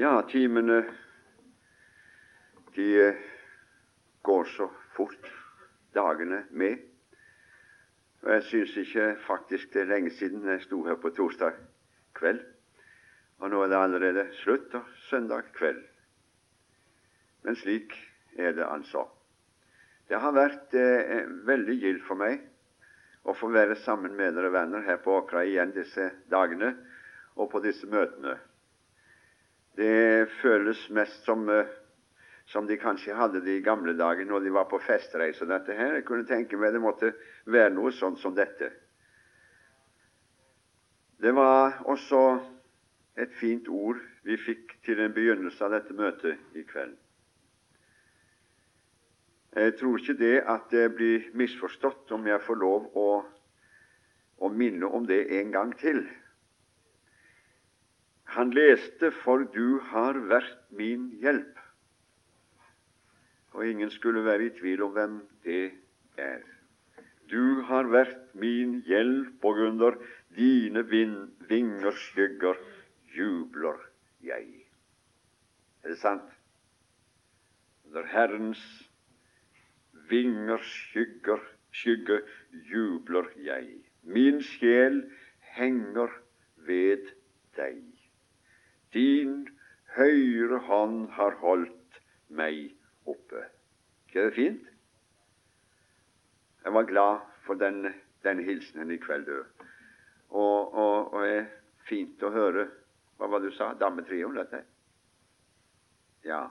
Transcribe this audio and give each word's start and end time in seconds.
Ja, 0.00 0.22
timene 0.22 0.84
de 2.74 3.06
eh, 3.08 3.14
går 4.22 4.44
så 4.44 4.70
fort, 4.94 5.30
dagene 5.90 6.44
med. 6.50 6.84
Og 8.22 8.28
Jeg 8.30 8.44
syns 8.46 8.76
ikke 8.78 9.06
faktisk 9.26 9.72
det 9.74 9.80
er 9.82 9.88
lenge 9.90 10.12
siden 10.14 10.46
jeg 10.46 10.62
sto 10.62 10.84
her 10.86 11.00
på 11.02 11.10
torsdag 11.16 11.56
kveld. 12.14 12.38
Og 13.42 13.50
nå 13.50 13.64
er 13.64 13.72
det 13.72 13.80
allerede 13.80 14.24
slutt 14.38 14.76
og 14.78 14.86
søndag 15.08 15.50
kveld. 15.56 15.80
Men 17.42 17.58
slik 17.58 17.96
er 18.38 18.54
det 18.54 18.70
altså. 18.70 19.02
Det 20.06 20.20
har 20.22 20.36
vært 20.36 20.78
eh, 20.78 21.26
veldig 21.50 21.74
gildt 21.82 22.06
for 22.06 22.22
meg 22.22 22.44
å 23.26 23.34
få 23.34 23.50
være 23.50 23.74
sammen 23.82 24.14
med 24.14 24.38
dere 24.38 24.54
venner 24.54 24.86
her 24.86 25.02
på 25.02 25.18
Åkra 25.24 25.42
igjen 25.42 25.74
disse 25.74 26.12
dagene 26.30 26.76
og 27.34 27.50
på 27.50 27.66
disse 27.66 27.90
møtene. 27.90 28.38
Det 29.78 30.26
føles 30.40 30.80
mest 30.90 31.24
som, 31.24 31.48
eh, 31.48 31.66
som 32.46 32.66
de 32.66 32.76
kanskje 32.76 33.14
hadde 33.14 33.44
det 33.44 33.58
i 33.58 33.62
gamle 33.62 33.94
dager 33.94 34.26
når 34.26 34.40
de 34.40 34.52
var 34.52 34.66
på 34.70 34.80
festreise. 34.82 35.46
Dette 35.46 35.74
her, 35.74 35.94
Jeg 35.94 36.04
kunne 36.04 36.26
tenke 36.26 36.56
meg 36.56 36.72
det 36.72 36.82
måtte 36.82 37.12
være 37.46 37.70
noe 37.70 37.92
sånt 37.92 38.18
som 38.18 38.34
dette. 38.34 38.72
Det 41.20 41.34
var 41.34 41.82
også 41.84 42.40
et 43.16 43.32
fint 43.34 43.68
ord 43.68 43.98
vi 44.22 44.36
fikk 44.36 44.78
til 44.84 45.00
en 45.00 45.14
begynnelse 45.14 45.64
av 45.64 45.70
dette 45.70 45.94
møtet 45.94 46.38
i 46.54 46.62
kveld. 46.62 46.96
Jeg 49.58 49.74
tror 49.78 49.98
ikke 49.98 50.18
det 50.18 50.36
at 50.46 50.70
det 50.70 50.94
blir 50.94 51.30
misforstått 51.34 52.12
om 52.12 52.26
jeg 52.26 52.42
får 52.46 52.58
lov 52.60 52.90
å, 52.94 53.08
å 54.38 54.48
minne 54.48 54.86
om 54.86 55.06
det 55.06 55.24
en 55.40 55.50
gang 55.52 55.72
til. 55.78 56.04
Han 58.34 58.50
leste 58.50 59.10
'For 59.10 59.44
du 59.54 59.78
har 59.90 60.18
vært 60.28 60.70
min 60.70 61.10
hjelp'. 61.22 61.64
Og 63.52 63.66
ingen 63.66 63.90
skulle 63.90 64.24
være 64.24 64.46
i 64.46 64.54
tvil 64.58 64.82
om 64.82 64.92
hvem 64.92 65.20
det 65.44 65.72
er. 66.16 66.42
Du 67.30 67.62
har 67.68 67.88
vært 67.88 68.34
min 68.34 68.80
hjelp, 68.86 69.44
og 69.44 69.58
under 69.68 69.96
dine 70.36 70.84
vingers 71.48 72.00
skygger 72.10 72.60
jubler 73.16 73.80
jeg. 74.20 74.46
Er 75.82 75.88
det 75.88 75.98
sant? 75.98 76.30
Under 77.88 78.06
Herrens 78.06 78.62
vingers 80.08 80.68
skygger, 80.92 81.40
skygge 81.72 82.20
jubler 82.72 83.28
jeg. 83.36 83.68
Min 84.02 84.42
sjel 84.44 85.02
henger 85.56 86.12
ved 86.68 87.08
deg. 87.56 87.87
Din 88.94 89.48
høyre 89.96 90.58
hånd 90.68 91.08
har 91.16 91.36
holdt 91.42 92.00
meg 92.28 92.72
oppe. 93.08 93.44
Ikke 94.08 94.28
det 94.28 94.34
fint? 94.36 94.68
Jeg 96.64 96.74
var 96.74 96.88
glad 96.88 97.26
for 97.46 97.60
den, 97.60 97.86
den 98.24 98.40
hilsenen 98.44 98.90
i 98.92 99.00
kveld. 99.00 99.28
Og, 100.30 100.74
og, 100.74 101.14
og 101.14 101.22
er 101.24 101.48
fint 101.88 102.22
å 102.22 102.32
høre 102.34 102.68
Hva 103.18 103.26
var 103.26 103.40
det 103.42 103.50
du 103.50 103.56
sa? 103.56 103.72
Dametrioen, 103.74 104.36
dette? 104.38 104.60
Ja. 106.28 106.44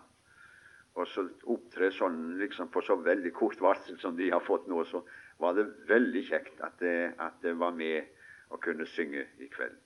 Og 0.98 1.06
så 1.08 1.24
opptre 1.54 1.92
sånn 1.96 2.36
liksom 2.42 2.72
på 2.74 2.82
så 2.84 2.98
veldig 3.00 3.32
kort 3.38 3.62
varsel 3.64 4.00
som 4.02 4.18
de 4.18 4.28
har 4.34 4.44
fått 4.44 4.68
nå, 4.68 4.82
så 4.90 5.04
var 5.40 5.56
det 5.56 5.68
veldig 5.88 6.24
kjekt 6.28 6.60
at 6.66 6.76
det, 6.82 7.14
at 7.24 7.38
det 7.46 7.54
var 7.56 7.72
med 7.78 8.10
å 8.52 8.60
kunne 8.60 8.88
synge 8.90 9.28
i 9.40 9.48
kveld. 9.54 9.78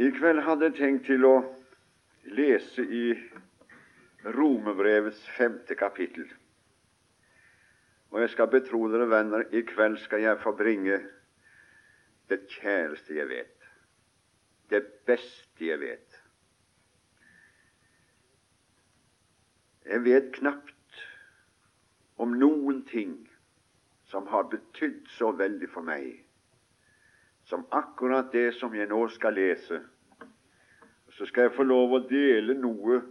I 0.00 0.08
kveld 0.16 0.40
hadde 0.46 0.70
jeg 0.70 0.78
tenkt 0.78 1.04
til 1.10 1.24
å 1.28 1.34
lese 2.32 2.84
i 2.84 3.10
Romerbrevets 4.24 5.20
femte 5.36 5.76
kapittel. 5.76 6.24
Og 8.12 8.22
jeg 8.22 8.32
skal 8.32 8.48
betro 8.52 8.86
dere, 8.92 9.08
venner, 9.10 9.44
i 9.52 9.60
kveld 9.68 9.98
skal 10.00 10.24
jeg 10.24 10.40
få 10.40 10.54
bringe 10.56 11.00
det 12.32 12.40
kjæreste 12.54 13.18
jeg 13.18 13.28
vet, 13.28 13.68
det 14.72 14.82
beste 15.08 15.66
jeg 15.66 15.80
vet. 15.82 16.18
Jeg 19.84 20.04
vet 20.06 20.32
knapt 20.38 21.00
om 22.22 22.32
noen 22.38 22.84
ting 22.88 23.16
som 24.08 24.28
har 24.32 24.48
betydd 24.48 25.08
så 25.18 25.32
veldig 25.36 25.68
for 25.72 25.84
meg 25.84 26.21
som 27.52 27.66
akkurat 27.68 28.32
det 28.32 28.54
som 28.56 28.72
jeg 28.72 28.88
nå 28.88 29.02
skal 29.12 29.36
lese 29.36 29.82
så 31.12 31.26
skal 31.28 31.42
jeg 31.46 31.56
få 31.56 31.66
lov 31.68 31.92
å 31.92 32.06
dele 32.08 32.54
noe 32.56 33.02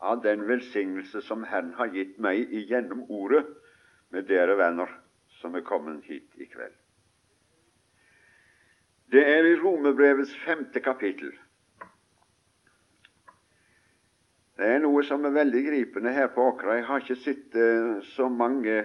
av 0.00 0.22
den 0.24 0.46
velsignelse 0.48 1.20
som 1.26 1.44
Herren 1.44 1.74
har 1.76 1.92
gitt 1.92 2.16
meg 2.22 2.52
igjennom 2.56 3.04
Ordet, 3.12 3.44
med 4.08 4.28
dere 4.30 4.56
venner 4.56 4.88
som 5.40 5.56
er 5.58 5.64
kommet 5.66 6.04
hit 6.08 6.32
i 6.40 6.46
kveld. 6.48 6.72
Det 9.12 9.22
er 9.22 9.44
i 9.44 9.56
Romerbrevets 9.60 10.32
femte 10.46 10.80
kapittel. 10.80 11.34
Det 14.56 14.70
er 14.72 14.80
noe 14.80 15.02
som 15.04 15.26
er 15.28 15.36
veldig 15.36 15.62
gripende 15.66 16.14
her 16.16 16.30
på 16.32 16.48
Åkra. 16.54 16.78
Jeg 16.78 16.88
har 16.88 17.04
ikke 17.04 17.18
sett 17.20 17.58
uh, 17.60 17.98
så 18.16 18.30
mange 18.32 18.78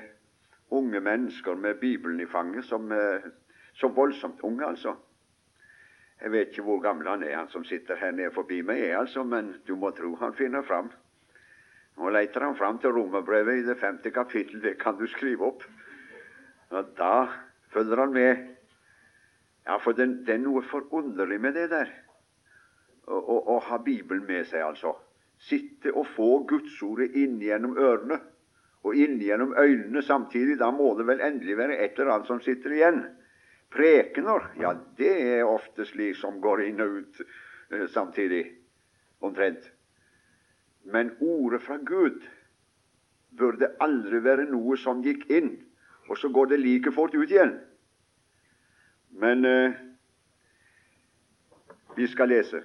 unge 0.71 0.99
mennesker 0.99 1.55
med 1.55 1.79
Bibelen 1.79 2.19
i 2.19 2.27
fanget 2.27 2.67
som 2.67 2.91
uh, 2.91 3.31
så 3.81 3.89
voldsomt 3.91 4.43
unge, 4.45 4.65
altså. 4.65 4.95
Jeg 6.21 6.31
vet 6.31 6.51
ikke 6.51 6.65
hvor 6.67 6.81
gammel 6.83 7.07
han 7.09 7.23
er, 7.25 7.37
han 7.39 7.49
som 7.49 7.63
sitter 7.65 7.97
her 7.97 8.11
nede 8.13 8.33
forbi 8.35 8.61
meg, 8.61 8.83
er 8.85 8.99
altså, 8.99 9.23
men 9.25 9.55
du 9.67 9.73
må 9.75 9.89
tro 9.97 10.13
han 10.21 10.35
finner 10.37 10.61
fram. 10.61 10.91
Nå 11.97 12.09
leter 12.13 12.45
han 12.45 12.57
fram 12.57 12.77
til 12.81 12.93
romerbrevet 12.95 13.61
i 13.61 13.65
det 13.65 13.77
femte 13.81 14.11
kapittel. 14.13 14.61
Det 14.61 14.77
kan 14.79 14.97
du 14.99 15.07
skrive 15.09 15.49
opp. 15.49 15.65
Og 16.71 16.93
da 16.97 17.27
følger 17.73 17.99
han 17.99 18.13
med. 18.13 18.45
Ja, 19.65 19.77
for 19.77 19.97
det, 19.97 20.07
det 20.25 20.37
er 20.37 20.43
noe 20.45 20.63
forunderlig 20.69 21.39
med 21.41 21.57
det 21.57 21.67
der. 21.73 21.89
Å, 23.05 23.17
å, 23.17 23.37
å 23.55 23.57
ha 23.67 23.81
Bibelen 23.83 24.23
med 24.29 24.47
seg, 24.49 24.63
altså. 24.65 24.95
Sitte 25.41 25.93
og 25.97 26.05
få 26.15 26.29
Gudsordet 26.49 27.17
inn 27.17 27.39
gjennom 27.41 27.73
ørene 27.81 28.19
og 28.85 28.97
inn 28.97 29.17
gjennom 29.21 29.55
øynene 29.57 30.01
samtidig. 30.05 30.59
Da 30.61 30.69
må 30.73 30.93
det 30.97 31.07
vel 31.09 31.21
endelig 31.25 31.57
være 31.57 31.77
et 31.81 31.97
eller 31.97 32.15
annet 32.15 32.29
som 32.29 32.41
sitter 32.45 32.77
igjen. 32.77 33.03
Prekener, 33.71 34.49
ja, 34.59 34.73
det 34.97 35.11
er 35.37 35.47
ofte 35.47 35.85
slik 35.87 36.17
som 36.19 36.41
går 36.43 36.65
inn 36.65 36.83
og 36.83 36.97
ut 36.99 37.21
eh, 37.23 37.85
samtidig, 37.93 38.43
omtrent. 39.23 39.63
Men 40.83 41.13
ordet 41.23 41.61
fra 41.63 41.77
Gud 41.77 42.19
burde 43.37 43.71
aldri 43.79 44.19
være 44.25 44.49
noe 44.49 44.75
som 44.81 45.03
gikk 45.05 45.23
inn, 45.31 45.53
og 46.09 46.19
så 46.19 46.27
går 46.33 46.51
det 46.51 46.59
like 46.59 46.91
fort 46.91 47.15
ut 47.15 47.31
igjen. 47.31 47.55
Men 49.23 49.47
eh, 49.47 49.79
vi 51.95 52.07
skal 52.11 52.31
lese. 52.33 52.63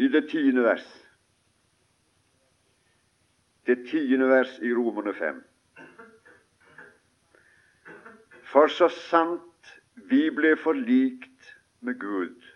I 0.00 0.08
det 0.08 0.24
tiende 0.32 0.64
vers. 0.64 0.88
Det 3.66 3.82
tiende 3.92 4.32
vers 4.32 4.56
i 4.64 4.72
Romerne 4.74 5.12
5. 5.14 5.42
For 8.52 8.68
så 8.68 8.90
sant 8.92 9.70
vi 10.10 10.26
ble 10.34 10.50
forlikt 10.60 11.52
med 11.80 11.96
Gud 12.00 12.48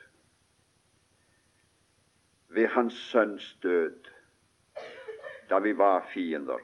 ved 2.53 2.69
Hans 2.75 2.97
Sønns 3.09 3.47
død, 3.63 4.11
da 5.49 5.61
vi 5.65 5.73
var 5.79 6.05
fiender, 6.13 6.61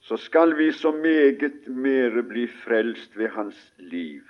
så 0.00 0.18
skal 0.20 0.52
vi 0.58 0.68
så 0.72 0.92
meget 0.92 1.68
mere 1.72 2.22
bli 2.22 2.44
frelst 2.64 3.16
ved 3.16 3.32
Hans 3.32 3.62
liv, 3.78 4.24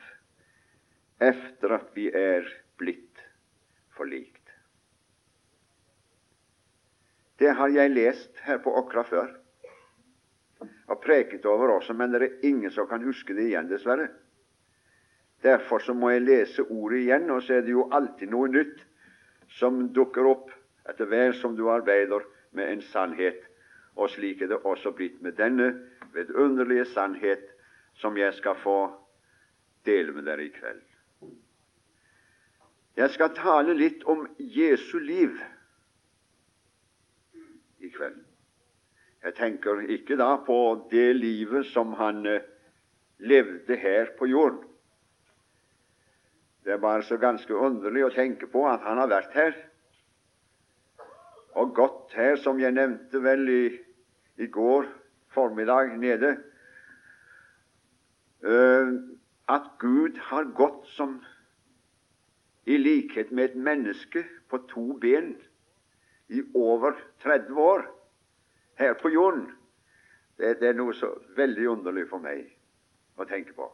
efter 1.20 1.74
at 1.78 1.90
vi 1.94 2.06
er 2.14 2.46
blitt 2.78 3.24
forlikt. 3.96 4.54
Det 7.38 7.50
har 7.54 7.68
jeg 7.68 7.90
lest 7.90 8.38
her 8.46 8.62
på 8.62 8.72
Åkra 8.78 9.02
før 9.02 9.34
har 10.86 11.00
preket 11.02 11.46
over 11.46 11.76
også, 11.76 11.94
men 11.94 12.12
det 12.12 12.22
er 12.22 12.46
ingen 12.46 12.70
som 12.70 12.86
kan 12.88 13.02
huske 13.04 13.34
det 13.34 13.48
igjen, 13.50 13.68
dessverre. 13.70 14.08
Derfor 15.42 15.78
så 15.78 15.94
må 15.94 16.10
jeg 16.10 16.24
lese 16.26 16.62
ordet 16.62 17.02
igjen, 17.04 17.30
og 17.30 17.42
så 17.42 17.58
er 17.58 17.66
det 17.66 17.74
jo 17.74 17.88
alltid 17.92 18.30
noe 18.32 18.48
nytt 18.50 18.84
som 19.58 19.88
dukker 19.94 20.26
opp 20.26 20.50
etter 20.88 21.08
hver 21.10 21.34
som 21.38 21.56
du 21.58 21.66
arbeider 21.70 22.24
med 22.56 22.72
en 22.72 22.82
sannhet. 22.92 23.42
Og 23.96 24.10
slik 24.12 24.42
er 24.42 24.52
det 24.52 24.62
også 24.64 24.92
blitt 24.96 25.20
med 25.22 25.38
denne 25.38 25.72
vidunderlige 26.14 26.86
sannhet 26.92 27.44
som 28.00 28.16
jeg 28.18 28.34
skal 28.36 28.58
få 28.60 28.78
dele 29.86 30.12
med 30.12 30.26
dere 30.28 30.46
i 30.46 30.52
kveld. 30.52 30.82
Jeg 32.96 33.12
skal 33.12 33.34
tale 33.36 33.74
litt 33.76 34.04
om 34.08 34.24
Jesu 34.38 34.98
liv 34.98 35.36
i 37.84 37.90
kveld. 37.92 38.25
Jeg 39.26 39.34
tenker 39.34 39.80
ikke 39.90 40.14
da 40.20 40.36
på 40.46 40.56
det 40.86 41.16
livet 41.18 41.66
som 41.72 41.96
han 41.98 42.20
eh, 42.30 42.44
levde 43.18 43.74
her 43.74 44.12
på 44.18 44.28
jorden. 44.30 44.60
Det 46.62 46.72
er 46.72 46.78
bare 46.82 47.02
så 47.02 47.18
ganske 47.18 47.54
underlig 47.54 48.04
å 48.06 48.12
tenke 48.14 48.46
på 48.50 48.62
at 48.70 48.84
han 48.86 49.00
har 49.02 49.10
vært 49.10 49.34
her. 49.34 49.56
Og 51.58 51.74
gått 51.74 52.14
her, 52.14 52.36
som 52.38 52.60
jeg 52.62 52.76
nevnte 52.76 53.18
vel 53.24 53.42
i, 53.50 53.64
i 54.38 54.46
går 54.46 54.86
formiddag 55.34 55.96
nede, 55.98 56.36
uh, 58.46 58.94
at 59.50 59.68
Gud 59.82 60.22
har 60.30 60.52
gått 60.54 60.86
som 60.94 61.18
i 62.66 62.78
likhet 62.78 63.34
med 63.34 63.50
et 63.50 63.58
menneske 63.58 64.22
på 64.50 64.62
to 64.70 64.88
ben 65.02 65.34
i 66.30 66.46
over 66.54 66.94
30 67.26 67.62
år 67.62 67.86
her 68.78 68.94
på 69.00 69.10
jorden. 69.10 69.48
Det, 70.36 70.58
det 70.60 70.68
er 70.68 70.78
noe 70.78 70.94
så 70.96 71.10
veldig 71.36 71.68
underlig 71.72 72.06
for 72.10 72.22
meg 72.22 72.44
å 73.16 73.24
tenke 73.28 73.56
på. 73.56 73.68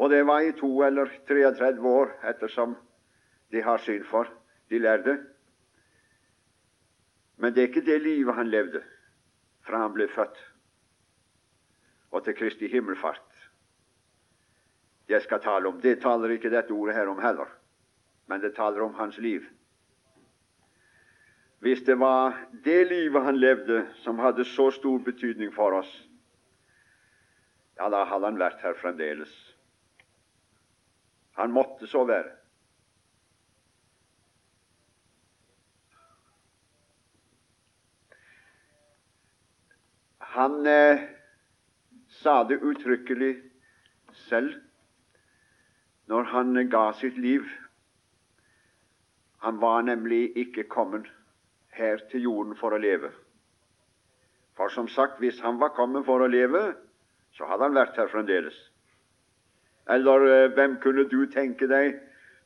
Og 0.00 0.12
det 0.12 0.22
var 0.28 0.44
i 0.44 0.54
to 0.56 0.70
eller 0.84 1.10
33 1.28 1.80
år, 1.84 2.14
ettersom 2.24 2.76
de 3.52 3.60
har 3.64 3.82
syn 3.84 4.04
for, 4.08 4.28
de 4.72 4.78
lærde. 4.80 5.18
Men 7.40 7.52
det 7.54 7.62
er 7.62 7.68
ikke 7.72 7.84
det 7.88 8.00
livet 8.04 8.36
han 8.36 8.52
levde 8.52 8.82
fra 9.64 9.82
han 9.82 9.92
ble 9.96 10.08
født 10.12 10.38
og 12.10 12.24
til 12.24 12.34
Kristi 12.34 12.68
himmelfart. 12.68 13.26
Jeg 15.08 15.22
skal 15.22 15.40
tale 15.42 15.68
om. 15.68 15.80
Det 15.80 16.00
taler 16.02 16.34
ikke 16.34 16.50
dette 16.50 16.74
ordet 16.74 16.94
her 16.94 17.10
om 17.10 17.18
heller, 17.22 17.48
men 18.26 18.42
det 18.42 18.54
taler 18.54 18.82
om 18.82 18.94
hans 18.94 19.18
liv. 19.18 19.46
Hvis 21.60 21.82
det 21.84 21.98
var 22.00 22.38
det 22.64 22.88
livet 22.88 23.24
han 23.24 23.36
levde, 23.36 23.82
som 24.00 24.18
hadde 24.18 24.44
så 24.48 24.70
stor 24.72 24.98
betydning 25.04 25.52
for 25.52 25.76
oss, 25.76 25.90
ja, 27.76 27.88
da 27.92 28.04
hadde 28.08 28.30
han 28.30 28.40
vært 28.40 28.62
her 28.64 28.76
fremdeles. 28.80 29.32
Han 31.36 31.52
måtte 31.52 31.88
så 31.88 32.04
være. 32.08 32.32
Han 40.32 40.66
eh, 40.66 41.04
sa 42.22 42.40
det 42.48 42.60
uttrykkelig 42.64 43.34
selv 44.24 44.56
når 46.08 46.28
han 46.32 46.60
ga 46.72 46.84
sitt 46.96 47.16
liv. 47.20 47.48
Han 49.44 49.60
var 49.60 49.82
nemlig 49.88 50.30
ikke 50.40 50.68
kommet 50.68 51.08
her 51.80 52.04
til 52.12 52.28
jorden 52.28 52.56
for 52.60 52.76
å 52.76 52.80
leve. 52.80 53.10
For 54.58 54.68
som 54.68 54.88
sagt, 54.92 55.18
hvis 55.18 55.40
han 55.40 55.60
var 55.60 55.72
kommet 55.76 56.04
for 56.04 56.20
å 56.20 56.28
leve, 56.28 56.74
så 57.32 57.48
hadde 57.48 57.68
han 57.68 57.76
vært 57.78 57.96
her 57.96 58.10
fremdeles. 58.12 58.56
Eller 59.90 60.26
eh, 60.28 60.48
hvem 60.54 60.76
kunne 60.82 61.06
du 61.08 61.22
tenke 61.32 61.68
deg 61.70 61.96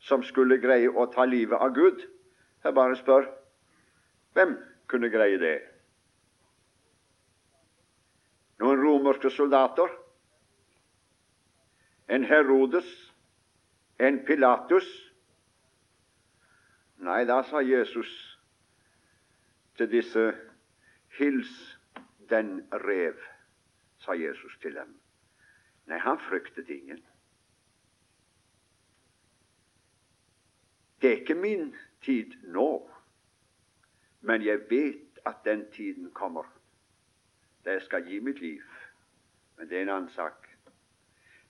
som 0.05 0.23
skulle 0.23 0.61
greie 0.63 0.91
å 0.91 1.09
ta 1.13 1.27
livet 1.27 1.59
av 1.59 1.75
Gud? 1.75 2.05
Jeg 2.65 2.77
bare 2.77 2.97
spør. 3.01 3.27
Hvem 4.37 4.55
kunne 4.91 5.11
greie 5.13 5.41
det? 5.41 5.57
Noen 8.63 8.81
romerske 8.81 9.33
soldater? 9.35 9.91
En 12.09 12.25
Herodes? 12.29 12.87
En 13.99 14.23
Pilatus? 14.27 14.87
Nei, 17.05 17.25
da 17.29 17.43
sa 17.45 17.61
Jesus 17.65 18.13
til 19.77 19.91
disse 19.91 20.33
Hils 21.19 21.79
den 22.31 22.69
rev, 22.73 23.15
sa 23.99 24.13
Jesus 24.13 24.59
til 24.63 24.75
dem. 24.75 24.97
Nei, 25.87 25.99
han 25.99 26.19
fryktet 26.19 26.69
ingen. 26.73 27.03
Det 31.01 31.11
er 31.11 31.21
ikke 31.21 31.35
min 31.35 31.75
tid 32.03 32.33
nå, 32.43 32.91
men 34.21 34.45
jeg 34.45 34.65
vet 34.71 35.21
at 35.27 35.45
den 35.45 35.67
tiden 35.73 36.11
kommer 36.11 36.49
da 37.65 37.73
jeg 37.73 37.83
skal 37.83 38.05
gi 38.05 38.21
mitt 38.21 38.41
liv. 38.41 38.63
Men 39.57 39.69
det 39.69 39.79
er 39.79 39.83
en 39.83 39.89
annen 39.89 40.11
sak. 40.13 40.49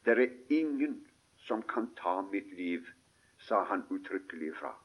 Det 0.04 0.18
er 0.18 0.30
ingen 0.48 1.06
som 1.36 1.62
kan 1.62 1.88
ta 1.98 2.20
mitt 2.20 2.52
liv, 2.54 2.86
sa 3.38 3.64
han 3.64 3.82
uttrykkelig 3.90 4.52
fra. 4.56 4.83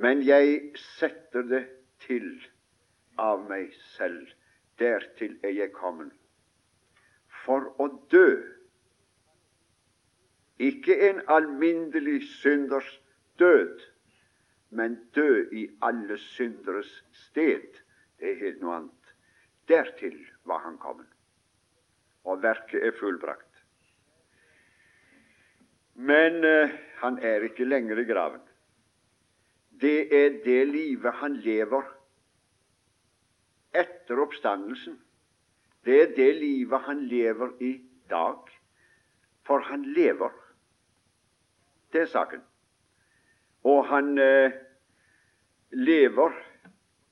Men 0.00 0.22
jeg 0.24 0.72
setter 0.80 1.44
det 1.44 1.64
til 2.06 2.30
av 3.20 3.42
meg 3.50 3.74
selv. 3.96 4.30
Dertil 4.80 5.36
er 5.44 5.52
jeg 5.52 5.74
kommet. 5.76 6.14
For 7.44 7.68
å 7.80 7.90
dø 8.12 8.40
ikke 10.60 10.96
en 11.08 11.20
alminnelig 11.32 12.22
synders 12.40 12.88
død, 13.40 13.80
men 14.76 14.96
dø 15.16 15.44
i 15.56 15.66
alle 15.84 16.18
synderes 16.20 16.90
sted. 17.26 17.80
Det 18.20 18.32
er 18.32 18.42
helt 18.42 18.60
noe 18.60 18.76
annet. 18.76 19.14
Dertil 19.68 20.18
var 20.48 20.60
han 20.64 20.76
kommet, 20.82 21.08
og 22.24 22.42
verket 22.44 22.84
er 22.84 22.96
fullbrakt. 23.00 23.46
Men 25.96 26.44
uh, 26.44 26.76
han 27.00 27.18
er 27.24 27.44
ikke 27.48 27.68
lenger 27.68 28.00
i 28.00 28.08
graven. 28.08 28.44
Det 29.80 30.14
er 30.14 30.42
det 30.44 30.60
livet 30.68 31.14
han 31.22 31.36
lever 31.40 31.86
etter 33.72 34.20
oppstandelsen. 34.20 34.98
Det 35.84 36.02
er 36.02 36.14
det 36.16 36.30
livet 36.40 36.80
han 36.84 37.04
lever 37.08 37.54
i 37.60 37.72
dag. 38.10 38.38
For 39.46 39.64
han 39.70 39.82
lever. 39.82 40.30
Det 41.92 42.02
er 42.02 42.06
saken. 42.06 42.42
Og 43.64 43.86
han 43.88 44.18
eh, 44.18 44.52
lever 45.72 46.36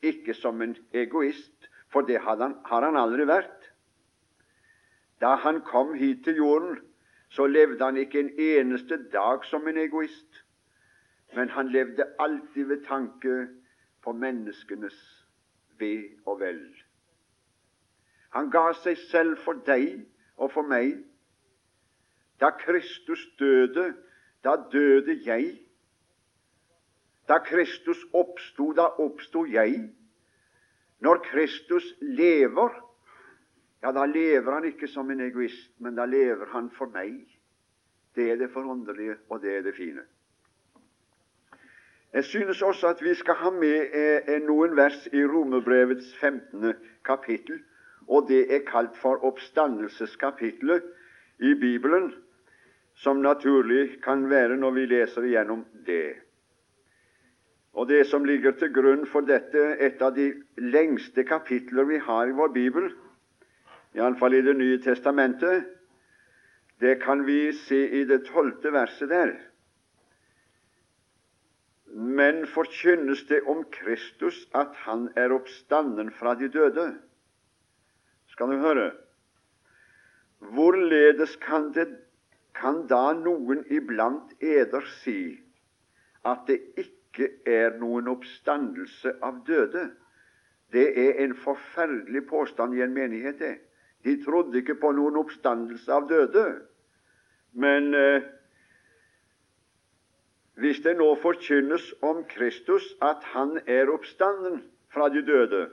ikke 0.02 0.34
som 0.34 0.62
en 0.62 0.76
egoist, 0.92 1.70
for 1.92 2.00
det 2.00 2.20
har 2.20 2.36
han, 2.36 2.56
har 2.64 2.84
han 2.84 2.96
aldri 2.96 3.26
vært. 3.26 3.70
Da 5.20 5.34
han 5.42 5.60
kom 5.66 5.94
hit 5.98 6.24
til 6.24 6.36
jorden, 6.36 6.78
så 7.28 7.46
levde 7.46 7.84
han 7.84 7.96
ikke 7.96 8.20
en 8.20 8.30
eneste 8.38 9.00
dag 9.12 9.44
som 9.44 9.66
en 9.68 9.78
egoist, 9.78 10.44
men 11.34 11.48
han 11.48 11.68
levde 11.68 12.04
alltid 12.18 12.64
ved 12.64 12.84
tanke 12.84 13.48
på 14.02 14.12
menneskenes 14.12 14.98
ve 15.78 16.08
og 16.26 16.40
vel. 16.40 16.62
Han 18.30 18.50
ga 18.50 18.72
seg 18.82 18.98
selv 19.10 19.38
for 19.44 19.60
deg 19.66 20.04
og 20.36 20.52
for 20.52 20.68
meg. 20.68 20.98
Da 22.40 22.50
Kristus 22.50 23.24
døde, 23.38 23.94
da 24.44 24.56
døde 24.72 25.18
jeg. 25.26 25.56
Da 27.28 27.38
Kristus 27.44 28.04
oppsto, 28.12 28.72
da 28.72 28.88
oppsto 28.98 29.44
jeg. 29.46 29.88
Når 31.00 31.22
Kristus 31.24 31.84
lever, 32.00 32.70
ja, 33.82 33.92
da 33.92 34.04
lever 34.06 34.52
han 34.52 34.64
ikke 34.64 34.88
som 34.88 35.10
en 35.10 35.20
egoist, 35.20 35.72
men 35.78 35.94
da 35.94 36.04
lever 36.04 36.46
han 36.52 36.70
for 36.74 36.90
meg. 36.94 37.20
Det 38.16 38.32
er 38.32 38.36
det 38.40 38.50
forunderlige, 38.50 39.16
og 39.28 39.42
det 39.42 39.56
er 39.56 39.62
det 39.62 39.76
fine. 39.76 40.02
Jeg 42.12 42.24
synes 42.24 42.62
også 42.62 42.88
at 42.88 43.02
vi 43.04 43.14
skal 43.14 43.34
ha 43.34 43.50
med 43.50 43.92
eh, 43.92 44.38
noen 44.42 44.76
vers 44.76 45.08
i 45.12 45.24
Romerbrevets 45.24 46.14
15. 46.16 46.72
kapittel, 47.04 47.60
og 48.08 48.28
det 48.28 48.46
er 48.54 48.64
kalt 48.66 48.96
for 48.96 49.24
oppstandelseskapitlet 49.24 50.86
i 51.38 51.52
Bibelen 51.54 52.12
som 52.98 53.20
naturlig 53.22 54.00
kan 54.02 54.24
være 54.30 54.56
når 54.56 54.70
vi 54.74 54.86
leser 54.90 55.28
igjennom 55.28 55.66
det. 55.86 56.16
Og 57.78 57.88
det 57.88 58.06
som 58.10 58.24
ligger 58.24 58.56
til 58.58 58.72
grunn 58.74 59.04
for 59.06 59.28
dette, 59.28 59.76
et 59.78 60.00
av 60.02 60.16
de 60.16 60.32
lengste 60.58 61.22
kapitler 61.28 61.86
vi 61.86 62.00
har 62.02 62.26
i 62.26 62.34
vår 62.34 62.54
bibel, 62.56 62.88
iallfall 63.94 64.34
i 64.34 64.42
Det 64.42 64.56
nye 64.56 64.80
testamentet, 64.82 65.68
det 66.80 66.98
kan 67.02 67.26
vi 67.26 67.52
se 67.52 67.78
i 68.00 68.04
det 68.04 68.24
tolvte 68.26 68.72
verset 68.72 69.08
der. 69.08 69.36
Men 71.92 72.46
forkynnes 72.46 73.24
det 73.28 73.42
om 73.48 73.64
Kristus 73.72 74.42
at 74.54 74.74
han 74.84 75.08
er 75.16 75.32
oppstanden 75.32 76.10
fra 76.12 76.34
de 76.34 76.48
døde? 76.52 76.90
Skal 78.28 78.52
du 78.52 78.60
høre? 78.60 78.90
Hvorledes 80.38 81.36
kan 81.42 81.72
det 81.74 81.88
kan 82.58 82.86
da 82.90 83.12
noen 83.14 83.64
iblant 83.70 84.34
eder 84.42 84.84
si 85.00 85.38
at 86.26 86.44
det 86.48 86.58
ikke 86.78 87.30
er 87.46 87.78
noen 87.78 88.10
oppstandelse 88.10 89.14
av 89.22 89.42
døde? 89.46 89.88
Det 90.72 90.90
er 91.00 91.22
en 91.24 91.34
forferdelig 91.38 92.26
påstand 92.28 92.74
i 92.76 92.82
en 92.82 92.94
menighet. 92.94 93.38
det. 93.38 93.58
De 94.04 94.24
trodde 94.24 94.58
ikke 94.58 94.74
på 94.74 94.92
noen 94.92 95.16
oppstandelse 95.16 95.92
av 95.92 96.08
døde. 96.08 96.44
Men 97.52 97.94
eh, 97.94 98.22
hvis 100.58 100.80
det 100.84 100.96
nå 100.98 101.12
forkynnes 101.22 101.92
om 102.02 102.24
Kristus 102.28 102.86
at 103.02 103.22
han 103.34 103.60
er 103.66 103.90
oppstanden 103.92 104.62
fra 104.92 105.08
de 105.08 105.22
døde, 105.26 105.68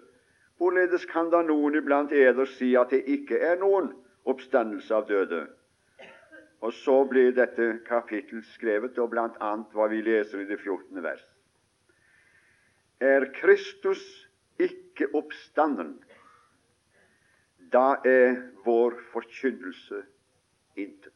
Hvorledes 0.57 1.05
kan 1.11 1.29
da 1.31 1.41
noen 1.43 1.75
iblant 1.75 2.13
eder 2.15 2.47
si 2.55 2.71
at 2.79 2.93
det 2.95 3.03
ikke 3.11 3.39
er 3.43 3.57
noen 3.59 3.91
oppstandelse 4.23 4.95
av 4.95 5.07
døde? 5.09 5.41
Og 6.63 6.71
så 6.73 7.01
blir 7.09 7.33
dette 7.35 7.81
kapittel 7.87 8.43
skrevet, 8.53 8.97
og 8.97 9.17
annet 9.19 9.73
hva 9.75 9.89
vi 9.91 9.99
leser 10.01 10.41
i 10.41 10.47
det 10.47 10.57
14. 10.61 11.03
vers. 11.03 11.25
Er 13.03 13.27
Kristus 13.35 14.01
ikke 14.59 15.09
oppstanden, 15.13 15.97
da 17.73 17.97
er 18.07 18.39
vår 18.63 18.95
forkynnelse 19.11 20.05
intet. 20.79 21.11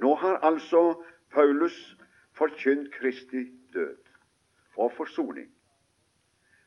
Nå 0.00 0.14
har 0.14 0.40
altså 0.40 1.02
Paulus 1.30 1.95
forkynt 2.36 2.92
Kristi 2.94 3.46
død 3.74 3.96
og 4.76 4.92
forsoning. 4.92 5.48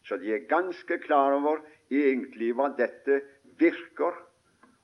Så 0.04 0.18
de 0.18 0.34
er 0.34 0.48
ganske 0.50 0.98
klar 0.98 1.36
over 1.38 1.62
egentlig 1.92 2.54
hva 2.58 2.72
dette 2.78 3.22
virker, 3.60 4.16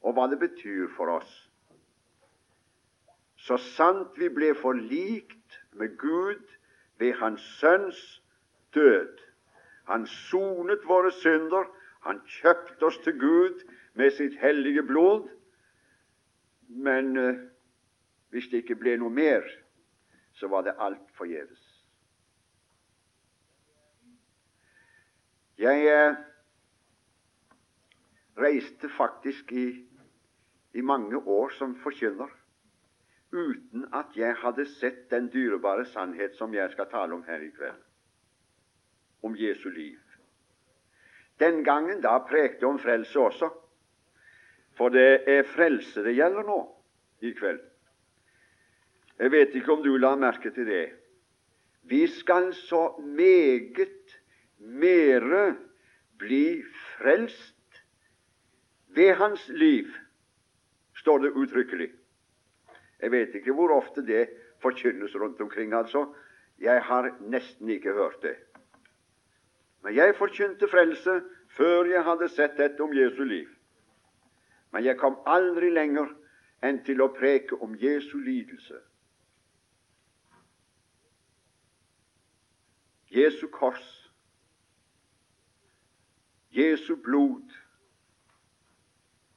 og 0.05 0.13
hva 0.13 0.27
det 0.29 0.37
betyr 0.39 0.91
for 0.93 1.09
oss. 1.09 1.31
Så 3.41 3.57
sant 3.57 4.17
vi 4.21 4.29
ble 4.29 4.51
forlikt 4.57 5.57
med 5.73 5.97
Gud 5.97 6.43
ved 7.01 7.13
Hans 7.21 7.41
Sønns 7.59 8.21
død. 8.73 9.17
Han 9.89 10.05
sonet 10.07 10.85
våre 10.85 11.11
synder, 11.11 11.65
han 12.05 12.21
kjøpte 12.37 12.85
oss 12.85 12.97
til 13.03 13.17
Gud 13.19 13.65
med 13.93 14.13
sitt 14.13 14.37
hellige 14.41 14.83
blod. 14.83 15.27
Men 16.69 17.17
eh, 17.17 17.41
hvis 18.29 18.49
det 18.51 18.63
ikke 18.63 18.77
ble 18.81 18.97
noe 19.01 19.13
mer, 19.13 19.45
så 20.35 20.47
var 20.51 20.65
det 20.67 20.75
alt 20.79 21.11
forgjeves. 21.17 21.63
Jeg 25.57 25.85
eh, 25.87 26.15
reiste 28.37 28.89
faktisk 28.97 29.51
i, 29.51 29.67
i 30.73 30.81
mange 30.81 31.17
år 31.17 31.49
som 31.55 31.77
forkynner 31.79 32.31
uten 33.31 33.87
at 33.95 34.15
jeg 34.15 34.35
hadde 34.39 34.65
sett 34.77 35.07
den 35.11 35.29
dyrebare 35.31 35.85
sannhet 35.85 36.35
som 36.35 36.53
jeg 36.53 36.71
skal 36.71 36.89
tale 36.91 37.15
om 37.15 37.23
her 37.27 37.43
i 37.43 37.51
kveld, 37.55 37.79
om 39.23 39.35
Jesu 39.35 39.69
liv. 39.69 39.99
Den 41.39 41.63
gangen 41.63 42.01
da 42.03 42.17
prekte 42.27 42.63
jeg 42.63 42.69
om 42.69 42.79
frelse 42.79 43.19
også, 43.19 43.49
for 44.75 44.91
det 44.91 45.23
er 45.31 45.47
frelse 45.55 46.03
det 46.03 46.15
gjelder 46.15 46.47
nå 46.47 46.59
i 47.23 47.31
kveld. 47.35 47.63
Jeg 49.19 49.31
vet 49.31 49.55
ikke 49.55 49.71
om 49.71 49.83
du 49.83 49.95
la 49.97 50.15
merke 50.19 50.51
til 50.51 50.67
det. 50.67 50.89
Vi 51.83 52.07
skal 52.07 52.53
så 52.53 52.95
meget 52.99 54.15
mere 54.57 55.55
bli 56.17 56.63
frelst 56.97 57.83
ved 58.87 59.13
hans 59.13 59.47
liv, 59.49 59.87
står 60.95 61.17
det 61.17 61.31
uttrykkelig. 61.31 61.91
Jeg 63.01 63.11
vet 63.11 63.35
ikke 63.35 63.53
hvor 63.53 63.69
ofte 63.75 64.05
det 64.05 64.29
forkynnes 64.61 65.15
rundt 65.15 65.41
omkring, 65.41 65.73
altså. 65.73 66.13
Jeg 66.59 66.81
har 66.81 67.11
nesten 67.19 67.69
ikke 67.69 67.93
hørt 67.93 68.21
det. 68.21 68.35
Men 69.83 69.95
jeg 69.95 70.15
forkynte 70.15 70.67
frelse 70.67 71.21
før 71.49 71.85
jeg 71.85 72.03
hadde 72.03 72.29
sett 72.29 72.57
dette 72.57 72.81
om 72.83 72.93
Jesu 72.95 73.23
liv. 73.23 73.47
Men 74.71 74.85
jeg 74.85 74.97
kom 74.97 75.17
aldri 75.27 75.69
lenger 75.69 76.07
enn 76.63 76.79
til 76.87 77.03
å 77.03 77.11
preke 77.13 77.59
om 77.61 77.75
Jesu 77.79 78.17
lidelse. 78.17 78.79
Jesu 83.15 83.47
kors 83.47 84.05
Jesu 86.55 86.95
blod, 86.95 87.51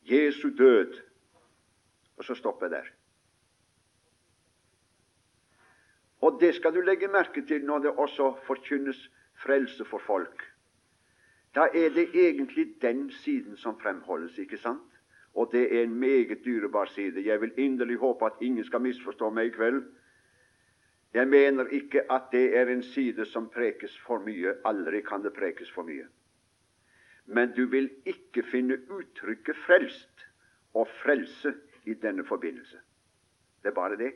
Jesu 0.03 0.51
død. 0.59 1.03
Og 2.17 2.25
så 2.25 2.35
stopper 2.35 2.67
jeg 2.67 2.71
der. 2.71 2.85
Og 6.21 6.39
det 6.41 6.55
skal 6.55 6.75
du 6.75 6.81
legge 6.81 7.09
merke 7.09 7.47
til 7.47 7.65
når 7.65 7.79
det 7.79 7.91
også 7.91 8.37
forkynnes 8.47 9.11
frelse 9.35 9.85
for 9.85 9.99
folk. 9.99 10.43
Da 11.55 11.61
er 11.61 11.89
det 11.95 12.09
egentlig 12.15 12.75
den 12.83 13.11
siden 13.11 13.57
som 13.57 13.81
fremholdes, 13.81 14.39
ikke 14.39 14.59
sant? 14.59 14.93
Og 15.35 15.49
det 15.53 15.79
er 15.79 15.83
en 15.83 15.95
meget 15.95 16.39
dyrebar 16.45 16.85
side. 16.85 17.27
Jeg 17.27 17.41
vil 17.41 17.53
inderlig 17.57 17.97
håpe 17.97 18.27
at 18.27 18.33
ingen 18.41 18.65
skal 18.65 18.81
misforstå 18.81 19.31
meg 19.31 19.47
i 19.47 19.51
kveld. 19.51 19.83
Jeg 21.15 21.29
mener 21.29 21.67
ikke 21.73 22.05
at 22.13 22.23
det 22.33 22.57
er 22.57 22.69
en 22.69 22.83
side 22.83 23.25
som 23.27 23.49
prekes 23.49 23.99
for 24.07 24.19
mye. 24.19 24.55
Aldri 24.65 25.01
kan 25.01 25.25
det 25.25 25.33
prekes 25.33 25.71
for 25.73 25.83
mye 25.83 26.07
men 27.29 27.53
du 27.57 27.67
vil 27.67 27.91
ikke 28.07 28.43
finne 28.43 28.79
uttrykket 28.89 29.57
'frelst' 29.57 30.25
og 30.75 30.89
'frelse' 30.89 31.55
i 31.85 31.95
denne 31.95 32.25
forbindelse. 32.25 32.79
Det 33.63 33.69
er 33.69 33.75
bare 33.75 33.97
det. 33.97 34.13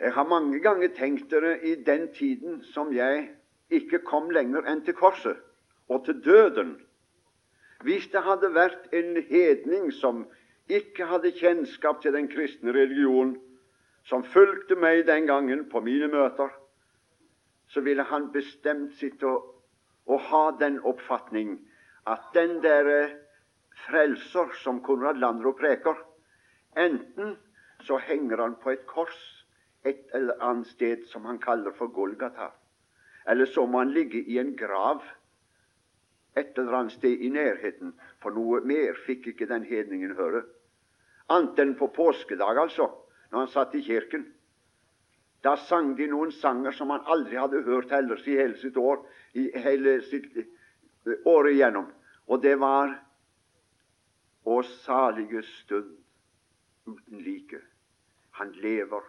Jeg 0.00 0.12
har 0.12 0.28
mange 0.28 0.60
ganger 0.60 0.88
tenkt 0.88 1.30
dere 1.30 1.66
i 1.66 1.74
den 1.74 2.14
tiden 2.14 2.62
som 2.62 2.92
jeg 2.94 3.30
ikke 3.70 3.98
kom 3.98 4.30
lenger 4.30 4.66
enn 4.66 4.84
til 4.84 4.94
korset 4.94 5.36
og 5.88 6.04
til 6.04 6.24
døden. 6.24 6.80
Hvis 7.82 8.06
det 8.06 8.22
hadde 8.22 8.54
vært 8.54 8.88
en 8.92 9.22
hedning 9.22 9.92
som 9.92 10.26
ikke 10.68 11.06
hadde 11.06 11.32
kjennskap 11.32 12.02
til 12.02 12.12
den 12.12 12.28
kristne 12.28 12.72
religion, 12.72 13.38
som 14.04 14.24
fulgte 14.24 14.76
meg 14.76 15.06
den 15.06 15.26
gangen 15.26 15.66
på 15.70 15.80
mine 15.80 16.08
møter, 16.10 16.50
så 17.68 17.80
ville 17.80 18.04
han 18.04 18.30
bestemt 18.32 18.94
sitte 18.98 19.28
og 20.06 20.24
ha 20.28 20.44
den 20.60 20.80
oppfatning 20.82 21.56
at 22.10 22.32
den 22.34 22.58
der 22.62 22.88
eh, 22.90 23.14
frelser 23.86 24.50
som 24.62 24.82
Konrad 24.82 25.20
Landro 25.22 25.52
preker, 25.56 25.94
enten 26.76 27.36
så 27.86 27.98
henger 27.98 28.42
han 28.42 28.56
på 28.62 28.74
et 28.74 28.84
kors 28.86 29.20
et 29.86 30.10
eller 30.14 30.38
annet 30.42 30.68
sted 30.74 31.06
som 31.10 31.24
han 31.26 31.38
kaller 31.42 31.74
for 31.78 31.90
Golgata, 31.94 32.50
eller 33.26 33.46
så 33.46 33.66
må 33.66 33.78
han 33.82 33.94
ligge 33.94 34.22
i 34.22 34.38
en 34.38 34.56
grav 34.56 35.02
et 36.36 36.58
eller 36.58 36.72
annet 36.72 36.92
sted 36.92 37.20
i 37.20 37.28
nærheten, 37.28 37.92
for 38.22 38.34
noe 38.34 38.62
mer 38.64 38.96
fikk 39.06 39.32
ikke 39.32 39.48
den 39.50 39.66
hedningen 39.68 40.14
høre. 40.16 40.44
Annet 41.28 41.58
enn 41.60 41.74
på 41.76 41.90
påskedag, 41.92 42.58
altså, 42.58 42.88
når 43.32 43.38
han 43.38 43.52
satt 43.52 43.74
i 43.74 43.82
kirken. 43.82 44.26
Da 45.42 45.56
sang 45.66 45.96
de 45.98 46.06
noen 46.06 46.30
sanger 46.38 46.74
som 46.76 46.92
han 46.94 47.02
aldri 47.10 47.40
hadde 47.40 47.64
hørt 47.66 47.90
ellers 47.92 48.26
i 48.28 48.36
hele 48.38 48.58
sitt 48.60 48.76
år, 48.78 49.00
i 49.34 49.48
hele 49.64 50.00
sitt 50.06 50.28
år 50.36 50.50
året 51.24 51.52
igjennom. 51.52 51.88
Og 52.26 52.42
det 52.42 52.58
var 52.60 52.98
Å 54.42 54.56
salige 54.82 55.38
stund 55.46 55.92
uten 56.90 57.20
like. 57.22 57.60
Han 58.34 58.48
lever, 58.58 59.04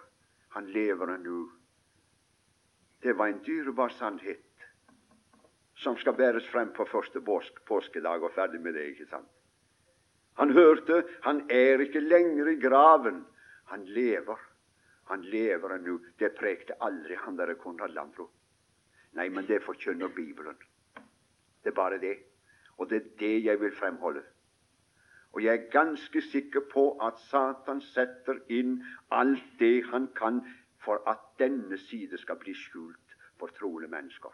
han 0.53 0.67
lever 0.69 1.09
ennå. 1.15 1.47
Det 3.01 3.15
var 3.17 3.31
en 3.31 3.39
dyrebar 3.41 3.89
sannhet 3.97 4.67
som 5.81 5.97
skal 5.97 6.13
bæres 6.13 6.45
frem 6.51 6.69
på 6.77 6.85
første 6.85 7.17
påskedag, 7.65 8.21
og 8.21 8.35
ferdig 8.35 8.61
med 8.61 8.77
det, 8.77 8.83
ikke 8.91 9.09
sant? 9.09 9.25
Han 10.37 10.53
hørte 10.53 11.01
han 11.25 11.41
er 11.49 11.81
ikke 11.81 12.05
lenger 12.05 12.53
i 12.53 12.59
graven. 12.61 13.23
Han 13.73 13.85
lever. 13.85 14.37
Han 15.03 15.21
lever 15.21 15.69
ennå. 15.75 15.97
Det 16.19 16.35
prekte 16.37 16.75
aldri 16.79 17.15
han 17.17 17.37
der 17.39 17.55
Konrad 17.57 17.95
Landro. 17.95 18.27
Nei, 19.17 19.29
men 19.33 19.47
det 19.49 19.63
forkynner 19.65 20.13
Bibelen. 20.13 20.59
Det 21.63 21.71
er 21.71 21.79
bare 21.79 21.97
det. 21.97 22.13
Og 22.77 22.89
det 22.89 22.99
er 22.99 23.09
det 23.19 23.33
jeg 23.47 23.61
vil 23.61 23.73
fremholde. 23.73 24.21
Og 25.33 25.41
jeg 25.41 25.57
er 25.57 25.71
ganske 25.73 26.21
sikker 26.21 26.67
på 26.69 26.85
at 27.01 27.17
Satan 27.31 27.81
setter 27.81 28.43
inn 28.53 28.77
alt 29.09 29.49
det 29.59 29.87
han 29.89 30.05
kan 30.21 30.43
for 30.85 31.01
at 31.09 31.25
denne 31.41 31.77
side 31.89 32.21
skal 32.21 32.37
bli 32.45 32.53
skjult 32.53 33.17
for 33.41 33.49
troende 33.57 33.89
mennesker. 33.89 34.29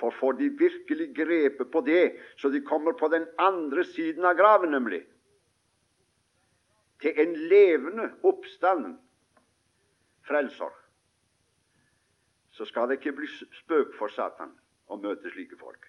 For 0.00 0.16
får 0.16 0.40
de 0.40 0.48
virkelig 0.48 1.12
grepet 1.16 1.68
på 1.72 1.84
det, 1.84 2.16
så 2.40 2.48
de 2.48 2.64
kommer 2.64 2.96
på 2.96 3.12
den 3.12 3.28
andre 3.38 3.84
siden 3.84 4.24
av 4.24 4.40
graven, 4.40 4.72
nemlig 4.72 5.04
til 7.02 7.18
en 7.18 7.34
levende 7.50 8.08
oppstand 8.22 8.94
frelser, 10.26 10.70
så 12.52 12.64
skal 12.68 12.88
det 12.88 13.00
ikke 13.00 13.16
bli 13.16 13.28
spøk 13.62 13.96
for 13.98 14.12
Satan 14.12 14.52
å 14.86 14.98
møte 15.00 15.32
slike 15.32 15.58
folk. 15.58 15.88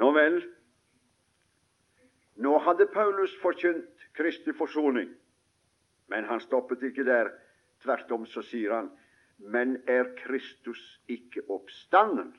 Nå 0.00 0.08
vel, 0.16 0.38
nå 2.40 2.52
hadde 2.64 2.88
Paulus 2.94 3.34
forkynt 3.42 4.06
Kristi 4.16 4.54
forsoning, 4.56 5.10
men 6.08 6.28
han 6.28 6.40
stoppet 6.40 6.82
ikke 6.88 7.04
der. 7.04 7.32
Tvert 7.82 8.12
om 8.14 8.24
så 8.30 8.44
sier 8.46 8.70
han, 8.76 8.92
men 9.42 9.74
er 9.90 10.12
Kristus 10.20 10.80
ikke 11.10 11.42
oppstanden? 11.50 12.30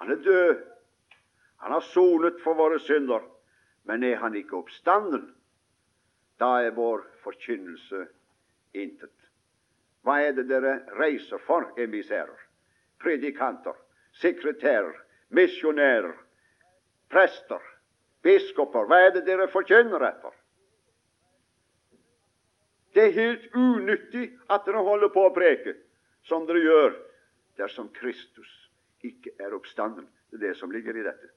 Han 0.00 0.10
er 0.10 0.22
død. 0.24 0.64
Han 1.62 1.72
har 1.72 1.84
sonet 1.92 2.40
for 2.42 2.58
våre 2.58 2.80
synder. 2.82 3.22
Men 3.86 4.04
er 4.04 4.16
han 4.22 4.34
ikke 4.34 4.58
oppstanden? 4.58 5.28
Da 6.40 6.58
er 6.66 6.74
vår 6.76 7.04
forkynnelse 7.22 8.06
intet. 8.76 9.14
Hva 10.06 10.20
er 10.22 10.36
det 10.36 10.46
dere 10.50 10.80
reiser 10.98 11.40
for, 11.46 11.70
emiserer, 11.80 12.36
predikanter, 13.02 13.74
sekretærer, 14.20 14.94
misjonærer, 15.34 16.14
prester, 17.10 17.62
biskoper. 18.22 18.86
Hva 18.86 19.00
er 19.06 19.14
det 19.16 19.24
dere 19.26 19.48
forkynner 19.50 20.04
etter? 20.08 20.34
Det 22.94 23.08
er 23.08 23.16
helt 23.16 23.48
unyttig 23.54 24.30
at 24.50 24.64
dere 24.66 24.84
holder 24.86 25.12
på 25.12 25.26
å 25.26 25.34
preke 25.34 25.74
som 26.26 26.46
dere 26.48 26.62
gjør, 26.64 26.94
dersom 27.60 27.90
Kristus 27.96 28.52
ikke 29.04 29.34
er 29.42 29.54
oppstanden. 29.56 30.06
Det 30.30 30.40
er 30.40 30.48
det 30.48 30.56
som 30.58 30.72
ligger 30.72 30.96
i 30.96 31.04
dette. 31.04 31.28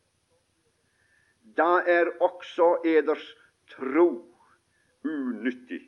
Da 1.57 1.81
er 1.87 2.11
også 2.21 2.81
eders 2.85 3.23
tro 3.71 4.09
unyttig. 5.05 5.81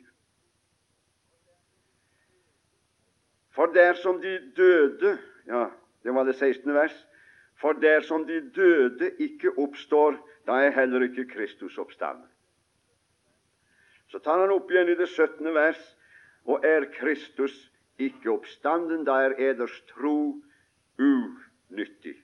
For 3.52 3.66
dersom 3.74 4.22
de 4.22 4.38
døde 4.56 5.18
Ja, 5.46 5.66
det 6.02 6.14
var 6.14 6.24
det 6.24 6.34
16. 6.34 6.74
vers. 6.74 6.94
For 7.60 7.72
dersom 7.72 8.26
de 8.26 8.50
døde 8.54 9.10
ikke 9.18 9.58
oppstår, 9.58 10.14
da 10.46 10.52
er 10.52 10.70
heller 10.70 11.02
ikke 11.02 11.28
Kristus 11.28 11.78
oppstanden. 11.78 12.28
Så 14.08 14.18
tar 14.18 14.38
han 14.38 14.50
opp 14.54 14.70
igjen 14.70 14.92
i 14.92 14.96
det 14.98 15.08
17. 15.08 15.54
vers, 15.54 15.80
og 16.44 16.64
er 16.66 16.84
Kristus 16.94 17.54
ikke 17.98 18.30
oppstanden, 18.30 19.04
da 19.04 19.22
er 19.26 19.36
eders 19.38 19.74
tro 19.90 20.42
unyttig. 20.98 22.16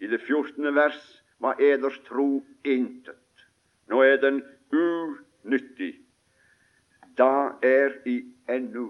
I 0.00 0.06
det 0.08 0.20
14. 0.20 0.74
vers 0.74 1.19
var 1.40 1.60
eders 1.62 1.98
tro 2.06 2.42
intet. 2.64 3.46
Nå 3.88 4.02
er 4.04 4.20
den 4.22 4.42
unyttig. 4.72 5.94
Da 7.16 7.56
er 7.64 7.96
i 8.08 8.20
ennå 8.48 8.86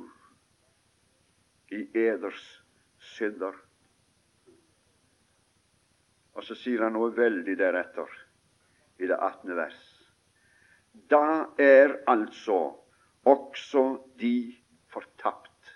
i 1.71 1.87
eders 1.95 2.43
synder. 3.15 3.55
Og 6.35 6.45
så 6.47 6.57
sier 6.59 6.85
han 6.85 6.95
noe 6.95 7.13
veldig 7.15 7.57
deretter, 7.59 8.11
i 9.01 9.09
det 9.09 9.17
18. 9.17 9.55
vers. 9.57 9.81
Da 11.11 11.47
er 11.59 11.97
altså 12.11 12.59
også 13.25 13.85
de 14.19 14.53
fortapt 14.91 15.75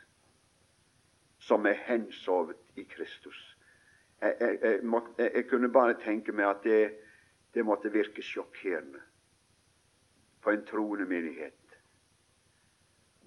som 1.38 1.66
er 1.66 1.78
hensovet 1.86 2.60
i 2.76 2.84
Kristus. 2.88 3.53
Jeg, 4.20 4.36
jeg, 4.40 4.58
jeg, 4.62 5.30
jeg 5.34 5.48
kunne 5.48 5.72
bare 5.72 5.96
tenke 6.04 6.32
meg 6.32 6.46
at 6.46 6.62
det, 6.64 6.94
det 7.54 7.64
måtte 7.64 7.92
virke 7.92 8.22
sjokkerende 8.22 9.00
på 10.42 10.50
en 10.50 10.64
troende 10.66 11.04
menighet. 11.04 11.60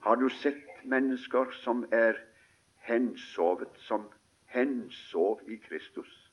Har 0.02 0.16
du 0.16 0.30
sett 0.30 0.64
mennesker 0.84 1.52
som 1.52 1.86
er 1.92 2.18
hensovet, 2.88 3.68
som 3.76 4.08
hensov 4.48 5.42
i 5.48 5.56
Kristus. 5.56 6.32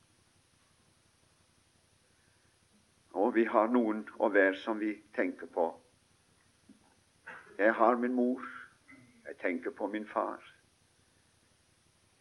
Og 3.11 3.35
vi 3.35 3.45
har 3.45 3.71
noen 3.71 4.05
å 4.19 4.31
være 4.35 4.57
som 4.63 4.79
vi 4.79 4.95
tenker 5.15 5.51
på. 5.55 5.69
Jeg 7.59 7.75
har 7.79 7.99
min 7.99 8.15
mor. 8.15 8.43
Jeg 9.27 9.39
tenker 9.41 9.71
på 9.71 9.87
min 9.89 10.07
far. 10.07 10.43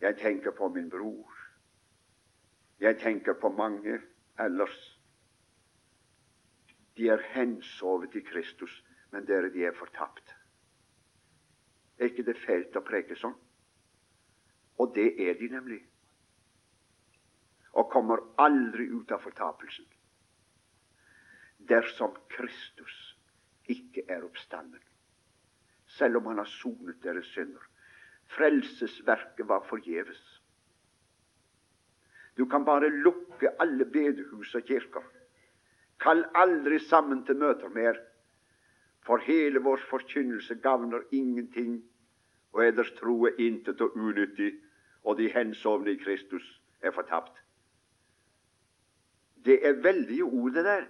Jeg 0.02 0.18
tenker 0.22 0.52
på 0.52 0.70
min 0.70 0.90
bror. 0.90 1.33
Jeg 2.80 3.00
tenker 3.00 3.34
på 3.34 3.50
mange 3.50 4.00
ellers. 4.40 5.00
De 6.98 7.10
er 7.10 7.22
hensovet 7.34 8.16
i 8.16 8.22
Kristus, 8.22 8.84
men 9.12 9.26
dere, 9.26 9.50
de 9.54 9.66
er 9.66 9.78
fortapt. 9.78 10.36
Er 11.98 12.10
ikke 12.10 12.26
det 12.26 12.38
fælt 12.42 12.76
å 12.78 12.86
preke 12.86 13.18
sånn? 13.18 13.36
Og 14.82 14.94
det 14.96 15.14
er 15.22 15.38
de 15.40 15.50
nemlig. 15.54 15.82
Og 17.74 17.90
kommer 17.94 18.22
aldri 18.42 18.90
ut 18.90 19.12
av 19.14 19.22
fortapelsen. 19.26 19.86
Dersom 21.70 22.18
Kristus 22.34 22.96
ikke 23.72 24.04
er 24.12 24.26
oppstanden, 24.26 24.82
selv 25.88 26.20
om 26.20 26.26
han 26.32 26.42
har 26.42 26.50
sonet 26.60 27.00
deres 27.06 27.30
synder. 27.32 27.64
Frelsesverket 28.34 29.48
var 29.48 29.64
forgjeves. 29.70 30.22
Du 32.38 32.46
kan 32.46 32.66
bare 32.66 32.90
lukke 32.90 33.52
alle 33.60 33.86
bedehus 33.86 34.56
og 34.56 34.66
kirker. 34.66 35.04
Kall 36.02 36.26
aldri 36.36 36.80
sammen 36.80 37.26
til 37.26 37.38
møter 37.38 37.70
mer, 37.70 38.00
for 39.06 39.22
hele 39.24 39.60
vår 39.60 39.84
forkynnelse 39.90 40.56
gagner 40.64 41.04
ingenting 41.12 41.84
og 42.54 42.66
eders 42.66 42.92
tro 42.98 43.26
er 43.26 43.40
intet 43.42 43.82
og 43.82 43.96
unyttig, 43.98 44.54
og 45.04 45.18
de 45.18 45.30
hensovne 45.34 45.92
i 45.92 46.00
Kristus 46.00 46.46
er 46.82 46.92
fortapt. 46.92 47.34
Det 49.46 49.60
er 49.68 49.82
veldige 49.84 50.24
ord, 50.24 50.52
det 50.52 50.66
der, 50.66 50.86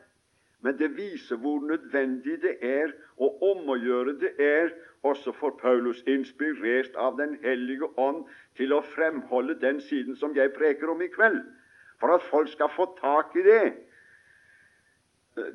men 0.61 0.77
det 0.79 0.97
viser 0.97 1.35
hvor 1.35 1.59
nødvendig 1.59 2.41
det 2.41 2.57
er, 2.61 2.91
og 3.17 3.41
om 3.43 3.69
å 3.69 3.79
gjøre 3.79 4.13
det 4.19 4.33
er, 4.39 4.69
også 5.03 5.33
for 5.35 5.57
Paulus, 5.61 6.03
inspirert 6.07 6.95
av 6.95 7.17
Den 7.17 7.35
hellige 7.43 7.89
ånd, 7.99 8.23
til 8.57 8.73
å 8.73 8.83
fremholde 8.93 9.55
den 9.59 9.81
siden 9.81 10.15
som 10.19 10.35
jeg 10.35 10.53
preker 10.53 10.91
om 10.93 11.01
i 11.01 11.09
kveld, 11.11 11.41
for 11.99 12.13
at 12.13 12.25
folk 12.29 12.51
skal 12.51 12.71
få 12.73 12.89
tak 12.99 13.35
i 13.39 13.45
det. 13.45 13.65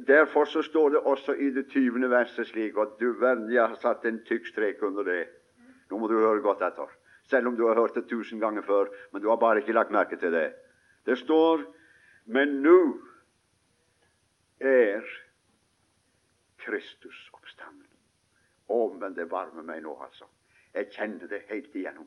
Derfor 0.07 0.45
så 0.45 0.63
står 0.63 0.91
det 0.91 1.03
også 1.07 1.35
i 1.39 1.51
det 1.55 1.69
tyvende 1.71 2.11
verset 2.11 2.47
slik, 2.47 2.77
og 2.77 2.97
du 3.01 3.13
verden, 3.21 3.53
jeg 3.53 3.63
har 3.63 3.79
satt 3.79 4.07
en 4.09 4.19
tykk 4.27 4.49
strek 4.51 4.83
under 4.83 5.07
det. 5.07 5.27
Nå 5.91 5.99
må 5.99 6.09
du 6.11 6.19
høre 6.19 6.43
godt 6.43 6.65
etter, 6.67 6.91
selv 7.31 7.49
om 7.49 7.57
du 7.57 7.67
har 7.69 7.79
hørt 7.79 7.95
det 7.95 8.09
tusen 8.11 8.41
ganger 8.41 8.63
før. 8.67 8.91
Men 9.13 9.23
du 9.23 9.29
har 9.31 9.39
bare 9.39 9.63
ikke 9.63 9.77
lagt 9.77 9.95
merke 9.95 10.19
til 10.19 10.35
det. 10.35 10.51
Det 11.07 11.19
står 11.19 11.65
Men 12.29 12.59
nå 12.61 12.99
er 14.61 15.07
Kristus 16.61 17.31
oppstanden. 17.33 17.87
Å, 18.69 18.79
men 19.01 19.15
det 19.17 19.31
varmer 19.31 19.65
meg 19.65 19.81
nå, 19.87 19.95
altså. 20.05 20.27
Jeg 20.75 20.91
kjenner 20.93 21.31
det 21.31 21.47
helt 21.49 21.73
igjennom. 21.73 22.05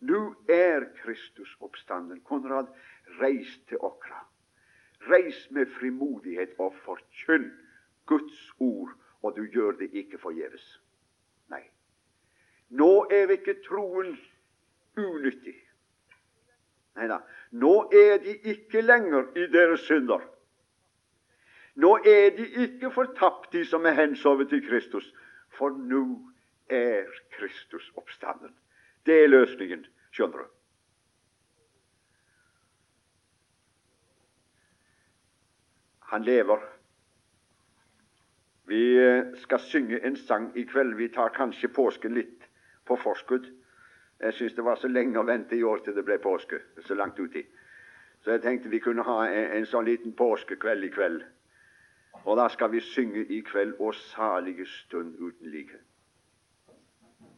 Nå 0.00 0.34
er 0.48 0.84
Kristus 1.02 1.56
oppstanden. 1.60 2.20
Konrad, 2.20 2.66
reis 3.20 3.60
til 3.68 3.78
okra. 3.80 4.26
Reis 5.10 5.46
med 5.50 5.66
frimodighet 5.78 6.54
og 6.58 6.74
forkynn 6.84 7.50
Guds 8.06 8.52
ord, 8.58 8.90
og 9.22 9.36
du 9.36 9.44
gjør 9.44 9.70
det 9.70 9.90
ikke 9.92 10.18
forgjeves. 10.18 10.64
Nei, 11.50 11.62
nå 12.68 13.06
er 13.10 13.30
ikke 13.34 13.58
troen 13.66 14.16
unyttig. 14.96 15.56
Nei 16.96 17.08
da. 17.10 17.20
Nå 17.52 17.74
er 17.92 18.18
de 18.24 18.36
ikke 18.52 18.80
lenger 18.80 19.28
i 19.36 19.46
deres 19.52 19.84
synder. 19.86 20.22
Nå 21.76 21.96
er 22.08 22.30
de 22.36 22.46
ikke 22.64 22.90
fortapt, 22.90 23.52
de 23.52 23.64
som 23.68 23.84
er 23.86 23.98
hensovet 23.98 24.48
til 24.48 24.62
Kristus, 24.68 25.14
for 25.58 25.76
nå 25.76 26.04
er 26.72 27.04
Kristus 27.36 27.92
oppstanden. 27.96 28.54
Det 29.06 29.22
er 29.22 29.28
løsningen, 29.30 29.86
skjønner 30.10 30.42
du. 30.42 30.46
Han 36.10 36.24
lever. 36.24 36.62
Vi 38.66 38.82
skal 39.42 39.60
synge 39.60 40.00
en 40.06 40.16
sang 40.16 40.50
i 40.58 40.62
kveld. 40.66 40.94
Vi 40.94 41.08
tar 41.08 41.34
kanskje 41.34 41.68
påsken 41.68 42.14
litt 42.14 42.48
på 42.86 42.96
forskudd. 43.02 43.46
Jeg 44.20 44.34
syns 44.34 44.54
det 44.54 44.64
var 44.64 44.78
så 44.80 44.88
lenge 44.88 45.18
å 45.20 45.26
vente 45.26 45.56
i 45.56 45.62
år 45.62 45.82
til 45.84 45.94
det 45.94 46.04
ble 46.06 46.18
påske. 46.18 46.60
Så 46.82 46.94
langt 46.94 47.18
uti. 47.18 47.44
Så 48.24 48.30
jeg 48.34 48.42
tenkte 48.42 48.72
vi 48.72 48.80
kunne 48.82 49.04
ha 49.06 49.26
en, 49.28 49.50
en 49.58 49.66
sånn 49.66 49.86
liten 49.86 50.14
påskekveld 50.18 50.84
i 50.84 50.90
kveld. 50.94 51.24
Og 52.24 52.38
da 52.38 52.48
skal 52.50 52.72
vi 52.72 52.80
synge 52.80 53.26
i 53.30 53.42
kveld 53.46 53.76
'Å 53.78 53.92
salige 53.92 54.66
stund 54.66 55.14
uten 55.18 55.50
like'. 55.50 55.82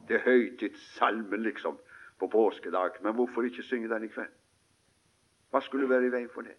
Det 0.08 0.16
er 0.16 0.24
høytidssalmen, 0.24 1.42
liksom, 1.42 1.78
på 2.18 2.26
påskedag. 2.26 3.02
Men 3.02 3.14
hvorfor 3.14 3.42
ikke 3.42 3.62
synge 3.62 3.88
den 3.88 4.04
i 4.04 4.12
kveld? 4.12 4.32
Hva 5.50 5.60
skulle 5.60 5.88
være 5.88 6.06
i 6.06 6.12
veien 6.12 6.32
for 6.32 6.44
det? 6.44 6.56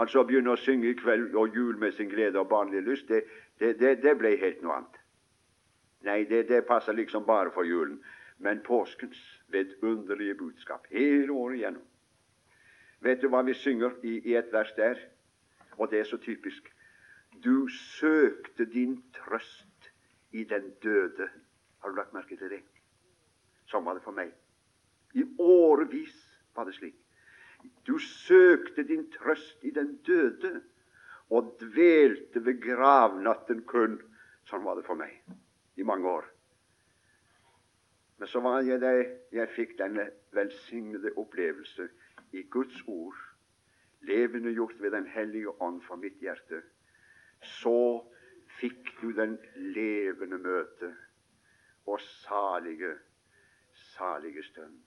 Altså 0.00 0.22
å 0.22 0.24
begynne 0.28 0.54
å 0.54 0.60
synge 0.60 0.88
i 0.88 0.96
kveld 0.96 1.34
og 1.36 1.56
jul 1.56 1.76
med 1.78 1.92
sin 1.92 2.08
glede 2.08 2.40
og 2.40 2.48
barnlige 2.48 2.86
lyst, 2.86 3.08
det, 3.08 3.24
det, 3.60 3.74
det, 3.80 3.98
det 4.02 4.16
ble 4.16 4.36
helt 4.40 4.62
noe 4.64 4.78
annet. 4.78 5.00
Nei, 6.08 6.24
det, 6.24 6.46
det 6.48 6.64
passer 6.68 6.96
liksom 6.96 7.26
bare 7.26 7.52
for 7.52 7.68
julen. 7.68 7.98
Men 8.40 8.62
påskens 8.64 9.18
vidunderlige 9.52 10.34
budskap 10.34 10.86
hele 10.90 11.32
året 11.32 11.58
igjennom. 11.58 11.84
Vet 13.04 13.20
du 13.20 13.28
hva 13.32 13.42
vi 13.44 13.52
synger 13.56 13.98
i, 14.04 14.14
i 14.30 14.36
et 14.36 14.48
vers 14.52 14.72
der? 14.76 14.96
Og 15.76 15.90
det 15.90 16.00
er 16.00 16.08
så 16.08 16.16
typisk. 16.20 16.70
Du 17.44 17.68
søkte 17.68 18.64
din 18.64 19.02
trøst 19.16 19.92
i 20.32 20.44
den 20.44 20.72
døde. 20.82 21.28
Har 21.80 21.90
du 21.90 21.96
lagt 21.96 22.14
merke 22.14 22.36
til 22.36 22.52
det? 22.52 22.62
Sånn 23.70 23.84
var 23.86 23.96
det 23.96 24.04
for 24.04 24.16
meg. 24.16 24.32
I 25.14 25.24
årevis 25.40 26.16
var 26.56 26.68
det 26.68 26.76
slik. 26.76 26.96
Du 27.84 27.98
søkte 27.98 28.84
din 28.88 29.06
trøst 29.12 29.64
i 29.64 29.72
den 29.74 29.96
døde 30.06 30.60
og 31.30 31.54
dvelte 31.60 32.42
ved 32.44 32.60
gravnatten 32.64 33.64
kun. 33.68 33.98
Sånn 34.48 34.64
var 34.64 34.78
det 34.78 34.86
for 34.88 34.98
meg 34.98 35.18
i 35.76 35.86
mange 35.86 36.08
år. 36.08 36.28
Men 38.20 38.28
så 38.28 38.40
var 38.44 38.60
jeg 38.66 38.80
der 38.82 39.02
jeg 39.32 39.52
fikk 39.54 39.78
denne 39.78 40.10
velsignede 40.36 41.14
opplevelse 41.16 41.88
i 42.36 42.42
Guds 42.52 42.82
ord, 42.86 43.16
levende 44.04 44.52
gjort 44.52 44.76
ved 44.80 44.90
Den 44.92 45.06
hellige 45.06 45.54
ånd 45.62 45.80
for 45.86 45.96
mitt 45.96 46.20
hjerte, 46.20 46.60
så 47.60 48.04
fikk 48.60 48.92
du 49.00 49.12
den 49.16 49.38
levende 49.56 50.38
møte 50.38 50.92
og 51.90 52.00
salige, 52.00 52.94
salige 53.96 54.44
stund. 54.46 54.78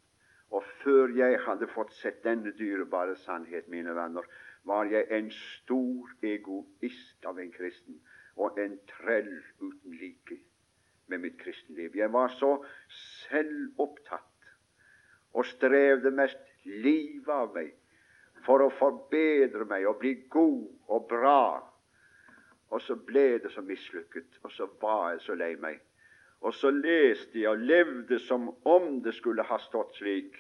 Og 0.54 0.64
før 0.84 1.12
jeg 1.18 1.40
hadde 1.46 1.68
fått 1.74 1.94
sett 1.98 2.24
denne 2.24 2.54
dyrebare 2.58 3.16
sannhet, 3.26 3.68
mine 3.68 3.96
venner, 3.98 4.26
var 4.64 4.88
jeg 4.92 5.08
en 5.12 5.32
stor 5.34 6.12
egoist 6.24 7.26
av 7.28 7.40
en 7.42 7.52
kristen 7.52 8.00
og 8.36 8.60
en 8.62 8.78
trell 8.90 9.32
uten 9.60 9.98
like 10.00 10.38
med 11.12 11.26
mitt 11.26 11.40
kristenliv. 11.42 11.96
Jeg 11.96 12.14
var 12.14 12.32
så 12.38 12.56
selvopptatt 13.28 14.30
og 15.34 15.46
strevde 15.46 16.12
mest 16.14 16.40
livet 16.66 17.34
av 17.34 17.54
meg 17.56 17.74
for 18.46 18.64
å 18.64 18.72
forbedre 18.78 19.66
meg 19.70 19.88
og 19.90 20.00
bli 20.02 20.14
god 20.32 20.94
og 20.94 21.08
bra. 21.10 21.46
Og 22.74 22.82
så 22.82 22.96
ble 22.98 23.40
det 23.44 23.52
så 23.54 23.62
mislykket, 23.62 24.40
og 24.44 24.52
så 24.52 24.68
var 24.82 25.14
jeg 25.14 25.26
så 25.26 25.36
lei 25.38 25.54
meg. 25.62 25.82
Og 26.44 26.54
så 26.54 26.70
leste 26.76 27.40
jeg 27.40 27.50
og 27.50 27.64
levde 27.64 28.20
som 28.20 28.50
om 28.68 29.00
det 29.04 29.16
skulle 29.16 29.46
ha 29.48 29.58
stått 29.64 29.96
slik. 29.96 30.36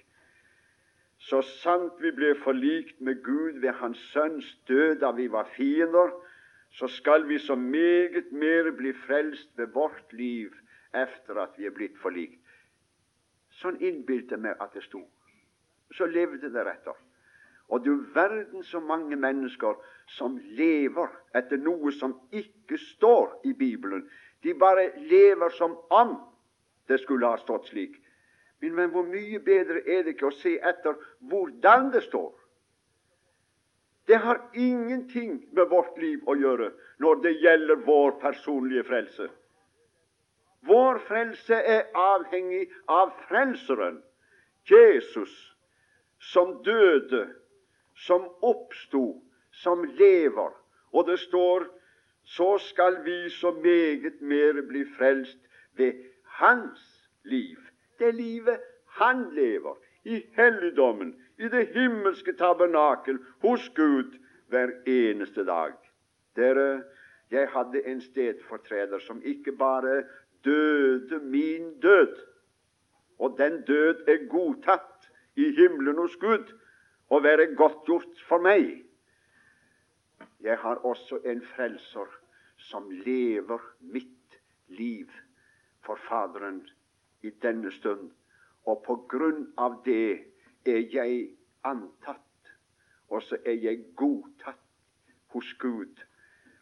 Så 1.23 1.39
sant 1.63 2.01
vi 2.03 2.11
ble 2.11 2.33
forlikt 2.43 2.99
med 2.99 3.21
Gud 3.23 3.61
ved 3.63 3.79
Hans 3.79 4.01
Sønns 4.11 4.49
død 4.67 4.99
da 4.99 5.13
vi 5.15 5.29
var 5.31 5.47
fiender, 5.55 6.11
så 6.73 6.87
skal 6.87 7.27
vi 7.27 7.37
så 7.39 7.55
meget 7.55 8.31
mer 8.31 8.71
bli 8.75 8.91
frelst 9.05 9.49
ved 9.57 9.71
vårt 9.73 10.13
liv 10.13 10.51
efter 10.93 11.39
at 11.39 11.55
vi 11.57 11.69
er 11.69 11.75
blitt 11.75 11.95
forlikt. 12.01 12.41
Sånn 13.61 13.79
innbilte 13.79 14.37
meg 14.37 14.59
at 14.59 14.73
det 14.73 14.83
sto. 14.83 15.03
Så 15.93 16.09
levde 16.09 16.49
det 16.49 16.65
etter. 16.67 16.97
Og 17.69 17.85
du 17.85 17.93
verden 18.13 18.63
så 18.63 18.81
mange 18.83 19.15
mennesker 19.15 19.77
som 20.17 20.35
lever 20.57 21.13
etter 21.37 21.61
noe 21.61 21.93
som 21.95 22.17
ikke 22.33 22.77
står 22.77 23.39
i 23.47 23.53
Bibelen. 23.53 24.03
De 24.43 24.53
bare 24.53 24.91
lever 24.97 25.49
som 25.49 25.77
om 25.89 26.15
det 26.87 26.97
skulle 27.01 27.27
ha 27.27 27.37
stått 27.37 27.67
slik. 27.71 27.99
Men 28.59 28.91
hvor 28.91 29.03
mye 29.07 29.39
bedre 29.43 29.81
er 29.83 30.03
det 30.03 30.15
ikke 30.15 30.29
å 30.29 30.37
se 30.37 30.55
etter 30.59 30.95
hvordan 31.31 31.89
det 31.91 32.03
står? 32.07 32.31
Det 34.07 34.19
har 34.19 34.41
ingenting 34.53 35.45
med 35.51 35.69
vårt 35.71 35.97
liv 35.99 36.23
å 36.27 36.35
gjøre 36.35 36.71
når 37.03 37.21
det 37.23 37.33
gjelder 37.43 37.83
vår 37.87 38.17
personlige 38.23 38.83
frelse. 38.87 39.29
Vår 40.67 40.99
frelse 41.07 41.55
er 41.55 41.87
avhengig 41.95 42.69
av 42.87 43.11
Frelseren, 43.27 43.99
Jesus, 44.69 45.31
som 46.19 46.55
døde, 46.63 47.25
som 47.95 48.29
oppsto, 48.41 49.21
som 49.51 49.83
lever. 49.99 50.51
Og 50.95 51.07
det 51.07 51.19
står 51.19 51.67
så 52.23 52.57
skal 52.57 53.05
vi 53.05 53.29
så 53.29 53.51
meget 53.51 54.21
mer 54.21 54.61
bli 54.67 54.85
frelst 54.97 55.39
ved 55.75 55.93
hans 56.25 57.09
liv. 57.23 57.57
Det 57.99 58.15
livet 58.15 58.59
han 58.87 59.33
lever 59.33 59.75
i 60.03 60.25
helligdommen, 60.35 61.15
i 61.39 61.47
det 61.47 61.67
himmelske 61.67 62.33
tabernakel, 62.33 63.19
hos 63.41 63.69
Gud 63.75 64.19
hver 64.47 64.69
eneste 64.85 65.45
dag. 65.45 65.73
Dere, 66.35 66.83
jeg 67.31 67.47
hadde 67.49 67.87
en 67.87 68.01
stedfortreder 68.01 68.99
som 68.99 69.21
ikke 69.25 69.51
bare 69.51 70.03
døde 70.45 71.19
min 71.19 71.79
død, 71.79 72.15
og 73.19 73.35
den 73.37 73.61
død 73.61 74.03
er 74.07 74.27
godtatt 74.29 75.09
i 75.35 75.51
himmelen 75.55 75.97
hos 75.97 76.15
Gud 76.15 76.53
og 77.09 77.23
være 77.23 77.55
godtgjort 77.55 78.21
for 78.27 78.41
meg. 78.41 78.83
Jeg 80.43 80.57
har 80.57 80.75
også 80.85 81.21
en 81.25 81.41
frelser 81.55 82.09
som 82.57 82.89
lever 82.91 83.59
mitt 83.79 84.39
liv 84.67 85.11
for 85.85 85.99
Faderen 86.07 86.61
i 87.23 87.29
denne 87.43 87.71
stund. 87.71 88.09
Og 88.67 88.83
på 88.83 88.95
grunn 89.11 89.45
av 89.57 89.79
det 89.85 90.19
er 90.67 90.83
jeg 90.91 91.29
antatt, 91.67 92.51
og 93.07 93.23
så 93.23 93.39
er 93.45 93.55
jeg 93.63 93.85
godtatt 93.95 94.59
hos 95.35 95.53
Gud 95.59 96.03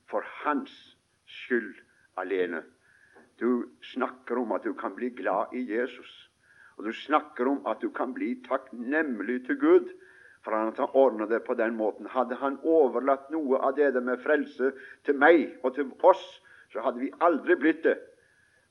for 0.09 0.25
Hans 0.43 0.73
skyld 1.25 1.73
alene. 2.21 2.63
Du 3.41 3.65
snakker 3.93 4.37
om 4.37 4.53
at 4.53 4.65
du 4.65 4.73
kan 4.77 4.93
bli 4.95 5.09
glad 5.09 5.53
i 5.57 5.65
Jesus, 5.73 6.29
og 6.77 6.85
du 6.85 6.93
snakker 6.93 7.49
om 7.49 7.65
at 7.65 7.81
du 7.81 7.89
kan 7.89 8.13
bli 8.13 8.35
takknemlig 8.45 9.41
til 9.45 9.57
Gud 9.57 9.89
for 10.41 10.55
han 10.57 10.73
ordna 10.93 11.25
det 11.25 11.43
på 11.45 11.53
den 11.53 11.75
måten. 11.77 12.07
Hadde 12.09 12.35
han 12.35 12.57
overlatt 12.63 13.29
noe 13.29 13.59
av 13.61 13.75
det 13.77 13.93
med 14.01 14.21
frelse 14.23 14.71
til 15.05 15.17
meg 15.21 15.59
og 15.63 15.75
til 15.75 15.91
oss, 16.01 16.23
så 16.73 16.81
hadde 16.81 17.03
vi 17.03 17.11
aldri 17.19 17.55
blitt 17.59 17.83
det. 17.83 17.97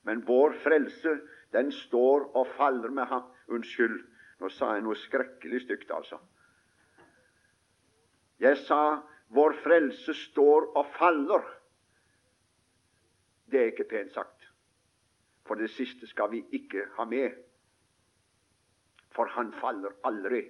Men 0.02 0.24
vår 0.26 0.56
frelse, 0.64 1.18
den 1.52 1.70
står 1.72 2.30
og 2.34 2.48
faller 2.56 2.90
med 2.90 3.06
ham. 3.06 3.28
Unnskyld, 3.50 4.00
nå 4.40 4.48
sa 4.48 4.74
jeg 4.74 4.84
noe 4.86 4.98
skrekkelig 4.98 5.64
stygt, 5.66 5.90
altså. 5.94 6.18
Jeg 8.40 8.56
sa 8.64 9.02
vår 9.36 9.58
frelse 9.62 10.14
står 10.16 10.70
og 10.74 10.86
faller. 10.96 11.44
Det 13.50 13.60
er 13.60 13.72
ikke 13.72 13.90
pent 13.90 14.14
sagt. 14.14 14.48
For 15.46 15.58
det 15.58 15.70
siste 15.74 16.06
skal 16.06 16.30
vi 16.32 16.44
ikke 16.56 16.86
ha 16.96 17.04
med. 17.04 17.36
For 19.14 19.30
han 19.36 19.52
faller 19.60 19.94
aldri. 20.06 20.44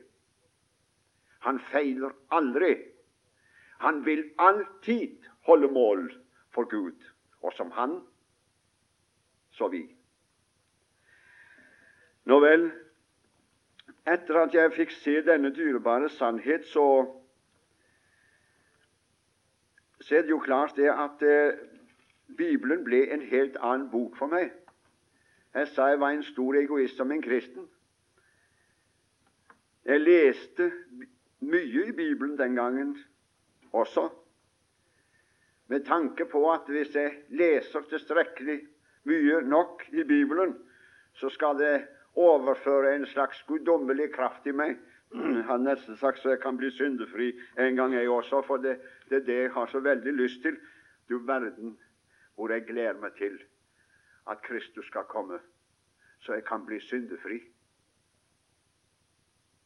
Han 1.47 1.61
feiler 1.71 2.13
aldri. 2.31 2.75
Han 3.81 4.05
vil 4.07 4.25
alltid 4.39 5.17
holde 5.49 5.71
mål 5.73 6.11
for 6.55 6.69
Gud. 6.69 6.97
Og 7.43 7.53
som 7.57 7.71
han, 7.71 8.01
så 9.51 9.69
vi. 9.69 9.87
Nå 12.29 12.37
vel, 12.45 12.69
etter 14.05 14.43
at 14.43 14.55
jeg 14.55 14.75
fikk 14.77 14.93
se 14.93 15.17
denne 15.25 15.51
dyrebare 15.57 16.11
sannhet, 16.13 16.67
så, 16.69 16.85
så 20.01 20.17
er 20.17 20.29
det 20.29 20.35
jo 20.35 20.43
klart 20.45 20.77
det 20.77 20.91
at 20.93 21.25
eh, 21.25 21.57
Bibelen 22.37 22.85
ble 22.85 23.07
en 23.15 23.25
helt 23.33 23.57
annen 23.57 23.89
bok 23.91 24.17
for 24.21 24.29
meg. 24.33 24.53
Jeg 25.55 25.73
sa 25.73 25.89
jeg 25.91 26.01
var 26.01 26.15
en 26.15 26.23
stor 26.23 26.61
egoist 26.61 27.01
som 27.01 27.11
en 27.11 27.23
kristen. 27.23 27.67
Jeg 29.85 30.01
leste 30.05 30.71
mye 31.41 31.87
i 31.89 31.93
Bibelen 31.93 32.37
den 32.39 32.55
gangen 32.55 32.97
også, 33.73 34.09
med 35.71 35.85
tanke 35.87 36.25
på 36.27 36.43
at 36.53 36.67
hvis 36.67 36.95
jeg 36.95 37.13
leser 37.29 37.87
tilstrekkelig 37.91 38.59
mye 39.07 39.41
nok 39.47 39.85
i 39.93 40.05
Bibelen, 40.05 40.57
så 41.15 41.29
skal 41.29 41.59
det 41.59 41.87
overføre 42.15 42.95
en 42.97 43.07
slags 43.07 43.43
guddommelig 43.47 44.13
kraft 44.13 44.47
i 44.47 44.53
meg. 44.53 44.77
Har 45.49 45.59
nesten 45.59 45.97
sagt 45.97 46.19
så 46.19 46.35
jeg 46.35 46.41
kan 46.43 46.59
bli 46.59 46.71
syndefri 46.71 47.33
en 47.59 47.77
gang, 47.77 47.95
jeg 47.95 48.11
også, 48.11 48.43
for 48.47 48.57
det, 48.57 48.81
det 49.09 49.23
er 49.23 49.25
det 49.27 49.39
jeg 49.43 49.53
har 49.55 49.67
så 49.67 49.81
veldig 49.81 50.13
lyst 50.13 50.43
til. 50.43 50.59
Du 51.09 51.19
verden 51.27 51.79
hvor 52.35 52.51
jeg 52.51 52.65
gleder 52.67 52.99
meg 53.01 53.15
til 53.19 53.39
at 54.31 54.43
Kristus 54.43 54.87
skal 54.87 55.05
komme, 55.11 55.39
så 56.21 56.35
jeg 56.35 56.45
kan 56.45 56.67
bli 56.67 56.81
syndefri. 56.81 57.41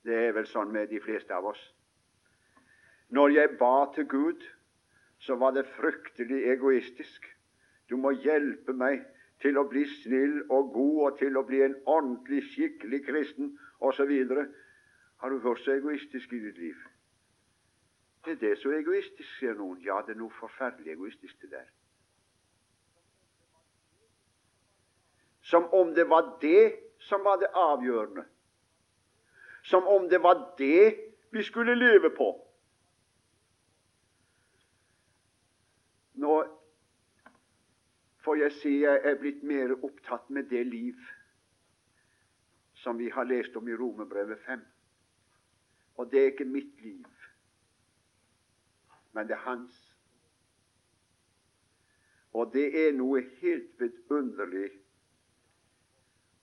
Det 0.04 0.16
er 0.28 0.34
vel 0.36 0.46
sånn 0.48 0.72
med 0.72 0.90
de 0.92 1.00
fleste 1.00 1.32
av 1.34 1.46
oss. 1.48 1.60
Når 3.14 3.32
jeg 3.36 3.56
ba 3.60 3.86
til 3.94 4.06
Gud, 4.08 4.42
så 5.24 5.36
var 5.40 5.54
det 5.56 5.64
fryktelig 5.76 6.42
egoistisk. 6.52 7.26
Du 7.88 7.96
må 7.96 8.12
hjelpe 8.24 8.74
meg 8.76 9.04
til 9.40 9.58
å 9.60 9.66
bli 9.68 9.84
snill 10.00 10.42
og 10.52 10.72
god 10.74 10.98
og 11.06 11.18
til 11.20 11.36
å 11.36 11.44
bli 11.46 11.62
en 11.64 11.76
ordentlig, 11.84 12.42
skikkelig 12.52 13.04
kristen 13.06 13.54
osv. 13.80 14.12
Har 15.22 15.30
du 15.30 15.38
hørt 15.44 15.62
så 15.64 15.76
egoistisk 15.76 16.32
i 16.32 16.42
ditt 16.48 16.58
liv? 16.58 16.82
Det 18.24 18.36
er 18.36 18.40
det 18.40 18.58
så 18.60 18.72
egoistisk, 18.72 19.28
sier 19.38 19.56
noen. 19.56 19.80
Ja, 19.84 20.00
det 20.04 20.14
er 20.14 20.20
noe 20.20 20.32
forferdelig 20.40 20.94
egoistisk 20.96 21.40
det 21.44 21.50
der. 21.52 21.66
Som 25.44 25.68
om 25.76 25.92
det 25.94 26.08
var 26.08 26.38
det 26.40 26.72
som 27.04 27.24
var 27.24 27.36
det 27.40 27.52
avgjørende 27.52 28.24
som 29.64 29.87
om 29.87 30.09
det 30.09 30.22
var 30.22 30.55
det 30.59 30.94
vi 31.31 31.42
skulle 31.42 31.74
leve 31.74 32.11
på. 32.16 32.29
Nå 36.14 36.35
får 38.24 38.37
jeg 38.40 38.53
si 38.61 38.74
jeg 38.83 39.00
er 39.05 39.16
blitt 39.20 39.42
mer 39.42 39.72
opptatt 39.74 40.29
med 40.31 40.50
det 40.53 40.66
liv 40.68 41.00
som 42.85 42.98
vi 43.00 43.09
har 43.11 43.24
lest 43.24 43.57
om 43.57 43.68
i 43.68 43.77
Romerbrevet 43.77 44.40
5. 44.46 44.61
Og 45.96 46.11
det 46.12 46.20
er 46.20 46.33
ikke 46.33 46.44
mitt 46.44 46.81
liv, 46.83 47.09
men 49.12 49.29
det 49.29 49.37
er 49.37 49.44
hans. 49.46 49.77
Og 52.35 52.50
det 52.53 52.66
er 52.87 52.92
noe 52.92 53.22
helt 53.40 53.81
vidunderlig, 53.81 54.70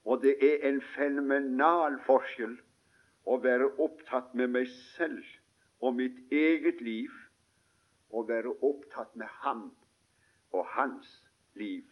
og 0.05 0.21
det 0.23 0.37
er 0.41 0.69
en 0.69 0.81
fenomenal 0.95 1.99
forskjell 2.07 2.55
å 3.25 3.37
være 3.41 3.69
opptatt 3.81 4.33
med 4.33 4.53
meg 4.55 4.69
selv 4.95 5.25
og 5.81 5.95
mitt 5.97 6.17
eget 6.31 6.81
liv, 6.81 7.11
og 8.11 8.27
være 8.27 8.53
opptatt 8.63 9.15
med 9.15 9.29
ham 9.41 9.69
og 10.51 10.65
hans 10.75 11.09
liv. 11.55 11.87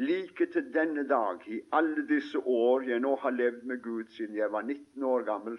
Like 0.00 0.46
til 0.52 0.70
denne 0.74 1.04
dag, 1.08 1.42
i 1.46 1.60
alle 1.76 2.06
disse 2.08 2.38
år 2.38 2.86
jeg 2.88 3.02
nå 3.04 3.16
har 3.20 3.36
levd 3.36 3.66
med 3.68 3.82
Gud 3.84 4.08
siden 4.16 4.38
jeg 4.38 4.52
var 4.52 4.62
19 4.62 5.04
år 5.04 5.26
gammel, 5.28 5.58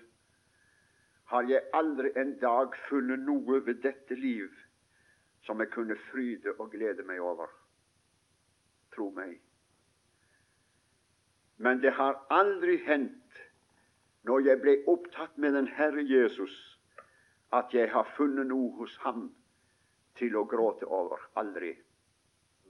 har 1.31 1.47
jeg 1.47 1.61
aldri 1.73 2.09
en 2.19 2.33
dag 2.41 2.73
funnet 2.89 3.21
noe 3.23 3.61
ved 3.65 3.83
dette 3.85 4.17
liv 4.17 4.49
som 5.45 5.61
jeg 5.61 5.71
kunne 5.71 5.95
fryde 6.09 6.55
og 6.57 6.73
glede 6.73 7.05
meg 7.07 7.21
over. 7.21 7.47
Tro 8.95 9.09
meg. 9.15 9.37
Men 11.57 11.79
det 11.81 11.93
har 11.95 12.17
aldri 12.33 12.79
hendt 12.85 13.20
når 14.23 14.45
jeg 14.45 14.61
ble 14.61 14.75
opptatt 14.87 15.37
med 15.37 15.55
den 15.57 15.67
Herre 15.67 16.03
Jesus, 16.05 16.53
at 17.53 17.73
jeg 17.73 17.89
har 17.91 18.07
funnet 18.17 18.47
noe 18.47 18.71
hos 18.77 18.95
ham 19.03 19.29
til 20.19 20.35
å 20.37 20.45
gråte 20.45 20.85
over. 20.85 21.19
Aldri. 21.39 21.73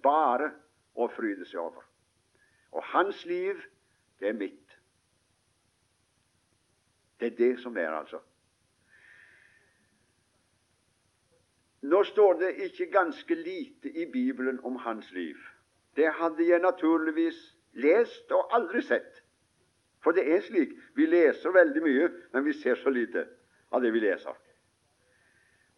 Bare 0.03 0.51
å 0.95 1.07
fryde 1.11 1.45
seg 1.45 1.61
over. 1.61 1.85
Og 2.71 2.83
hans 2.93 3.25
liv, 3.25 3.59
det 4.19 4.31
er 4.31 4.37
mitt. 4.39 4.77
Det 7.19 7.33
er 7.33 7.37
det 7.37 7.55
som 7.61 7.77
er, 7.77 7.91
altså. 7.93 8.21
Nå 11.81 12.03
står 12.03 12.37
det 12.39 12.51
ikke 12.65 12.91
ganske 12.93 13.35
lite 13.35 13.89
i 13.89 14.05
Bibelen 14.11 14.59
om 14.63 14.75
hans 14.75 15.11
liv. 15.11 15.37
Det 15.95 16.07
hadde 16.17 16.45
jeg 16.47 16.61
naturligvis 16.61 17.39
lest 17.73 18.31
og 18.31 18.53
aldri 18.55 18.81
sett. 18.85 19.20
For 20.03 20.17
det 20.17 20.25
er 20.33 20.41
slik. 20.41 20.73
Vi 20.95 21.05
leser 21.05 21.53
veldig 21.53 21.83
mye, 21.85 22.07
men 22.33 22.45
vi 22.45 22.53
ser 22.57 22.79
så 22.81 22.89
lite 22.89 23.27
av 23.71 23.83
det 23.83 23.93
vi 23.93 24.01
leser. 24.03 24.33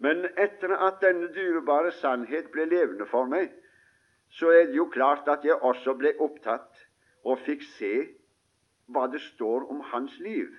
Men 0.03 0.25
etter 0.39 0.73
at 0.75 1.01
denne 1.03 1.29
dyrebare 1.36 1.91
sannhet 1.99 2.49
ble 2.51 2.65
levende 2.71 3.05
for 3.12 3.29
meg, 3.29 3.51
så 4.33 4.49
er 4.49 4.65
det 4.67 4.79
jo 4.79 4.89
klart 4.91 5.27
at 5.29 5.45
jeg 5.45 5.59
også 5.62 5.93
ble 5.99 6.15
opptatt 6.23 6.81
og 7.23 7.39
fikk 7.45 7.63
se 7.77 7.93
hva 8.91 9.05
det 9.12 9.21
står 9.21 9.67
om 9.71 9.83
hans 9.93 10.15
liv. 10.19 10.49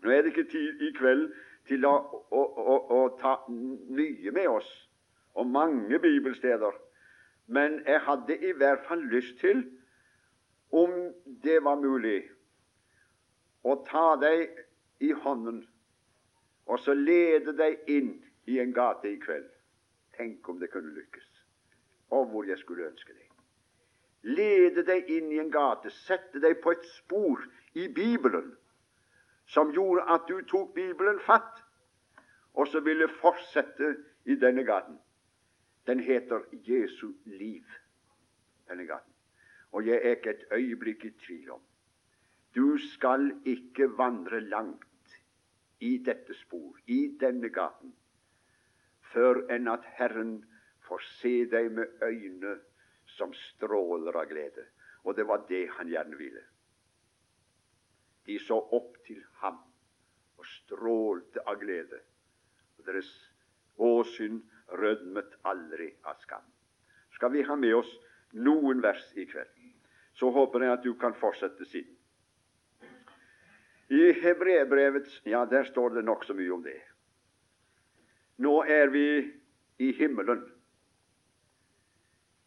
Nå 0.00 0.12
er 0.14 0.22
det 0.22 0.32
ikke 0.32 0.50
tid 0.52 0.82
i 0.86 0.92
kveld 0.96 1.26
til 1.68 1.84
å, 1.84 1.94
å, 2.30 2.42
å, 2.42 2.76
å 2.96 3.00
ta 3.20 3.34
mye 3.50 4.32
med 4.32 4.48
oss 4.48 4.68
og 5.38 5.50
mange 5.50 5.98
bibelsteder, 6.02 6.72
men 7.46 7.82
jeg 7.86 8.00
hadde 8.06 8.36
i 8.42 8.54
hvert 8.58 8.86
fall 8.88 9.04
lyst 9.12 9.38
til, 9.42 9.60
om 10.74 10.94
det 11.44 11.60
var 11.64 11.78
mulig, 11.80 12.24
å 13.68 13.82
ta 13.88 14.14
deg 14.20 14.48
i 15.04 15.12
hånden 15.24 15.62
og 16.68 16.80
så 16.80 16.94
lede 16.94 17.54
deg 17.56 17.88
inn 17.88 18.12
i 18.48 18.58
en 18.60 18.72
gate 18.76 19.08
i 19.08 19.16
kveld. 19.20 19.48
Tenk 20.16 20.48
om 20.48 20.60
det 20.60 20.70
kunne 20.72 20.92
lykkes. 20.92 21.28
Og 22.12 22.28
hvor 22.28 22.44
jeg 22.48 22.58
skulle 22.60 22.88
ønske 22.90 23.14
deg. 23.14 23.24
Lede 24.28 24.84
deg 24.84 25.08
inn 25.12 25.32
i 25.32 25.40
en 25.40 25.52
gate, 25.52 25.90
sette 26.04 26.40
deg 26.42 26.58
på 26.62 26.74
et 26.74 26.84
spor 26.98 27.44
i 27.78 27.86
Bibelen 27.88 28.52
som 29.48 29.70
gjorde 29.72 30.04
at 30.12 30.26
du 30.28 30.42
tok 30.44 30.74
Bibelen 30.76 31.20
fatt, 31.24 31.62
og 32.52 32.68
så 32.68 32.82
ville 32.84 33.08
fortsette 33.22 33.94
i 34.28 34.36
denne 34.36 34.64
gaten. 34.68 34.98
Den 35.88 36.02
heter 36.04 36.44
Jesu 36.66 37.14
liv, 37.24 37.64
denne 38.68 38.84
gaten. 38.84 39.14
Og 39.72 39.86
jeg 39.86 40.02
er 40.02 40.18
ikke 40.18 40.34
et 40.34 40.44
øyeblikk 40.52 41.06
i 41.08 41.14
tvil 41.24 41.54
om 41.56 41.62
du 42.54 42.78
skal 42.94 43.30
ikke 43.44 43.90
vandre 43.98 44.40
langt 44.40 44.84
i 45.80 45.98
dette 46.04 46.34
spor, 46.34 46.78
i 46.86 47.16
denne 47.20 47.50
gaten, 47.54 47.92
før 49.12 49.44
enn 49.52 49.68
at 49.70 49.84
Herren 49.98 50.38
får 50.88 51.04
se 51.20 51.34
deg 51.52 51.70
med 51.76 52.02
øyne 52.02 52.56
som 53.16 53.32
stråler 53.36 54.16
av 54.16 54.28
glede. 54.30 54.66
Og 55.04 55.16
det 55.16 55.26
var 55.28 55.44
det 55.48 55.68
han 55.78 55.88
gjerne 55.88 56.18
ville. 56.18 56.42
De 58.26 58.36
så 58.42 58.58
opp 58.76 58.98
til 59.06 59.22
ham 59.42 59.60
og 60.38 60.46
strålte 60.46 61.44
av 61.48 61.60
glede. 61.62 62.00
Og 62.78 62.86
deres 62.86 63.10
åsyn 63.78 64.42
rødmet 64.68 65.38
aldri 65.48 65.88
av 66.04 66.18
skam. 66.24 66.44
Skal 67.16 67.32
vi 67.32 67.46
ha 67.46 67.56
med 67.56 67.74
oss 67.78 67.90
noen 68.36 68.82
vers 68.84 69.06
i 69.16 69.24
kveld, 69.26 69.54
så 70.18 70.30
håper 70.34 70.66
jeg 70.66 70.74
at 70.74 70.84
du 70.84 70.92
kan 71.00 71.16
fortsette 71.16 71.64
siden. 71.70 71.97
I 73.88 74.12
Hebreerbrevet 74.12 75.08
ja, 75.24 75.44
der 75.50 75.64
står 75.64 75.88
det 75.96 76.04
nokså 76.04 76.34
mye 76.36 76.52
om 76.52 76.62
det. 76.62 76.76
Nå 78.38 78.60
er 78.68 78.92
vi 78.92 79.06
i 79.78 79.92
himmelen, 79.96 80.44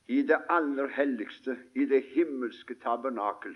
i 0.07 0.21
det 0.27 0.37
aller 0.49 0.87
helligste, 0.87 1.57
i 1.75 1.85
det 1.85 2.03
himmelske 2.13 2.75
tabernakel. 2.83 3.55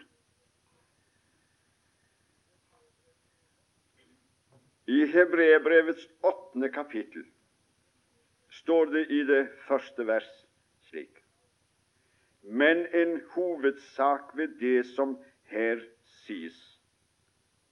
I 4.87 5.05
Hebreerbrevets 5.05 6.07
åttende 6.21 6.69
kapittel 6.69 7.25
står 8.51 8.85
det 8.85 9.07
i 9.11 9.23
det 9.25 9.47
første 9.67 10.05
vers 10.07 10.27
slik 10.89 11.21
Men 12.41 12.85
en 12.93 13.21
hovedsak 13.33 14.37
ved 14.37 14.59
det 14.59 14.85
som 14.85 15.17
her 15.49 15.81
sies, 16.05 16.74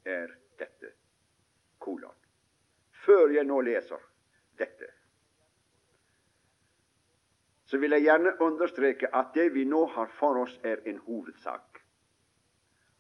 er 0.05 0.33
dette 0.59 0.93
kolon. 1.79 2.15
Før 3.05 3.33
jeg 3.35 3.45
nå 3.47 3.59
leser 3.61 4.01
dette, 4.59 4.89
så 7.65 7.79
vil 7.81 7.95
jeg 7.95 8.05
gjerne 8.05 8.35
understreke 8.41 9.09
at 9.15 9.31
det 9.33 9.47
vi 9.55 9.63
nå 9.65 9.85
har 9.95 10.11
for 10.19 10.43
oss, 10.43 10.59
er 10.63 10.83
en 10.85 10.99
hovedsak. 11.07 11.79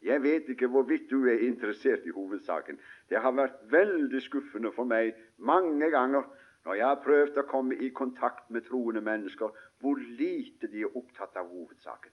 Jeg 0.03 0.23
vet 0.23 0.49
ikke 0.49 0.67
hvorvidt 0.67 1.11
du 1.11 1.27
er 1.29 1.45
interessert 1.45 2.05
i 2.05 2.11
hovedsaken. 2.15 2.79
Det 3.09 3.21
har 3.21 3.35
vært 3.37 3.59
veldig 3.71 4.21
skuffende 4.25 4.71
for 4.75 4.89
meg 4.89 5.13
mange 5.37 5.91
ganger 5.93 6.25
når 6.65 6.79
jeg 6.79 6.87
har 6.87 7.03
prøvd 7.03 7.37
å 7.39 7.45
komme 7.47 7.75
i 7.75 7.91
kontakt 7.95 8.49
med 8.49 8.65
troende 8.67 9.03
mennesker, 9.03 9.51
hvor 9.79 9.99
lite 9.99 10.67
de 10.71 10.83
er 10.83 10.97
opptatt 10.97 11.35
av 11.39 11.47
hovedsaken. 11.51 12.11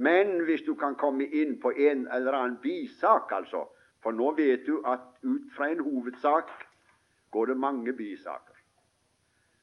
Men 0.00 0.44
hvis 0.48 0.62
du 0.64 0.72
kan 0.80 0.94
komme 0.96 1.26
inn 1.26 1.58
på 1.60 1.74
en 1.76 2.06
eller 2.08 2.32
annen 2.32 2.56
bisak, 2.62 3.32
altså 3.36 3.66
For 4.00 4.16
nå 4.16 4.30
vet 4.32 4.62
du 4.64 4.78
at 4.88 5.02
ut 5.28 5.50
fra 5.52 5.66
en 5.68 5.82
hovedsak 5.84 6.48
går 7.36 7.50
det 7.50 7.56
mange 7.60 7.92
bisaker. 7.92 8.56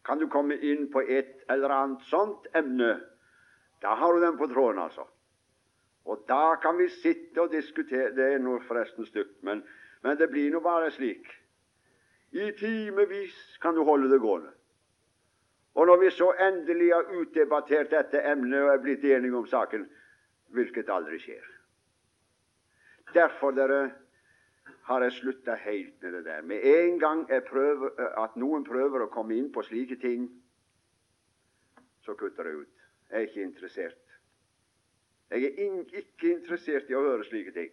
Kan 0.06 0.20
du 0.22 0.28
komme 0.30 0.60
inn 0.62 0.92
på 0.94 1.02
et 1.02 1.42
eller 1.50 1.74
annet 1.74 2.06
sånt 2.06 2.46
emne, 2.54 3.00
da 3.82 3.96
har 3.98 4.14
du 4.14 4.22
den 4.22 4.38
på 4.38 4.46
tråden, 4.52 4.84
altså. 4.84 5.08
Og 6.06 6.22
da 6.30 6.56
kan 6.62 6.78
vi 6.78 6.88
sitte 7.02 7.42
og 7.42 7.52
diskutere 7.52 8.14
Det 8.16 8.30
er 8.34 8.40
nå 8.40 8.60
forresten 8.70 9.10
stygt, 9.10 9.42
men, 9.42 9.66
men 10.06 10.18
det 10.22 10.30
blir 10.30 10.54
nå 10.54 10.62
bare 10.62 10.94
slik. 10.94 11.26
I 12.32 12.52
timevis 12.60 13.58
kan 13.62 13.76
du 13.76 13.84
holde 13.84 14.14
det 14.14 14.22
gående. 14.22 14.54
Og 15.74 15.88
når 15.88 15.98
vi 15.98 16.10
så 16.14 16.34
endelig 16.40 16.94
har 16.94 17.10
utdebattert 17.22 17.90
dette 17.92 18.22
emnet 18.22 18.62
og 18.62 18.76
er 18.76 18.84
blitt 18.86 19.04
enige 19.06 19.38
om 19.38 19.50
saken, 19.50 19.90
hvilket 20.56 20.90
aldri 20.90 21.20
skjer. 21.22 21.46
Derfor 23.14 23.56
dere, 23.56 23.92
har 24.88 25.04
jeg 25.04 25.12
slutta 25.12 25.56
helt 25.56 26.02
med 26.02 26.14
det 26.14 26.26
der. 26.26 26.42
Med 26.42 26.64
en 26.64 27.00
gang 27.00 27.26
prøver, 27.50 27.90
at 28.24 28.36
noen 28.36 28.64
prøver 28.68 29.04
å 29.04 29.12
komme 29.12 29.36
inn 29.36 29.50
på 29.52 29.64
slike 29.68 29.96
ting, 30.00 30.28
så 32.04 32.16
kutter 32.16 32.48
jeg 32.48 32.62
ut. 32.64 32.86
Jeg 33.10 33.18
er 33.18 33.28
ikke 33.28 33.44
interessert. 33.44 34.04
Jeg 35.30 35.44
er 35.44 36.00
ikke 36.02 36.32
interessert 36.32 36.90
i 36.90 36.96
å 36.96 37.04
høre 37.04 37.28
slike 37.28 37.52
ting. 37.56 37.72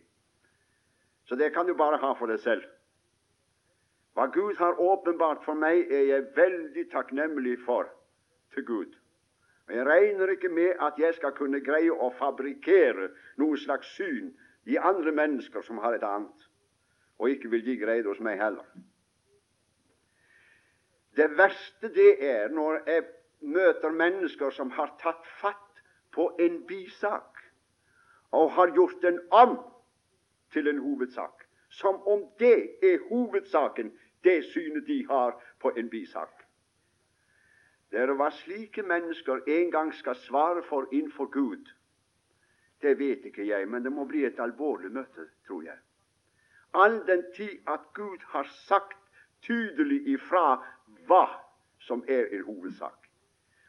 Så 1.25 1.39
det 1.39 1.53
kan 1.55 1.67
du 1.67 1.75
bare 1.75 2.01
ha 2.03 2.13
for 2.19 2.31
deg 2.31 2.43
selv. 2.43 2.67
Hva 4.15 4.27
Gud 4.35 4.59
har 4.59 4.79
åpenbart 4.79 5.43
for 5.47 5.59
meg, 5.59 5.91
er 5.91 6.05
jeg 6.11 6.27
veldig 6.37 6.85
takknemlig 6.91 7.57
for 7.65 7.89
til 8.55 8.67
Gud. 8.67 8.99
Og 9.68 9.74
Jeg 9.74 9.87
regner 9.87 10.29
ikke 10.29 10.48
med 10.48 10.74
at 10.81 10.98
jeg 10.98 11.14
skal 11.14 11.33
kunne 11.33 11.61
greie 11.64 11.92
å 11.92 12.11
fabrikkere 12.18 13.09
noe 13.40 13.57
slags 13.59 13.94
syn 13.96 14.33
i 14.68 14.77
andre 14.77 15.12
mennesker 15.12 15.64
som 15.64 15.79
har 15.79 15.96
et 15.96 16.05
annet, 16.05 16.48
og 17.18 17.31
ikke 17.31 17.50
vil 17.53 17.64
gi 17.64 17.77
greie 17.81 18.05
hos 18.05 18.20
meg 18.20 18.40
heller. 18.40 18.66
Det 21.16 21.31
verste 21.38 21.88
det 21.94 22.16
er 22.27 22.48
når 22.53 22.83
jeg 22.87 23.05
møter 23.40 23.90
mennesker 23.90 24.50
som 24.50 24.70
har 24.70 24.96
tatt 25.00 25.24
fatt 25.40 25.83
på 26.12 26.29
en 26.40 26.61
bisak 26.66 27.40
og 28.35 28.50
har 28.50 28.72
gjort 28.74 29.03
den 29.03 29.20
om 29.31 29.59
til 30.53 30.68
en 30.68 30.79
hovedsak, 30.79 31.46
som 31.70 32.03
om 32.07 32.27
det 32.38 32.59
er 32.83 32.98
hovedsaken, 33.09 33.92
det 34.24 34.44
synet 34.44 34.87
de 34.87 35.07
har 35.07 35.37
på 35.61 35.72
en 35.77 35.90
bisak. 35.90 36.44
Dere 37.95 38.17
hva 38.19 38.27
slike 38.35 38.83
mennesker 38.83 39.45
en 39.47 39.69
gang 39.71 39.93
skal 39.95 40.17
svare 40.27 40.63
for 40.67 40.89
innenfor 40.91 41.29
Gud, 41.31 41.69
det 42.83 42.99
vet 42.99 43.25
ikke 43.25 43.47
jeg, 43.47 43.69
men 43.71 43.85
det 43.85 43.93
må 43.93 44.05
bli 44.05 44.25
et 44.27 44.41
alvorlig 44.43 44.91
møte, 44.93 45.29
tror 45.47 45.63
jeg. 45.63 45.79
all 46.75 47.07
den 47.07 47.23
tid 47.37 47.59
at 47.71 47.81
Gud 47.95 48.19
har 48.29 48.49
sagt 48.67 48.99
tydelig 49.47 50.09
ifra 50.09 50.59
hva 51.07 51.27
som 51.79 52.03
er 52.09 52.27
en 52.35 52.43
hovedsak. 52.45 52.99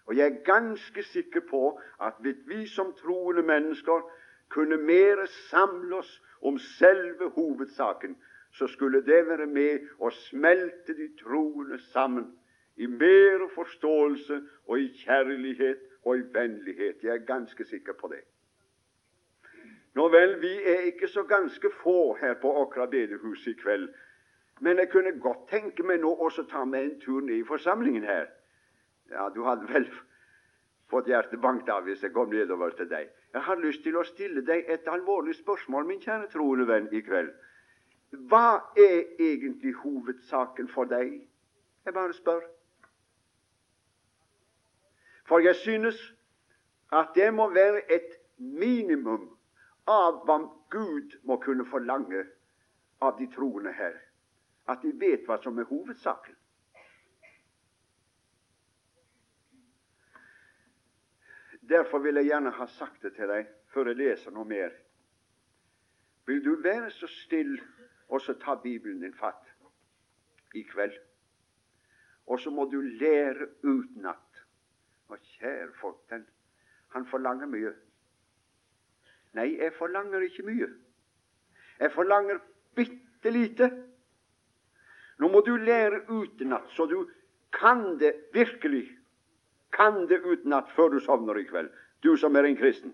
Og 0.05 0.17
jeg 0.17 0.25
er 0.25 0.43
ganske 0.45 1.03
sikker 1.03 1.45
på 1.49 1.79
at 2.01 2.13
hvis 2.19 2.41
vi 2.47 2.67
som 2.67 2.93
troende 2.93 3.43
mennesker 3.43 4.01
kunne 4.49 4.77
mer 4.77 5.25
samle 5.49 5.95
oss 5.95 6.21
om 6.41 6.57
selve 6.57 7.29
hovedsaken, 7.29 8.17
så 8.51 8.67
skulle 8.67 9.01
det 9.05 9.27
være 9.27 9.45
med 9.45 9.85
å 9.99 10.09
smelte 10.09 10.97
de 10.97 11.09
troende 11.21 11.79
sammen 11.91 12.31
i 12.77 12.87
mer 12.87 13.47
forståelse 13.55 14.41
og 14.67 14.79
i 14.79 14.87
kjærlighet 15.03 15.83
og 16.03 16.17
i 16.17 16.23
vennlighet. 16.33 17.03
Jeg 17.03 17.13
er 17.13 17.25
ganske 17.27 17.65
sikker 17.65 17.93
på 17.93 18.07
det. 18.07 18.23
Nå 19.95 20.07
vel, 20.11 20.41
vi 20.41 20.53
er 20.63 20.87
ikke 20.89 21.07
så 21.07 21.23
ganske 21.23 21.71
få 21.83 22.17
her 22.19 22.33
på 22.41 22.51
Åkra 22.61 22.85
bedehus 22.85 23.47
i 23.47 23.53
kveld. 23.53 23.89
Men 24.59 24.77
jeg 24.77 24.89
kunne 24.89 25.19
godt 25.19 25.47
tenke 25.49 25.83
meg 25.83 26.01
nå 26.03 26.11
også 26.15 26.43
ta 26.51 26.65
meg 26.65 26.83
en 26.83 26.99
tur 26.99 27.21
ned 27.21 27.35
i 27.35 27.47
forsamlingen 27.47 28.03
her. 28.03 28.27
Ja, 29.11 29.29
du 29.35 29.43
hadde 29.43 29.67
vel 29.71 29.87
fått 30.91 31.07
hjertet 31.07 31.41
banket 31.41 31.71
av 31.73 31.87
hvis 31.87 32.03
jeg 32.03 32.13
kom 32.15 32.31
nedover 32.31 32.75
til 32.75 32.89
deg. 32.91 33.09
Jeg 33.33 33.43
har 33.47 33.59
lyst 33.59 33.83
til 33.83 33.97
å 33.99 34.03
stille 34.07 34.43
deg 34.47 34.67
et 34.71 34.87
alvorlig 34.87 35.35
spørsmål, 35.35 35.87
min 35.87 36.03
kjære 36.03 36.29
troende 36.31 36.67
venn, 36.67 36.87
i 36.91 37.01
kveld. 37.03 37.31
Hva 38.31 38.71
er 38.79 39.15
egentlig 39.19 39.73
hovedsaken 39.81 40.69
for 40.71 40.87
deg? 40.91 41.17
Jeg 41.85 41.93
bare 41.93 42.15
spør. 42.15 42.43
For 45.25 45.39
jeg 45.39 45.55
synes 45.55 45.97
at 46.93 47.07
det 47.15 47.33
må 47.33 47.49
være 47.49 47.81
et 47.91 48.17
minimum 48.37 49.29
av 49.87 50.21
hva 50.25 50.37
Gud 50.73 51.17
må 51.23 51.37
kunne 51.41 51.65
forlange 51.65 52.23
av 53.01 53.17
de 53.19 53.27
troende 53.33 53.73
her. 53.73 53.97
At 54.69 54.81
de 54.81 54.93
vet 54.99 55.25
hva 55.25 55.37
som 55.41 55.57
er 55.61 55.69
hovedsaken. 55.69 56.35
Derfor 61.69 61.99
vil 61.99 62.15
jeg 62.15 62.29
gjerne 62.29 62.53
ha 62.53 62.65
sagt 62.69 63.01
det 63.01 63.15
til 63.15 63.29
deg 63.29 63.49
før 63.73 63.89
jeg 63.89 64.01
leser 64.01 64.33
noe 64.33 64.45
mer. 64.45 64.73
Vil 66.25 66.43
du 66.45 66.55
være 66.61 66.91
så 66.93 67.09
still 67.09 67.57
og 68.07 68.21
så 68.21 68.33
ta 68.41 68.55
Bibelen 68.61 69.01
din 69.01 69.17
fatt 69.17 69.49
i 70.53 70.61
kveld? 70.65 70.93
Og 72.25 72.39
så 72.39 72.53
må 72.53 72.65
du 72.69 72.79
lære 72.81 73.49
utenat. 73.63 74.24
Og 75.07 75.17
kjære 75.21 75.71
folk, 75.81 75.97
den, 76.09 76.25
han 76.93 77.05
forlanger 77.05 77.49
mye. 77.49 77.73
Nei, 79.35 79.51
jeg 79.59 79.73
forlanger 79.77 80.23
ikke 80.25 80.45
mye. 80.47 80.69
Jeg 81.79 81.91
forlanger 81.91 82.39
bitte 82.75 83.31
lite. 83.31 83.69
Nå 85.19 85.29
må 85.31 85.41
du 85.45 85.55
lære 85.55 86.05
utenat, 86.09 86.67
så 86.75 86.85
du 86.85 87.09
kan 87.55 87.99
det 87.99 88.13
virkelig 88.33 88.87
kan 89.75 90.07
det 90.07 90.21
utenat 90.23 90.71
før 90.75 90.89
du 90.89 90.99
sovner 90.99 91.37
i 91.39 91.43
kveld, 91.43 91.69
du 92.03 92.15
som 92.17 92.35
er 92.35 92.47
en 92.47 92.57
kristen. 92.57 92.93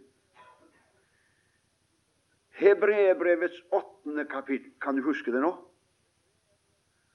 Hebreerbrevets 2.62 3.58
åttende 3.72 4.26
kapittel. 4.26 4.72
Kan 4.82 4.96
du 4.96 5.02
huske 5.06 5.32
det 5.32 5.42
nå? 5.42 5.52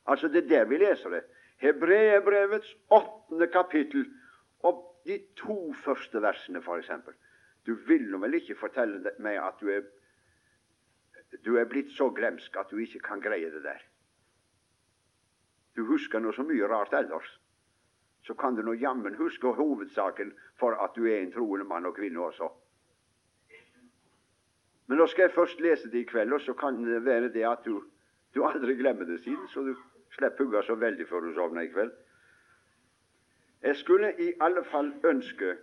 Altså, 0.06 0.28
det 0.28 0.44
er 0.44 0.48
der 0.48 0.64
vi 0.64 0.78
leser 0.78 1.10
det. 1.10 1.22
Hebreerbrevets 1.62 2.76
åttende 2.90 3.46
kapittel 3.46 4.06
de 5.06 5.20
to 5.38 5.72
første 5.84 6.22
versene, 6.22 6.62
f.eks. 6.62 6.90
Du 7.66 7.74
vil 7.88 8.06
nå 8.10 8.18
vel 8.22 8.38
ikke 8.38 8.58
fortelle 8.58 9.14
meg 9.22 9.38
at 9.42 9.60
du 9.60 9.70
er, 9.72 9.86
du 11.44 11.56
er 11.58 11.66
blitt 11.70 11.90
så 11.94 12.10
glemsk 12.14 12.56
at 12.56 12.70
du 12.70 12.78
ikke 12.82 13.02
kan 13.06 13.22
greie 13.22 13.50
det 13.50 13.62
der? 13.64 13.82
Du 15.76 15.84
husker 15.86 16.22
nå 16.22 16.32
så 16.32 16.46
mye 16.46 16.68
rart 16.70 16.94
ellers 16.96 17.36
så 18.26 18.34
kan 18.34 18.56
du 18.56 18.62
nå 18.62 18.74
jammen 18.74 19.14
huske 19.14 19.46
hovedsaken 19.46 20.32
for 20.58 20.74
at 20.84 20.96
du 20.96 21.04
er 21.06 21.20
en 21.20 21.32
troende 21.32 21.64
mann 21.64 21.86
og 21.86 21.94
kvinne 21.94 22.20
også. 22.20 22.48
Men 24.86 24.98
nå 24.98 25.06
skal 25.10 25.26
jeg 25.26 25.34
først 25.34 25.60
lese 25.62 25.90
det 25.90 26.00
i 26.02 26.08
kveld, 26.10 26.32
og 26.32 26.40
så 26.40 26.54
kan 26.54 26.82
det 26.84 27.04
være 27.04 27.30
det 27.34 27.44
at 27.46 27.62
du, 27.66 27.84
du 28.34 28.42
aldri 28.46 28.74
glemmer 28.78 29.06
det 29.06 29.20
siden, 29.22 29.46
så 29.48 29.62
du 29.62 29.74
slipper 30.14 30.44
hugga 30.44 30.62
så 30.62 30.74
veldig 30.74 31.06
før 31.08 31.26
du 31.26 31.32
sovner 31.34 31.66
i 31.66 31.70
kveld. 31.70 31.92
Jeg 33.62 33.76
skulle 33.76 34.12
i 34.20 34.32
alle 34.40 34.64
fall 34.64 34.94
ønske 35.04 35.56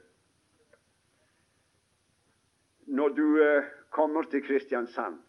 Når 2.85 3.09
du 3.09 3.37
eh, 3.41 3.63
kommer 3.89 4.23
til 4.23 4.43
Kristiansand 4.43 5.19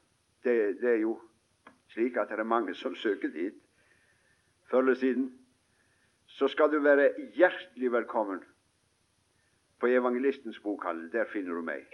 det, 0.45 0.81
det, 0.81 0.91
er 0.91 1.01
jo 1.01 1.21
slik 1.89 2.17
at 2.17 2.29
det 2.29 2.39
er 2.39 2.45
mange 2.45 2.75
som 2.75 2.95
søker 2.95 3.29
dit 3.29 3.55
før 4.71 4.79
eller 4.79 4.95
siden 4.95 5.31
så 6.27 6.49
skal 6.49 6.73
du 6.73 6.81
være 6.83 7.13
hjertelig 7.35 7.93
velkommen 7.93 8.43
på 9.81 9.87
Evangelistens 9.87 10.59
bokhandel. 10.61 11.13
Der 11.13 11.25
finner 11.25 11.55
du 11.55 11.63
meg. 11.63 11.85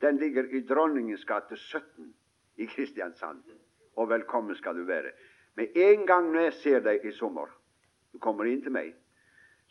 Den 0.00 0.18
ligger 0.18 0.44
i 0.44 0.60
Dronningens 0.60 1.24
gate 1.24 1.56
17 1.56 2.14
i 2.56 2.66
Kristiansand. 2.66 3.42
Og 3.96 4.08
velkommen 4.08 4.56
skal 4.56 4.76
du 4.76 4.84
være. 4.84 5.10
Med 5.54 5.66
en 5.74 6.06
gang 6.06 6.30
når 6.32 6.40
jeg 6.40 6.52
ser 6.52 6.80
deg 6.80 7.04
i 7.04 7.12
sommer, 7.12 7.48
du 8.12 8.18
kommer 8.18 8.44
inn 8.44 8.62
til 8.62 8.72
meg, 8.72 8.94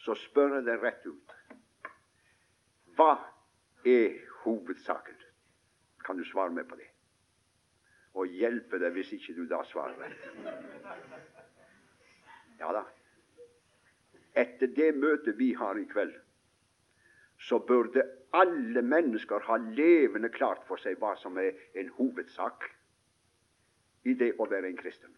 så 0.04 0.16
spør 0.16 0.58
jeg 0.58 0.68
deg 0.68 0.84
rett 0.84 1.08
ut. 1.08 1.34
Hva 2.98 3.12
er 3.88 4.20
hovedsaken? 4.44 5.18
Kan 6.06 6.18
du 6.18 6.26
svare 6.28 6.54
meg 6.56 6.68
på 6.70 6.80
det? 6.80 6.88
Og 8.18 8.32
hjelpe 8.34 8.80
deg 8.82 8.96
hvis 8.96 9.12
ikke 9.16 9.36
du 9.38 9.44
da 9.50 9.62
svarer 9.70 10.00
rett. 10.02 10.22
Ja 12.60 12.72
da 12.76 12.88
etter 14.40 14.68
det 14.76 14.94
møtet 14.96 15.38
vi 15.40 15.54
har 15.58 15.78
i 15.78 15.86
kveld, 15.90 16.14
så 17.40 17.60
burde 17.60 18.04
alle 18.36 18.82
mennesker 18.82 19.46
ha 19.48 19.58
levende 19.58 20.30
klart 20.30 20.66
for 20.68 20.82
seg 20.82 21.00
hva 21.02 21.16
som 21.18 21.38
er 21.42 21.56
en 21.80 21.90
hovedsak 21.98 22.68
i 24.06 24.14
det 24.14 24.34
å 24.38 24.48
være 24.50 24.70
en 24.70 24.78
kristen. 24.78 25.14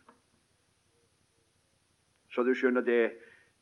Så 2.31 2.45
du 2.47 2.53
skjønner, 2.55 2.85
det, 2.87 3.01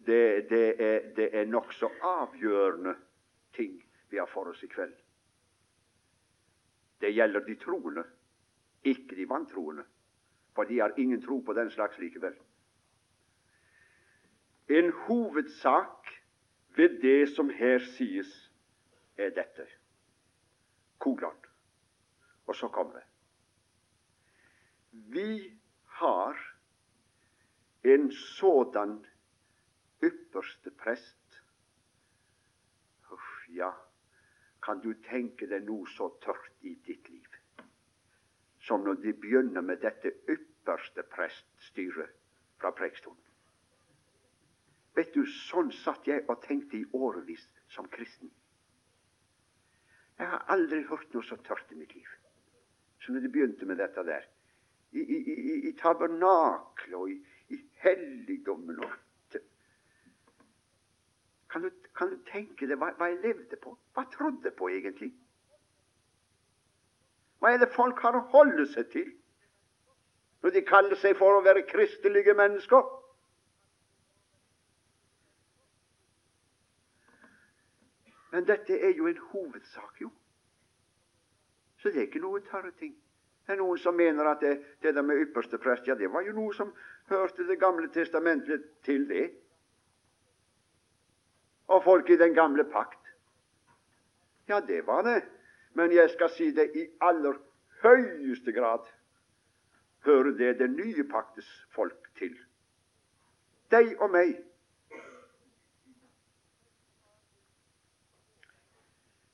det, 0.05 0.49
det 0.49 0.81
er, 0.81 1.13
det 1.15 1.29
er 1.35 1.45
nokså 1.45 1.89
avgjørende 2.01 2.95
ting 3.53 3.75
vi 4.09 4.17
har 4.17 4.29
for 4.31 4.49
oss 4.49 4.63
i 4.63 4.67
kveld. 4.71 4.95
Det 6.99 7.13
gjelder 7.13 7.45
de 7.45 7.55
troende, 7.55 8.03
ikke 8.83 9.15
de 9.15 9.27
vantroende, 9.29 9.83
for 10.55 10.63
de 10.63 10.79
har 10.79 10.95
ingen 10.97 11.21
tro 11.21 11.39
på 11.39 11.53
den 11.53 11.71
slags 11.71 11.99
likevel. 11.99 12.35
En 14.69 14.91
hovedsak 14.91 16.07
ved 16.75 17.01
det 17.01 17.29
som 17.35 17.49
her 17.49 17.79
sies, 17.79 18.51
er 19.17 19.29
dette. 19.35 19.65
Kolon. 20.99 21.35
Og 22.47 22.55
så 22.55 22.67
kommer 22.67 22.93
det. 22.93 23.03
Vi 24.91 25.59
har 25.85 26.37
en 27.83 28.11
sådan 28.11 29.05
ypperste 30.03 30.71
prest. 30.71 31.39
Uff, 33.11 33.29
ja, 33.55 33.71
kan 34.61 34.81
du 34.83 34.93
tenke 35.07 35.47
deg 35.47 35.65
noe 35.67 35.87
så 35.95 36.09
tørt 36.23 36.51
i 36.61 36.75
ditt 36.85 37.09
liv 37.09 37.25
som 38.69 38.83
når 38.83 38.99
de 39.01 39.13
begynner 39.17 39.63
med 39.65 39.79
dette 39.81 40.11
ypperste 40.29 41.01
preststyret 41.09 42.11
fra 42.59 42.69
prekestolen? 42.75 43.23
Vet 44.97 45.13
du, 45.15 45.23
Sånn 45.25 45.71
satt 45.73 46.07
jeg 46.09 46.25
og 46.27 46.41
tenkte 46.43 46.77
i 46.77 46.85
årevis 46.93 47.45
som 47.71 47.87
kristen. 47.89 48.29
Jeg 50.19 50.27
har 50.27 50.43
aldri 50.51 50.81
hørt 50.89 51.13
noe 51.15 51.23
så 51.23 51.37
tørt 51.47 51.71
i 51.71 51.79
mitt 51.79 51.95
liv 51.95 52.09
som 52.99 53.15
når 53.15 53.23
de 53.23 53.31
begynte 53.31 53.65
med 53.65 53.79
dette 53.79 54.03
der. 54.03 54.25
I, 54.91 54.99
i, 54.99 55.17
i, 55.31 55.53
i 55.69 55.71
tabernaklet 55.79 56.95
og 56.97 57.11
i, 57.13 57.15
i 57.55 57.59
helligdommen 57.79 58.81
og 58.83 58.91
kan 61.49 61.61
du, 61.61 61.71
kan 61.97 62.09
du, 62.09 62.17
tenke 62.29 62.67
deg 62.67 62.77
hva, 62.77 62.91
hva, 62.97 63.09
jeg 63.09 63.21
levde 63.23 63.57
på? 63.61 63.73
Hva 63.93 64.05
jeg 64.05 64.13
trodde 64.13 64.51
på, 64.57 64.69
egentlig? 64.69 65.09
Hva 67.39 67.53
er 67.53 67.61
det 67.61 67.71
folk 67.73 67.99
har 68.03 68.17
å 68.19 68.27
holde 68.33 68.67
seg 68.69 68.91
til 68.93 69.09
når 70.43 70.53
de 70.55 70.61
kaller 70.63 70.99
seg 70.99 71.17
for 71.19 71.35
å 71.35 71.43
være 71.43 71.65
kristelige 71.67 72.35
mennesker? 72.37 72.85
Men 78.29 78.45
dette 78.45 78.77
er 78.77 78.93
jo 78.93 79.09
en 79.09 79.21
hovedsak, 79.31 80.01
jo. 80.01 80.11
Så 81.81 81.89
det 81.89 82.03
er 82.03 82.09
ikke 82.09 82.21
noe 82.21 82.43
tørre 82.45 82.71
ting. 82.77 82.93
Det 83.47 83.55
er 83.55 83.61
noen 83.63 83.79
som 83.81 83.95
mener 83.97 84.27
at 84.29 84.43
det, 84.43 84.59
det 84.83 84.93
der 84.93 85.01
med 85.01 85.23
ypperste 85.23 85.57
prest, 85.57 85.87
ja, 85.87 85.95
det 85.97 86.11
var 86.13 86.21
jo 86.27 86.35
noe 86.37 86.53
som 86.53 86.69
hørte 87.09 87.47
Det 87.47 87.57
gamle 87.59 87.89
testamentet 87.89 88.67
til 88.85 89.07
det. 89.09 89.31
Og 91.69 91.83
folk 91.85 92.09
i 92.09 92.17
den 92.17 92.33
gamle 92.33 92.65
pakt. 92.65 92.99
Ja, 94.49 94.59
det 94.59 94.87
var 94.87 95.03
det. 95.05 95.21
Men 95.77 95.91
jeg 95.93 96.09
skal 96.09 96.29
si 96.33 96.49
det 96.51 96.71
i 96.75 96.87
aller 97.01 97.37
høyeste 97.83 98.51
grad 98.51 98.87
hører 100.05 100.31
det 100.37 100.55
det 100.59 100.69
nye 100.73 101.03
paktes 101.11 101.49
folk 101.75 102.09
til. 102.17 102.33
Deg 103.71 103.93
og 104.01 104.09
meg. 104.13 104.33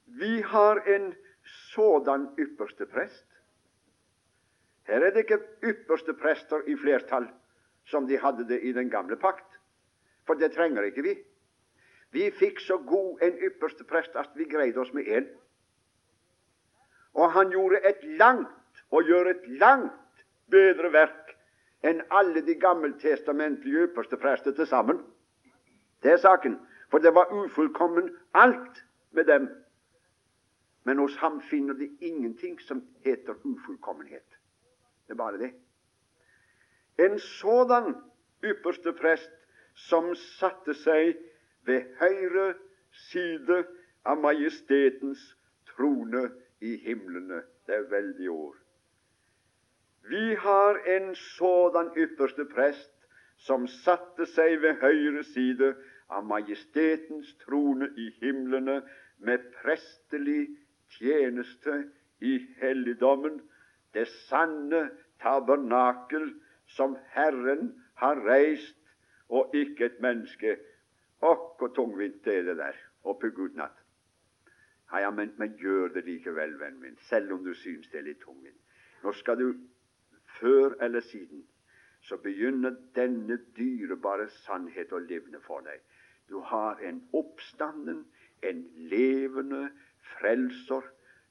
Vi 0.06 0.42
har 0.42 0.82
en 0.96 1.14
sådan 1.72 2.28
ypperste 2.40 2.86
prest. 2.86 3.26
Her 4.88 5.02
er 5.02 5.16
det 5.16 5.26
ikke 5.26 5.40
ypperste 5.64 6.14
prester 6.14 6.68
i 6.68 6.76
flertall, 6.78 7.28
som 7.86 8.08
de 8.08 8.20
hadde 8.20 8.48
det 8.48 8.60
i 8.64 8.74
den 8.74 8.90
gamle 8.90 9.18
pakt. 9.18 9.60
For 10.28 10.34
det 10.34 10.52
trenger 10.54 10.84
ikke 10.84 11.04
vi. 11.04 11.16
Vi 12.16 12.30
fikk 12.32 12.62
så 12.64 12.78
god 12.88 13.24
en 13.26 13.42
ypperste 13.44 13.84
prest 13.84 14.16
at 14.16 14.32
vi 14.40 14.48
greide 14.48 14.80
oss 14.80 14.94
med 14.96 15.08
én. 15.12 15.26
Og 17.16 17.32
han 17.32 17.52
gjorde 17.52 17.82
et 17.84 18.04
langt, 18.20 18.52
og 18.92 19.04
gjør 19.04 19.32
et 19.34 19.48
langt 19.60 20.24
bedre 20.52 20.92
verk 20.94 21.34
enn 21.86 22.02
alle 22.12 22.42
de 22.46 22.56
gammeltestamentlige 22.60 23.90
ypperste 23.90 24.18
prester 24.18 24.56
til 24.56 24.68
sammen. 24.68 25.02
Det 26.04 26.12
er 26.12 26.22
saken. 26.24 26.58
For 26.92 27.04
det 27.04 27.12
var 27.16 27.34
ufullkommen 27.34 28.10
alt 28.34 28.84
med 29.12 29.26
dem. 29.26 29.50
Men 30.84 30.98
hos 30.98 31.16
ham 31.18 31.42
finner 31.42 31.74
de 31.74 31.90
ingenting 32.00 32.60
som 32.62 32.84
heter 33.04 33.34
ufullkommenhet. 33.44 34.40
Det 35.08 35.12
er 35.14 35.20
bare 35.20 35.38
det. 35.38 35.52
En 37.00 37.20
sådan 37.20 37.96
ypperste 38.44 38.94
prest 38.94 39.32
som 39.76 40.14
satte 40.16 40.74
seg 40.74 41.18
ved 41.66 41.86
høyre 42.00 42.54
side 43.10 43.64
av 44.06 44.20
majestetens 44.22 45.24
trone 45.72 46.30
i 46.62 46.76
himlene. 46.86 47.42
Det 47.66 47.76
er 47.76 47.90
veldig 47.90 48.30
ord. 48.30 48.58
Vi 50.10 50.36
har 50.36 50.78
en 50.98 51.16
sådan 51.16 51.90
ypperste 51.98 52.46
prest 52.46 52.92
som 53.38 53.66
satte 53.68 54.28
seg 54.30 54.60
ved 54.62 54.78
høyre 54.82 55.24
side 55.34 55.74
av 56.14 56.26
majestetens 56.30 57.34
trone 57.42 57.90
i 57.98 58.12
himlene 58.22 58.82
med 59.18 59.50
prestelig 59.62 60.48
tjeneste 61.00 61.84
i 62.22 62.38
helligdommen, 62.62 63.42
det 63.94 64.08
sanne 64.28 64.90
tabernakel 65.22 66.30
som 66.68 66.96
Herren 67.16 67.72
har 67.96 68.22
reist, 68.28 68.78
og 69.30 69.56
ikke 69.58 69.86
et 69.86 70.02
menneske. 70.04 70.58
Å, 71.24 71.32
hvor 71.60 71.72
tungvint 71.76 72.28
er 72.28 72.44
det 72.44 72.58
der 72.60 72.78
oppe 73.08 73.30
i 73.30 73.36
utenat. 73.36 73.78
Ja, 74.92 75.06
ja, 75.06 75.12
men, 75.12 75.34
men 75.38 75.56
gjør 75.60 75.94
det 75.96 76.06
likevel, 76.06 76.58
vennen 76.60 76.82
min, 76.82 76.98
selv 77.10 77.34
om 77.34 77.44
du 77.44 77.54
syns 77.58 77.90
det 77.92 78.02
er 78.02 78.10
litt 78.10 78.22
tungvint. 78.24 78.60
Nå 79.04 79.14
skal 79.20 79.40
du 79.40 79.48
før 80.40 80.76
eller 80.82 81.04
siden 81.06 81.46
så 82.06 82.18
begynner 82.22 82.76
denne 82.96 83.40
dyrebare 83.58 84.28
sannhet 84.44 84.94
å 84.94 85.02
livne 85.02 85.40
for 85.42 85.66
deg. 85.66 85.82
Du 86.30 86.38
har 86.40 86.82
en 86.86 87.02
oppstanden, 87.18 88.04
en 88.46 88.62
levende 88.92 89.70
frelser, 90.16 90.86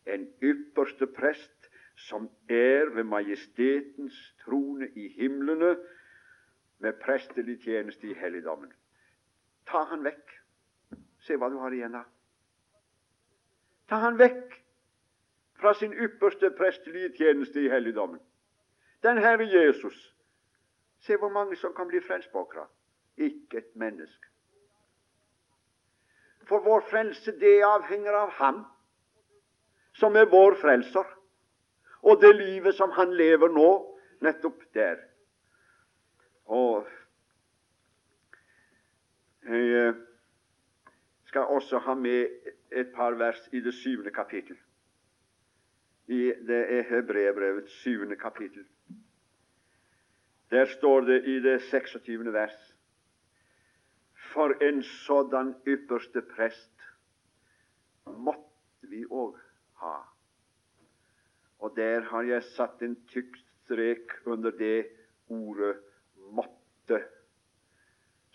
en 0.06 0.26
ypperste 0.42 1.06
prest, 1.06 1.70
som 1.96 2.26
er 2.50 2.90
ved 2.94 3.06
majestetens 3.06 4.16
trone 4.42 4.88
i 4.98 5.08
himlene, 5.14 5.76
med 6.82 6.98
prestelig 7.00 7.60
tjeneste 7.62 8.10
i 8.10 8.16
helligdommen. 8.18 8.72
Ta 9.66 9.84
han 9.90 10.04
vekk. 10.04 10.34
Se 11.24 11.36
hva 11.40 11.48
du 11.48 11.56
har 11.62 11.72
igjen 11.72 11.96
da. 11.96 12.04
Ta 13.88 14.00
han 14.04 14.18
vekk 14.20 14.60
fra 15.60 15.72
sin 15.74 15.92
ypperste 15.92 16.50
prestelige 16.58 17.14
tjeneste 17.16 17.60
i 17.60 17.70
helligdommen. 17.72 18.20
Den 19.02 19.18
Herre 19.18 19.46
Jesus. 19.48 19.96
Se 21.00 21.16
hvor 21.16 21.28
mange 21.28 21.56
som 21.56 21.74
kan 21.74 21.88
bli 21.88 22.00
akkurat. 22.08 22.70
Ikke 23.16 23.58
et 23.58 23.76
menneske. 23.76 24.28
For 26.48 26.60
vår 26.60 26.80
frelse, 26.80 27.32
det 27.40 27.62
avhenger 27.64 28.12
av 28.12 28.30
Ham, 28.30 28.64
som 29.92 30.16
er 30.16 30.26
vår 30.28 30.54
frelser, 30.60 31.04
og 32.02 32.20
det 32.20 32.36
livet 32.36 32.74
som 32.74 32.90
Han 32.90 33.14
lever 33.16 33.48
nå, 33.48 33.98
nettopp 34.20 34.62
der. 34.74 34.98
Og 36.44 36.86
jeg 39.48 39.88
eh, 39.88 39.94
skal 41.24 41.40
også 41.40 41.78
ha 41.78 41.94
med 41.94 42.28
et 42.72 42.92
par 42.94 43.10
vers 43.10 43.48
i 43.52 43.60
det 43.60 43.74
syvende 43.74 44.10
kapittel. 44.10 44.56
I, 46.06 46.32
det 46.46 46.60
er 46.78 46.82
Hebreerbrevets 46.82 47.72
syvende 47.72 48.16
kapittel. 48.16 48.64
Der 50.50 50.64
står 50.64 51.00
det 51.00 51.24
i 51.26 51.40
det 51.40 51.62
26. 51.62 52.32
vers 52.32 52.76
For 54.14 54.64
en 54.64 54.82
sådan 54.82 55.54
ypperste 55.66 56.22
prest 56.22 56.80
måtte 58.06 58.88
vi 58.90 59.04
òg 59.10 59.38
ha. 59.80 59.96
Og 61.58 61.76
der 61.76 62.00
har 62.00 62.22
jeg 62.22 62.42
satt 62.42 62.82
en 62.82 62.96
tykk 63.08 63.36
strek 63.64 64.12
under 64.26 64.50
det 64.50 64.86
ordet 65.28 65.76
'måtte', 66.16 67.04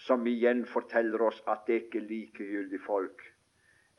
som 0.10 0.26
igjen 0.28 0.64
forteller 0.66 1.22
oss 1.22 1.42
at 1.46 1.68
det 1.68 1.84
ikke 1.84 2.00
er 2.02 2.08
likegyldig 2.10 2.80
folk, 2.82 3.22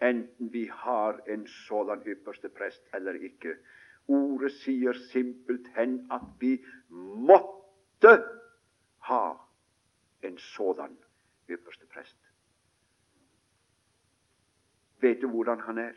enten 0.02 0.48
vi 0.52 0.64
har 0.66 1.20
en 1.30 1.46
sådan 1.46 2.02
ypperste 2.06 2.48
prest 2.48 2.82
eller 2.94 3.14
ikke. 3.28 3.54
Ordet 4.10 4.50
sier 4.58 4.96
simpelthen 5.12 6.00
at 6.10 6.26
vi 6.40 6.56
måtte 7.28 8.16
ha 9.06 9.22
en 10.26 10.38
sådan 10.38 10.98
ypperste 11.50 11.86
prest. 11.86 12.18
Vet 15.00 15.22
du 15.22 15.28
hvordan 15.30 15.60
han 15.60 15.78
er? 15.78 15.92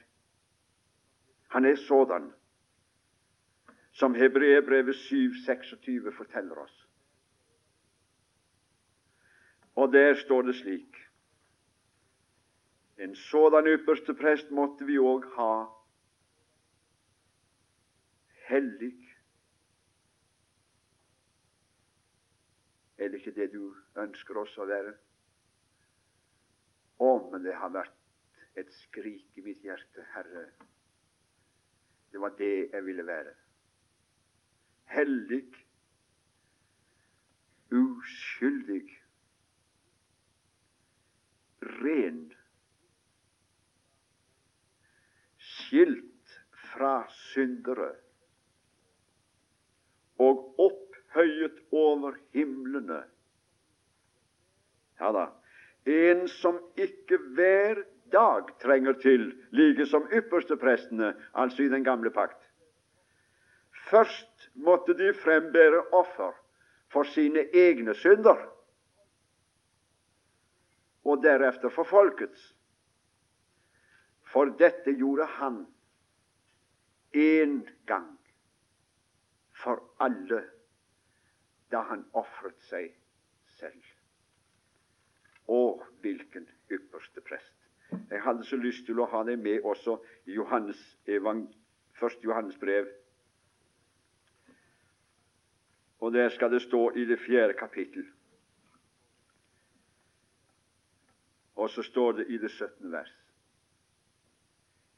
Han 1.47 1.65
er 1.65 1.75
sådan 1.75 2.31
som 3.91 4.15
Hebreerbrevet 4.15 4.95
7,26 4.95 6.17
forteller 6.17 6.55
oss. 6.55 6.82
Og 9.75 9.93
der 9.93 10.15
står 10.15 10.41
det 10.41 10.55
slik 10.55 10.97
En 12.97 13.15
sådan 13.15 13.67
ypperste 13.67 14.13
prest 14.13 14.51
måtte 14.51 14.85
vi 14.85 14.99
òg 15.01 15.25
ha, 15.35 15.65
hellig. 18.47 18.93
Er 22.97 23.09
det 23.09 23.19
ikke 23.19 23.33
det 23.41 23.49
du 23.53 23.73
ønsker 23.99 24.37
oss 24.37 24.53
å 24.61 24.69
være? 24.69 24.93
Å, 27.01 27.11
men 27.33 27.43
det 27.43 27.57
har 27.57 27.73
vært 27.73 27.97
et 28.61 28.71
skrik 28.77 29.41
i 29.41 29.43
mitt 29.43 29.65
hjerte, 29.65 30.05
Herre. 30.13 30.47
Det 32.13 32.21
var 32.21 32.37
det 32.37 32.53
jeg 32.69 32.85
ville 32.85 33.05
være. 33.09 33.33
Hellig, 34.93 35.47
uskyldig 37.73 38.85
ren, 41.63 42.33
skilt 45.37 46.37
fra 46.71 47.03
syndere 47.31 47.91
og 50.21 50.59
opphøyet 50.61 51.59
over 51.71 52.15
himlene. 52.35 53.01
Ja 55.01 55.11
da, 55.15 55.25
en 55.89 56.27
som 56.31 56.59
ikke 56.79 57.17
hver 57.35 57.83
dag 58.13 58.53
trenger 58.61 58.93
til, 59.01 59.31
like 59.51 59.85
som 59.89 60.05
yppersteprestene, 60.13 61.13
altså 61.33 61.63
i 61.63 61.71
den 61.73 61.83
gamle 61.83 62.11
pakt. 62.13 62.39
Først 63.89 64.49
måtte 64.55 64.93
de 64.97 65.13
frembære 65.13 65.81
offer 65.91 66.31
for 66.93 67.03
sine 67.03 67.47
egne 67.53 67.95
synder 67.97 68.52
og 71.03 71.23
deretter 71.23 71.69
for 71.69 71.87
folkets. 71.87 72.53
For 74.33 74.49
dette 74.59 74.95
gjorde 74.97 75.27
han 75.37 75.65
én 77.13 77.59
gang 77.85 78.17
for 79.63 79.83
alle 79.99 80.41
da 81.71 81.83
han 81.89 82.05
ofret 82.13 82.57
seg 82.69 82.93
selv. 83.57 83.83
Å, 85.47 85.59
hvilken 86.01 86.47
ypperste 86.71 87.21
prest! 87.21 87.53
Jeg 88.09 88.21
hadde 88.25 88.45
så 88.47 88.57
lyst 88.57 88.85
til 88.87 88.99
å 89.01 89.07
ha 89.11 89.21
deg 89.27 89.41
med 89.41 89.65
også 89.67 89.99
i 90.25 90.37
Johannes, 90.37 90.79
første 91.99 92.25
Johannes 92.25 92.57
brev. 92.57 92.89
Og 95.99 96.13
der 96.13 96.29
skal 96.33 96.51
det 96.51 96.61
stå 96.65 96.89
i 96.97 97.05
det 97.05 97.19
fjerde 97.21 97.53
kapittel. 97.57 98.05
Og 101.63 101.69
så 101.69 101.83
står 101.83 102.11
det 102.11 102.25
i 102.27 102.37
det 102.37 102.51
17. 102.51 102.91
vers 102.91 103.11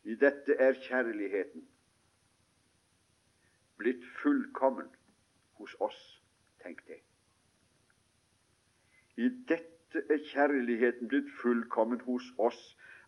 I 0.03 0.15
dette 0.17 0.55
er 0.59 0.73
kjærligheten 0.73 1.67
blitt 3.77 4.05
fullkommen, 4.21 4.89
hos 5.59 5.75
oss. 5.79 5.99
Tenk 6.63 6.81
det. 6.87 6.97
I 9.21 9.29
dette 9.51 10.01
er 10.09 10.25
kjærligheten 10.31 11.07
blitt 11.07 11.29
fullkommen 11.41 12.01
hos 12.07 12.31
oss, 12.37 12.63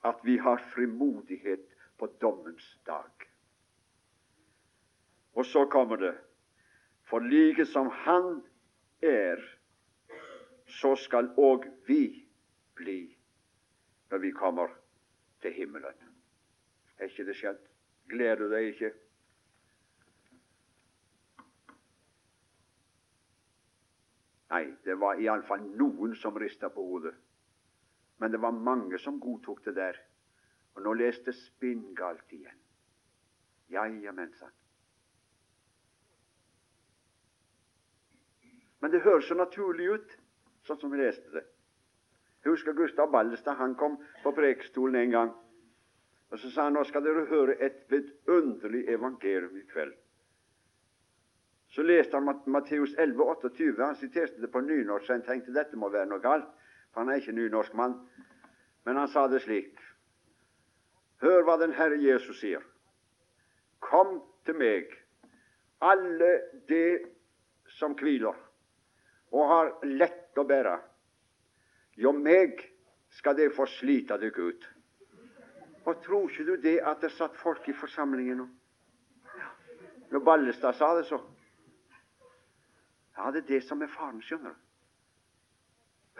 at 0.05 0.21
vi 0.23 0.37
har 0.37 0.61
frimodighet 0.75 1.65
på 1.97 2.13
dommens 2.21 2.69
dag. 2.85 3.27
Og 5.33 5.45
så 5.45 5.65
kommer 5.65 5.95
det 5.95 6.15
For 7.09 7.19
like 7.19 7.65
som 7.65 7.87
Han 7.89 8.43
er, 9.01 9.41
så 10.67 10.95
skal 10.95 11.33
òg 11.37 11.65
vi 11.87 12.27
bli 12.75 13.16
når 14.09 14.17
vi 14.23 14.31
kommer 14.31 14.71
til 15.41 15.53
himmelen. 15.53 15.93
Er 16.97 17.11
ikke 17.11 17.25
det 17.25 17.35
skjønt? 17.37 17.63
Gleder 18.09 18.39
du 18.41 18.49
deg 18.51 18.71
ikke? 18.71 18.91
Nei, 24.49 24.63
det 24.85 24.95
var 24.99 25.19
iallfall 25.19 25.65
noen 25.79 26.15
som 26.15 26.37
rista 26.39 26.69
på 26.71 26.83
hodet. 26.83 27.15
Men 28.17 28.31
det 28.31 28.39
var 28.41 28.55
mange 28.55 28.97
som 28.99 29.19
godtok 29.19 29.65
det 29.65 29.75
der. 29.75 29.99
Og 30.75 30.85
nå 30.85 30.93
leste 30.93 31.33
spinngalt 31.35 32.31
igjen. 32.31 32.63
Ja, 33.69 33.83
jamen 33.85 34.31
sann. 34.39 34.55
Men 38.79 38.93
det 38.93 39.01
høres 39.01 39.27
så 39.27 39.35
naturlig 39.35 39.89
ut, 39.97 40.11
sånn 40.63 40.79
som 40.79 40.93
vi 40.93 41.01
leste 41.01 41.33
det. 41.33 41.43
Jeg 42.47 42.53
husker 42.53 42.73
Gustav 42.73 43.11
Ballestad. 43.11 43.57
Han 43.59 43.75
kom 43.75 43.97
på 44.23 44.31
prekestolen 44.31 44.95
en 44.95 45.09
gang. 45.11 45.31
Og 46.31 46.39
Så 46.39 46.51
sa 46.51 46.63
han 46.63 46.77
nå 46.77 46.83
skal 46.87 47.03
dere 47.03 47.25
høre 47.27 47.57
et 47.59 47.81
vidunderlig 47.91 48.85
evangelium 48.87 49.57
i 49.57 49.65
kveld. 49.67 49.91
Så 51.75 51.83
leste 51.83 52.15
han 52.15 52.39
Matteus 52.45 52.95
11, 52.97 53.19
28. 53.23 53.83
Han 53.83 53.99
siterte 53.99 54.41
det 54.41 54.51
på 54.51 54.61
nynorsk, 54.61 55.11
han 55.11 55.27
tenkte 55.27 55.51
dette 55.51 55.75
må 55.75 55.89
være 55.91 56.07
noe 56.07 56.23
galt, 56.23 56.47
for 56.93 57.03
han 57.03 57.11
er 57.11 57.19
ikke 57.19 57.35
nynorskmann. 57.35 57.99
Men 58.85 58.95
han 58.95 59.11
sa 59.11 59.27
det 59.27 59.43
slik. 59.43 59.75
Hør 61.19 61.43
hva 61.43 61.59
den 61.59 61.75
Herre 61.75 61.99
Jesus 61.99 62.39
sier. 62.39 62.63
Kom 63.83 64.21
til 64.47 64.55
meg, 64.55 64.87
alle 65.83 66.31
de 66.71 66.85
som 67.75 67.91
hviler 67.99 68.39
og 69.35 69.49
har 69.51 69.73
lett 69.83 70.39
å 70.39 70.47
bære. 70.47 70.79
Jo 71.97 72.13
meg 72.13 72.61
skal 73.17 73.37
de 73.37 73.49
få 73.53 73.65
slite 73.79 74.17
deg 74.21 74.37
ut. 74.37 74.67
Og 75.87 76.03
tror 76.03 76.29
ikke 76.29 76.45
du 76.45 76.55
det 76.61 76.77
at 76.85 77.01
det 77.01 77.13
satt 77.15 77.35
folk 77.39 77.67
i 77.69 77.75
forsamlingen 77.75 78.41
nå? 78.41 78.47
Når 80.11 80.23
Ballestad 80.23 80.75
sa 80.77 80.93
det, 80.97 81.07
så 81.09 81.19
Ja, 83.17 83.31
det 83.31 83.43
er 83.43 83.47
det 83.47 83.63
som 83.65 83.81
er 83.81 83.89
faren, 83.89 84.21
skjønner 84.21 84.53
du. 84.53 84.59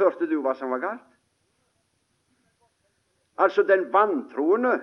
Hørte 0.01 0.25
du 0.25 0.39
hva 0.41 0.55
som 0.57 0.71
var 0.73 0.82
galt? 0.82 1.11
Altså, 3.38 3.63
den 3.63 3.93
vantroende 3.93 4.80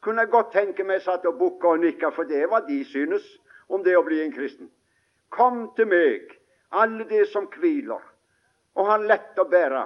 kunne 0.00 0.22
jeg 0.22 0.30
godt 0.30 0.52
tenke 0.54 0.84
meg 0.86 1.02
satt 1.02 1.26
og 1.26 1.38
bukka 1.40 1.72
og 1.74 1.82
nikka, 1.82 2.12
for 2.14 2.22
det 2.22 2.44
var 2.50 2.68
de 2.68 2.84
synes 2.86 3.24
om 3.68 3.82
det 3.82 3.96
å 3.98 4.04
bli 4.06 4.20
en 4.22 4.34
kristen. 4.34 4.70
Kom 5.34 5.72
til 5.74 5.88
meg, 5.90 6.30
alle 6.70 7.06
de 7.10 7.24
som 7.26 7.48
hviler 7.50 8.02
og 8.76 8.86
har 8.86 9.02
lett 9.02 9.38
å 9.42 9.48
bære. 9.50 9.82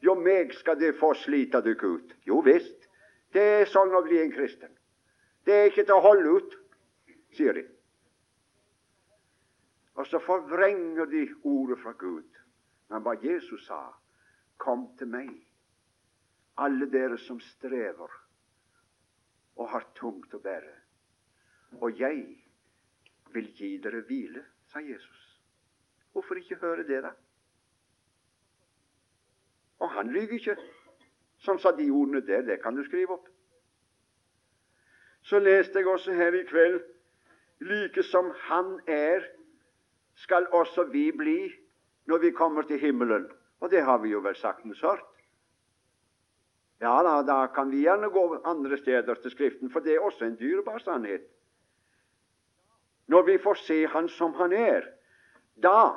Jo 0.00 0.14
meg 0.16 0.54
skal 0.56 0.78
de 0.80 0.92
få 0.96 1.12
slite 1.14 1.60
dere 1.64 1.94
ut. 1.96 2.14
Jo 2.26 2.40
visst. 2.44 2.88
Det 3.32 3.42
er 3.60 3.68
sånn 3.70 3.92
å 3.94 4.02
bli 4.06 4.18
en 4.20 4.32
kristen. 4.32 4.72
Det 5.46 5.54
er 5.54 5.68
ikke 5.70 5.84
til 5.86 5.96
å 5.96 6.04
holde 6.04 6.32
ut, 6.40 6.56
sier 7.36 7.56
de. 7.56 7.64
Og 10.00 10.06
så 10.08 10.20
forvrenger 10.24 11.06
de 11.10 11.26
ordet 11.46 11.78
fra 11.82 11.92
Gud. 12.00 12.26
Men 12.90 13.04
hva 13.04 13.14
Jesus 13.22 13.66
sa, 13.68 13.80
kom 14.60 14.88
til 14.98 15.12
meg, 15.12 15.30
alle 16.60 16.88
dere 16.90 17.16
som 17.20 17.38
strever 17.40 18.18
og 19.60 19.68
har 19.70 19.86
tungt 19.96 20.34
å 20.34 20.40
bære. 20.42 20.74
Og 21.80 22.00
jeg 22.00 22.24
vil 23.34 23.50
gi 23.56 23.76
dere 23.82 24.02
hvile, 24.08 24.42
sa 24.72 24.82
Jesus. 24.82 25.26
Hvorfor 26.12 26.40
ikke 26.40 26.58
høre 26.64 26.86
det, 26.88 27.02
da? 27.04 27.12
Og 29.80 29.90
han 29.90 30.12
lyver 30.12 30.38
ikke 30.38 30.56
som 31.40 31.58
sa 31.58 31.72
de 31.72 31.90
ordene 31.90 32.20
der. 32.26 32.42
Det 32.42 32.60
kan 32.62 32.76
du 32.76 32.84
skrive 32.84 33.16
opp. 33.16 33.28
Så 35.22 35.38
leste 35.38 35.78
jeg 35.78 35.88
også 35.88 36.12
her 36.16 36.36
i 36.36 36.44
kveld 36.48 36.80
like 37.60 38.02
som 38.02 38.32
Han 38.48 38.80
er, 38.86 39.24
skal 40.14 40.46
også 40.52 40.84
vi 40.92 41.10
bli 41.12 41.52
når 42.06 42.18
vi 42.18 42.30
kommer 42.30 42.62
til 42.62 42.80
himmelen. 42.80 43.28
Og 43.60 43.70
det 43.70 43.82
har 43.84 43.98
vi 43.98 44.08
jo 44.08 44.20
vel 44.20 44.36
saktens 44.36 44.80
hørt. 44.80 45.04
Ja 46.80 47.02
da, 47.04 47.20
da 47.22 47.46
kan 47.52 47.70
vi 47.70 47.82
gjerne 47.84 48.08
gå 48.08 48.40
andre 48.44 48.78
steder 48.78 49.14
til 49.14 49.30
Skriften, 49.30 49.70
for 49.70 49.80
det 49.80 49.94
er 49.94 50.00
også 50.00 50.24
en 50.24 50.38
dyrebar 50.40 50.78
sannhet. 50.78 51.26
Når 53.06 53.22
vi 53.22 53.38
får 53.38 53.54
se 53.54 53.86
Han 53.86 54.08
som 54.08 54.34
Han 54.34 54.52
er, 54.52 54.88
da 55.62 55.92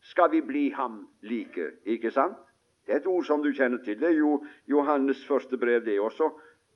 skal 0.00 0.30
vi 0.30 0.40
bli 0.40 0.70
ham 0.70 1.08
like, 1.20 1.70
ikke 1.84 2.10
sant? 2.10 2.38
Det 2.86 2.94
er 2.94 3.00
et 3.00 3.06
ord 3.06 3.24
som 3.24 3.42
du 3.42 3.52
kjenner 3.54 3.82
til. 3.84 3.98
Det 4.00 4.08
er 4.08 4.18
jo 4.18 4.44
Johannes 4.70 5.24
første 5.26 5.56
brev, 5.56 5.84
det 5.84 6.00
også, 6.00 6.30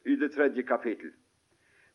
i 0.07 0.16
det 0.16 0.32
tredje 0.32 0.62
kapittel. 0.62 1.12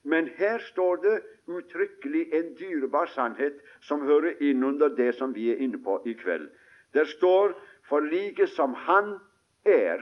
Men 0.03 0.27
her 0.27 0.59
står 0.59 0.95
det 0.95 1.17
uttrykkelig 1.47 2.25
en 2.33 2.55
dyrebar 2.57 3.05
sannhet 3.13 3.59
som 3.85 4.01
hører 4.01 4.41
inn 4.41 4.63
under 4.63 4.89
det 4.89 5.13
som 5.15 5.35
vi 5.35 5.51
er 5.53 5.61
inne 5.61 5.77
på 5.83 5.99
i 6.05 6.15
kveld. 6.17 6.49
Der 6.93 7.05
står 7.05 7.53
for 7.87 8.01
like 8.01 8.47
som 8.47 8.73
Han 8.73 9.19
er, 9.65 10.01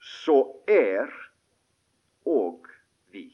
så 0.00 0.62
er 0.66 1.12
og 2.26 2.66
vi. 3.12 3.28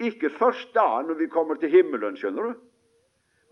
Ikke 0.00 0.30
først 0.30 0.74
da, 0.74 1.02
når 1.02 1.14
vi 1.14 1.26
kommer 1.26 1.54
til 1.54 1.70
himmelen, 1.70 2.16
skjønner 2.16 2.42
du. 2.42 2.54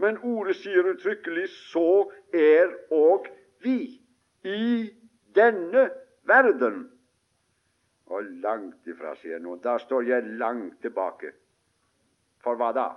Men 0.00 0.18
ordet 0.24 0.56
sier 0.56 0.86
uttrykkelig 0.94 1.48
'så 1.48 2.12
er 2.32 2.72
og 2.90 3.26
vi' 3.60 4.00
i 4.44 4.90
denne 5.34 5.90
verden. 6.24 6.90
Og 8.06 8.24
langt 8.24 8.86
ifra, 8.86 9.14
sier 9.14 9.38
noen. 9.38 9.60
Da 9.60 9.78
står 9.78 10.02
jeg 10.02 10.38
langt 10.40 10.80
tilbake. 10.82 11.32
For 12.42 12.56
hva 12.56 12.72
da? 12.72 12.88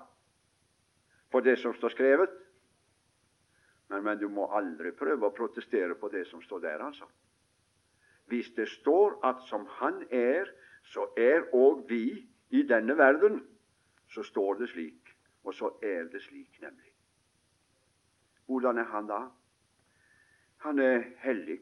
For 1.31 1.39
det 1.39 1.57
som 1.59 1.73
står 1.73 1.89
skrevet? 1.89 2.29
Men, 3.89 4.03
men 4.03 4.17
du 4.19 4.29
må 4.29 4.47
aldri 4.55 4.91
prøve 4.91 5.27
å 5.27 5.35
protestere 5.35 5.95
på 5.99 6.09
det 6.09 6.25
som 6.27 6.41
står 6.41 6.59
der, 6.59 6.81
altså. 6.81 7.05
Hvis 8.31 8.53
det 8.55 8.69
står 8.69 9.19
at 9.23 9.43
som 9.49 9.65
Han 9.79 10.05
er, 10.09 10.47
så 10.83 11.09
er 11.17 11.49
òg 11.53 11.83
vi 11.89 12.29
i 12.49 12.63
denne 12.63 12.97
verden, 12.97 13.41
så 14.09 14.23
står 14.23 14.55
det 14.63 14.69
slik. 14.69 15.13
Og 15.43 15.53
så 15.53 15.69
er 15.83 16.07
det 16.11 16.21
slik, 16.21 16.61
nemlig. 16.61 16.92
Hvordan 18.53 18.77
er 18.77 18.83
han 18.83 19.07
da? 19.07 19.19
Han 20.57 20.79
er 20.79 21.03
hellig. 21.17 21.59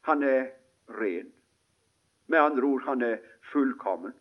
Han 0.00 0.22
er 0.22 0.46
ren. 0.88 1.32
Med 2.26 2.38
andre 2.38 2.62
ord, 2.62 2.82
han 2.82 3.02
er 3.02 3.16
fullkommen. 3.52 4.14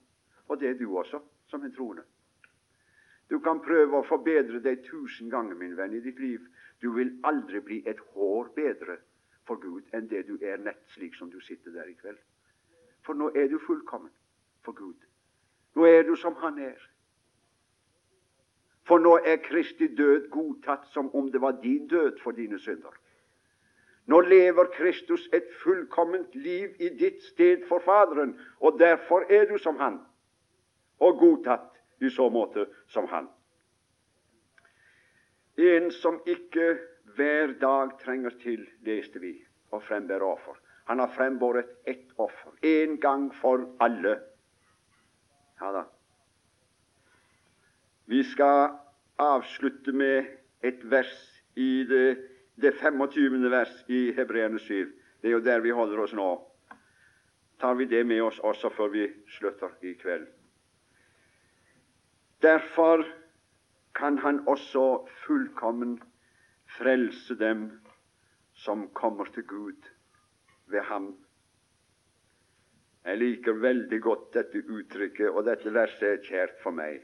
Og 0.47 0.59
det 0.59 0.69
er 0.69 0.79
du 0.79 0.97
også, 0.97 1.19
som 1.47 1.63
en 1.63 1.75
troende. 1.75 2.01
Du 3.29 3.37
kan 3.39 3.61
prøve 3.61 3.99
å 3.99 4.07
forbedre 4.09 4.63
deg 4.65 4.81
tusen 4.89 5.29
ganger, 5.29 5.53
min 5.53 5.77
venn, 5.77 5.93
i 5.93 6.01
ditt 6.01 6.19
liv. 6.19 6.41
Du 6.81 6.91
vil 6.97 7.13
aldri 7.29 7.61
bli 7.61 7.79
et 7.85 8.01
hår 8.15 8.49
bedre 8.57 8.97
for 9.45 9.61
Gud 9.61 9.93
enn 9.93 10.09
det 10.09 10.25
du 10.25 10.35
er 10.41 10.57
nett 10.65 10.81
slik 10.97 11.13
som 11.17 11.29
du 11.29 11.37
sitter 11.45 11.77
der 11.77 11.89
i 11.89 11.97
kveld. 12.01 12.17
For 13.05 13.13
nå 13.13 13.29
er 13.37 13.53
du 13.53 13.59
fullkommen 13.61 14.13
for 14.65 14.73
Gud. 14.73 14.97
Nå 15.77 15.85
er 15.85 16.03
du 16.09 16.15
som 16.17 16.33
Han 16.41 16.57
er. 16.57 16.89
For 18.85 19.01
nå 19.01 19.17
er 19.25 19.41
Kristi 19.41 19.87
død 19.97 20.29
godtatt 20.29 20.85
som 20.93 21.09
om 21.15 21.31
det 21.31 21.41
var 21.41 21.57
din 21.61 21.87
død 21.87 22.19
for 22.23 22.31
dine 22.31 22.59
synder. 22.59 22.93
Nå 24.05 24.19
lever 24.21 24.69
Kristus 24.73 25.29
et 25.33 25.47
fullkomment 25.63 26.35
liv 26.35 26.75
i 26.79 26.89
ditt 26.89 27.23
sted 27.23 27.65
for 27.67 27.81
Faderen, 27.81 28.35
og 28.61 28.77
derfor 28.79 29.25
er 29.29 29.47
du 29.49 29.57
som 29.57 29.79
Han, 29.79 29.97
og 30.99 31.17
godtatt 31.19 31.71
i 32.01 32.09
så 32.09 32.29
måte 32.29 32.67
som 32.87 33.07
Han. 33.09 33.27
En 35.57 35.91
som 35.91 36.19
ikke 36.25 36.77
hver 37.15 37.55
dag 37.61 37.97
trenger 38.03 38.37
til, 38.43 38.67
leste 38.85 39.19
vi, 39.19 39.33
å 39.73 39.79
frembære 39.81 40.27
offer. 40.27 40.59
Han 40.85 40.99
har 41.01 41.09
frembåret 41.15 41.71
ett 41.89 42.11
offer, 42.21 42.51
én 42.61 42.99
gang 43.01 43.31
for 43.33 43.65
alle. 43.81 44.19
Ja 45.61 45.71
da. 45.73 45.85
Vi 48.05 48.23
skal 48.23 48.69
avslutte 49.17 49.91
med 49.91 50.25
et 50.61 50.83
vers 50.91 51.13
i 51.55 51.83
det, 51.89 52.17
det 52.55 52.75
25. 52.77 53.51
vers 53.51 53.73
i 53.87 54.11
Hebreerne 54.13 54.59
7. 54.59 54.93
Det 55.21 55.29
er 55.29 55.33
jo 55.33 55.43
der 55.43 55.59
vi 55.59 55.73
holder 55.73 56.03
oss 56.03 56.13
nå. 56.13 56.29
Tar 57.59 57.73
vi 57.79 57.85
det 57.89 58.03
med 58.05 58.21
oss 58.21 58.39
også 58.39 58.69
før 58.69 58.91
vi 58.93 59.07
slutter 59.37 59.73
i 59.81 59.93
kveld? 59.97 60.27
Derfor 62.41 63.05
kan 63.95 64.17
han 64.17 64.43
også 64.47 65.07
fullkommen 65.25 65.97
frelse 66.77 67.35
dem 67.39 67.71
som 68.53 68.89
kommer 68.93 69.25
til 69.33 69.47
Gud 69.47 69.89
ved 70.67 70.81
ham. 70.81 71.15
Jeg 73.05 73.17
liker 73.17 73.53
veldig 73.53 74.01
godt 74.01 74.33
dette 74.33 74.61
uttrykket, 74.67 75.29
og 75.29 75.45
dette 75.45 75.73
verset 75.73 76.07
er 76.09 76.23
kjært 76.25 76.61
for 76.63 76.73
meg. 76.73 77.01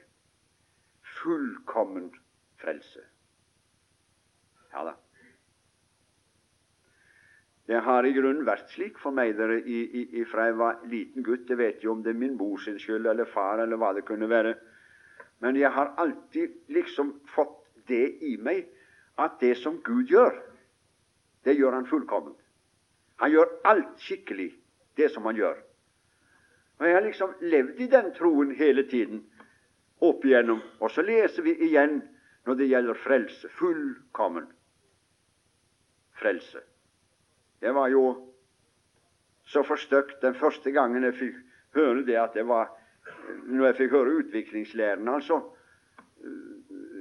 Fullkommen 1.22 2.12
frelse. 2.62 3.06
Ja 4.72 4.84
da. 4.86 4.96
Det 7.68 7.80
har 7.86 8.04
i 8.04 8.12
grunnen 8.12 8.44
vært 8.48 8.72
slik 8.74 8.98
for 9.00 9.16
meg 9.16 9.38
dere, 9.38 9.62
fra 10.28 10.50
jeg 10.50 10.58
var 10.60 10.82
liten 10.92 11.24
gutt. 11.24 11.48
Jeg 11.50 11.60
vet 11.60 11.84
jo 11.86 11.94
om 11.94 12.02
det 12.04 12.12
er 12.12 12.20
min 12.20 12.36
mor 12.40 12.60
sin 12.60 12.80
skyld 12.82 13.08
eller 13.08 13.30
far 13.30 13.62
eller 13.64 13.80
hva 13.80 13.94
det 13.96 14.04
kunne 14.08 14.28
være. 14.30 14.56
Men 15.40 15.56
jeg 15.56 15.72
har 15.72 15.94
alltid 16.02 16.58
liksom 16.74 17.14
fått 17.36 17.58
det 17.88 18.04
i 18.28 18.36
meg 18.38 18.66
at 19.22 19.40
det 19.40 19.56
som 19.62 19.80
Gud 19.86 20.10
gjør, 20.12 20.36
det 21.46 21.56
gjør 21.58 21.80
Han 21.80 21.88
fullkomment. 21.90 22.38
Han 23.22 23.32
gjør 23.32 23.50
alt 23.70 24.00
skikkelig, 24.02 24.50
det 24.98 25.12
som 25.14 25.26
han 25.26 25.36
gjør. 25.36 25.58
Og 26.80 26.86
Jeg 26.88 26.94
har 26.96 27.04
liksom 27.06 27.34
levd 27.42 27.80
i 27.80 27.88
den 27.88 28.14
troen 28.18 28.56
hele 28.58 28.84
tiden 28.90 29.24
opp 30.02 30.26
igjennom. 30.26 30.62
Og 30.82 30.92
så 30.92 31.04
leser 31.06 31.46
vi 31.46 31.56
igjen 31.68 32.02
når 32.48 32.58
det 32.58 32.70
gjelder 32.72 33.00
frelse. 33.04 33.50
Fullkommen 33.58 34.50
frelse. 36.22 36.62
Jeg 37.62 37.76
var 37.78 37.90
jo 37.94 38.04
så 39.46 39.64
forstøkt 39.66 40.22
den 40.22 40.38
første 40.38 40.72
gangen 40.72 41.04
jeg 41.06 41.18
fikk 41.18 41.42
høre 41.78 42.06
det 42.06 42.18
at 42.20 42.38
det 42.38 42.48
var 42.48 42.78
Når 43.46 43.66
jeg 43.66 43.76
fikk 43.76 43.92
høre 43.92 44.12
utviklingslæren, 44.22 45.08
altså. 45.08 45.40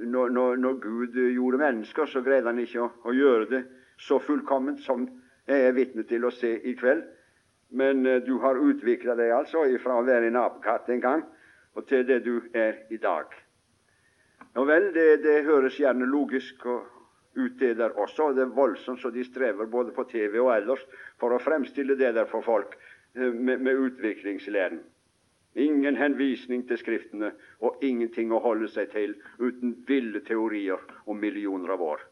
Når, 0.01 0.29
når, 0.29 0.55
når 0.55 0.73
Gud 0.81 1.17
gjorde 1.33 1.57
mennesker, 1.57 2.05
så 2.05 2.21
greide 2.25 2.49
han 2.49 2.59
ikke 2.59 2.81
å, 2.81 2.87
å 3.05 3.13
gjøre 3.13 3.45
det 3.51 3.59
så 4.01 4.17
fullkomment 4.19 4.81
som 4.81 5.05
jeg 5.45 5.67
er 5.67 5.75
vitne 5.77 6.03
til 6.09 6.25
å 6.25 6.31
se 6.33 6.55
i 6.57 6.73
kveld. 6.73 7.03
Men 7.77 8.01
uh, 8.07 8.17
du 8.25 8.39
har 8.41 8.57
utvikla 8.57 9.13
deg 9.19 9.29
altså 9.35 9.61
fra 9.83 9.99
å 9.99 10.07
være 10.07 10.31
en 10.31 10.41
apekatt 10.41 10.89
en 10.89 11.03
gang 11.05 11.23
og 11.75 11.87
til 11.87 12.07
det 12.07 12.21
du 12.25 12.41
er 12.53 12.83
i 12.91 12.97
dag. 12.97 13.31
Ja 14.55 14.63
vel, 14.67 14.89
det, 14.93 15.23
det 15.23 15.43
høres 15.47 15.77
gjerne 15.79 16.05
logisk 16.05 16.65
ut, 16.65 17.59
det 17.59 17.77
der 17.77 17.95
også. 17.99 18.33
Det 18.35 18.43
er 18.43 18.55
voldsomt 18.55 19.01
så 19.01 19.09
de 19.09 19.23
strever 19.23 19.65
både 19.65 19.91
på 19.95 20.03
TV 20.03 20.39
og 20.41 20.55
ellers 20.55 20.83
for 21.19 21.31
å 21.31 21.39
fremstille 21.39 21.95
det 21.95 22.13
der 22.15 22.27
for 22.27 22.43
folk 22.43 22.75
uh, 22.75 23.31
med, 23.33 23.61
med 23.61 23.79
utviklingslæren. 23.87 24.81
Ingen 25.55 25.95
henvisning 25.95 26.67
til 26.67 26.79
Skriftene 26.79 27.33
og 27.59 27.83
ingenting 27.83 28.31
å 28.31 28.39
holde 28.39 28.69
seg 28.71 28.91
til 28.91 29.17
uten 29.39 29.75
ville 29.87 30.21
teorier 30.23 30.79
om 31.05 31.19
millioner 31.19 31.73
av 31.75 31.81
år, 31.83 32.03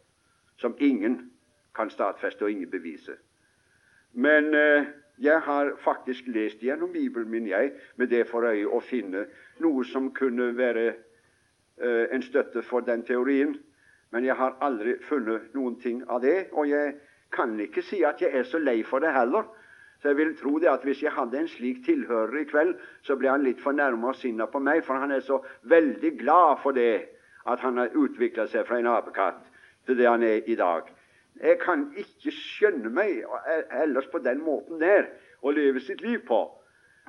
som 0.59 0.75
ingen 0.79 1.21
kan 1.75 1.91
stadfeste 1.91 2.43
og 2.43 2.51
ingen 2.51 2.71
bevise. 2.71 3.15
Men 4.11 4.51
eh, 4.55 4.89
jeg 5.19 5.39
har 5.45 5.71
faktisk 5.83 6.27
lest 6.27 6.63
gjennom 6.63 6.91
Bibelen 6.91 7.29
min, 7.31 7.47
jeg, 7.47 7.71
med 7.95 8.11
det 8.11 8.25
for 8.27 8.43
øye 8.47 8.67
å 8.67 8.81
finne 8.83 9.25
noe 9.63 9.85
som 9.85 10.11
kunne 10.15 10.51
være 10.57 10.85
eh, 10.89 12.05
en 12.11 12.23
støtte 12.25 12.63
for 12.63 12.85
den 12.85 13.03
teorien. 13.07 13.55
Men 14.11 14.25
jeg 14.25 14.35
har 14.35 14.57
aldri 14.65 14.95
funnet 15.05 15.53
noen 15.53 15.77
ting 15.81 16.01
av 16.09 16.23
det, 16.25 16.49
og 16.51 16.69
jeg 16.69 16.95
kan 17.31 17.53
ikke 17.61 17.83
si 17.85 18.01
at 18.03 18.21
jeg 18.21 18.33
er 18.33 18.47
så 18.49 18.57
lei 18.57 18.81
for 18.83 19.03
det 19.03 19.13
heller. 19.13 19.45
Så 20.01 20.09
jeg 20.09 20.17
vil 20.17 20.35
tro 20.39 20.57
det 20.59 20.69
at 20.71 20.83
hvis 20.87 21.03
jeg 21.03 21.11
hadde 21.11 21.37
en 21.37 21.47
slik 21.51 21.83
tilhører 21.85 22.41
i 22.41 22.47
kveld, 22.47 22.75
så 23.03 23.17
ble 23.19 23.29
han 23.29 23.43
litt 23.43 23.59
fornærma 23.61 24.13
og 24.13 24.15
sinna 24.15 24.47
på 24.47 24.61
meg, 24.63 24.81
for 24.87 24.95
han 24.97 25.11
er 25.11 25.21
så 25.25 25.41
veldig 25.67 26.13
glad 26.21 26.61
for 26.63 26.71
det 26.77 27.09
at 27.49 27.59
han 27.59 27.77
har 27.77 27.95
utvikla 27.97 28.47
seg 28.47 28.65
fra 28.67 28.79
en 28.79 28.87
apekatt 28.87 29.43
til 29.85 29.99
det 29.99 30.07
han 30.07 30.23
er 30.23 30.47
i 30.47 30.55
dag. 30.55 30.87
Jeg 31.39 31.59
kan 31.61 31.89
ikke 31.99 32.31
skjønne 32.35 32.91
meg 32.91 33.23
ellers 33.71 34.07
på 34.11 34.21
den 34.23 34.41
måten 34.43 34.79
der 34.81 35.07
å 35.41 35.51
leve 35.55 35.83
sitt 35.83 36.01
liv 36.03 36.23
på. 36.27 36.41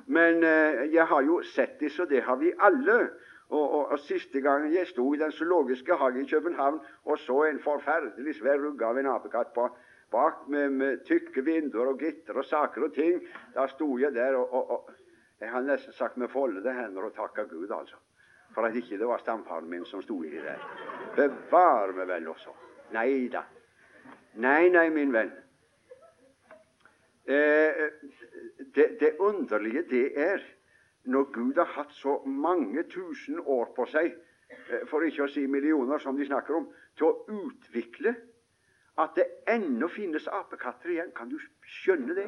Men 0.05 0.43
eh, 0.43 0.87
jeg 0.93 1.05
har 1.05 1.21
jo 1.21 1.41
sett 1.43 1.79
det, 1.79 1.91
så 1.91 2.05
det 2.05 2.23
har 2.25 2.37
vi 2.41 2.53
alle. 2.59 3.09
Og, 3.51 3.61
og, 3.61 3.91
og 3.91 3.99
Siste 3.99 4.41
gangen 4.41 4.73
jeg 4.73 4.87
sto 4.87 5.05
i 5.13 5.19
Den 5.19 5.31
zoologiske 5.35 5.95
hagen 5.99 6.23
i 6.23 6.29
København 6.29 6.79
og 7.03 7.17
så 7.19 7.43
en 7.49 7.59
forferdelig 7.59 8.37
svær 8.37 8.61
rugge 8.63 8.85
av 8.87 8.97
en 8.97 9.09
apekatt 9.11 9.51
på, 9.53 9.65
bak 10.11 10.47
med, 10.47 10.69
med, 10.71 11.03
tykke 11.07 11.43
vinduer 11.43 11.91
og 11.91 11.99
gitter 11.99 12.39
og 12.39 12.45
saker 12.45 12.87
og 12.87 12.93
ting, 12.95 13.19
da 13.55 13.67
sto 13.67 13.97
jeg 13.99 14.15
der 14.15 14.39
og, 14.39 14.71
og 14.71 14.89
Jeg 15.41 15.49
har 15.49 15.61
nesten 15.65 15.93
sagt 15.93 16.17
med 16.21 16.29
foldede 16.29 16.73
hender 16.73 17.07
og 17.07 17.15
takka 17.15 17.43
Gud, 17.49 17.71
altså, 17.73 17.95
for 18.53 18.67
at 18.67 18.75
ikke 18.75 18.97
det 18.97 19.07
var 19.09 19.17
stamfaren 19.17 19.69
min 19.69 19.85
som 19.89 20.01
sto 20.01 20.19
i 20.23 20.29
det 20.29 20.43
der. 20.45 20.59
Bevar 21.15 21.89
meg 21.97 22.07
vel 22.07 22.27
også. 22.29 22.53
Nei 22.93 23.25
da. 23.33 23.41
Nei, 24.35 24.69
nei, 24.69 24.89
min 24.93 25.13
venn. 25.13 25.31
Eh, 27.25 27.85
det, 28.75 28.99
det, 28.99 29.15
underlige 29.19 29.83
det 29.89 30.19
er 30.19 30.41
når 31.03 31.23
Gud 31.33 31.57
har 31.57 31.65
hatt 31.65 31.93
så 31.93 32.21
mange 32.25 32.83
tusen 32.83 33.39
år 33.39 33.73
på 33.75 33.85
seg, 33.89 34.13
eh, 34.49 34.85
for 34.89 35.05
ikke 35.05 35.27
å 35.27 35.31
si 35.31 35.45
millioner, 35.47 36.01
som 36.01 36.17
de 36.17 36.25
snakker 36.25 36.57
om, 36.57 36.67
til 36.97 37.09
å 37.11 37.41
utvikle 37.45 38.15
at 39.01 39.15
det 39.15 39.27
ennå 39.49 39.87
finnes 39.87 40.27
apekatter 40.27 40.93
igjen. 40.93 41.11
Kan 41.15 41.29
du 41.29 41.37
skjønne 41.81 42.15
det? 42.17 42.27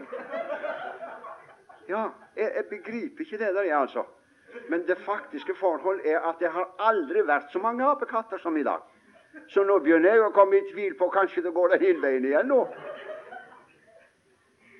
Ja, 1.89 2.09
jeg, 2.37 2.51
jeg 2.55 2.65
begriper 2.69 3.25
ikke 3.25 3.41
det 3.41 3.53
der, 3.53 3.63
jeg, 3.67 3.77
altså. 3.77 4.05
Men 4.69 4.85
det 4.87 4.97
faktiske 5.01 5.55
forhold 5.57 6.05
er 6.05 6.21
at 6.29 6.39
det 6.39 6.51
har 6.53 6.69
aldri 6.79 7.25
vært 7.25 7.49
så 7.51 7.59
mange 7.59 7.85
apekatter 7.85 8.37
som 8.37 8.57
i 8.57 8.63
dag. 8.63 8.85
Så 9.49 9.63
nå 9.65 9.79
begynner 9.81 10.13
jeg 10.13 10.25
å 10.27 10.33
komme 10.33 10.59
i 10.59 10.67
tvil 10.69 10.93
på 10.97 11.09
kanskje 11.13 11.41
det 11.45 11.53
går 11.55 11.73
den 11.73 11.85
ene 11.89 12.03
veien 12.05 12.27
igjen 12.29 12.51
nå. 12.51 12.59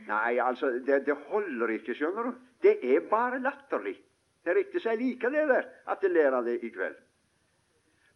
Nei, 0.08 0.40
altså, 0.40 0.70
det, 0.86 1.06
det, 1.06 1.16
holder 1.30 1.68
ikke, 1.78 1.96
skjønner 1.96 2.24
du. 2.24 2.34
Det 2.64 2.78
er 2.96 3.08
bare 3.10 3.40
latterlig. 3.40 3.96
Det 4.44 4.52
er 4.52 4.56
riktig, 4.60 4.82
så 4.82 4.90
jeg 4.90 5.00
liker 5.00 5.30
det 5.32 5.48
der, 5.48 5.68
at 5.88 6.04
jeg 6.04 6.12
lærer 6.12 6.42
det 6.42 6.60
i 6.64 6.70
kveld. 6.70 6.96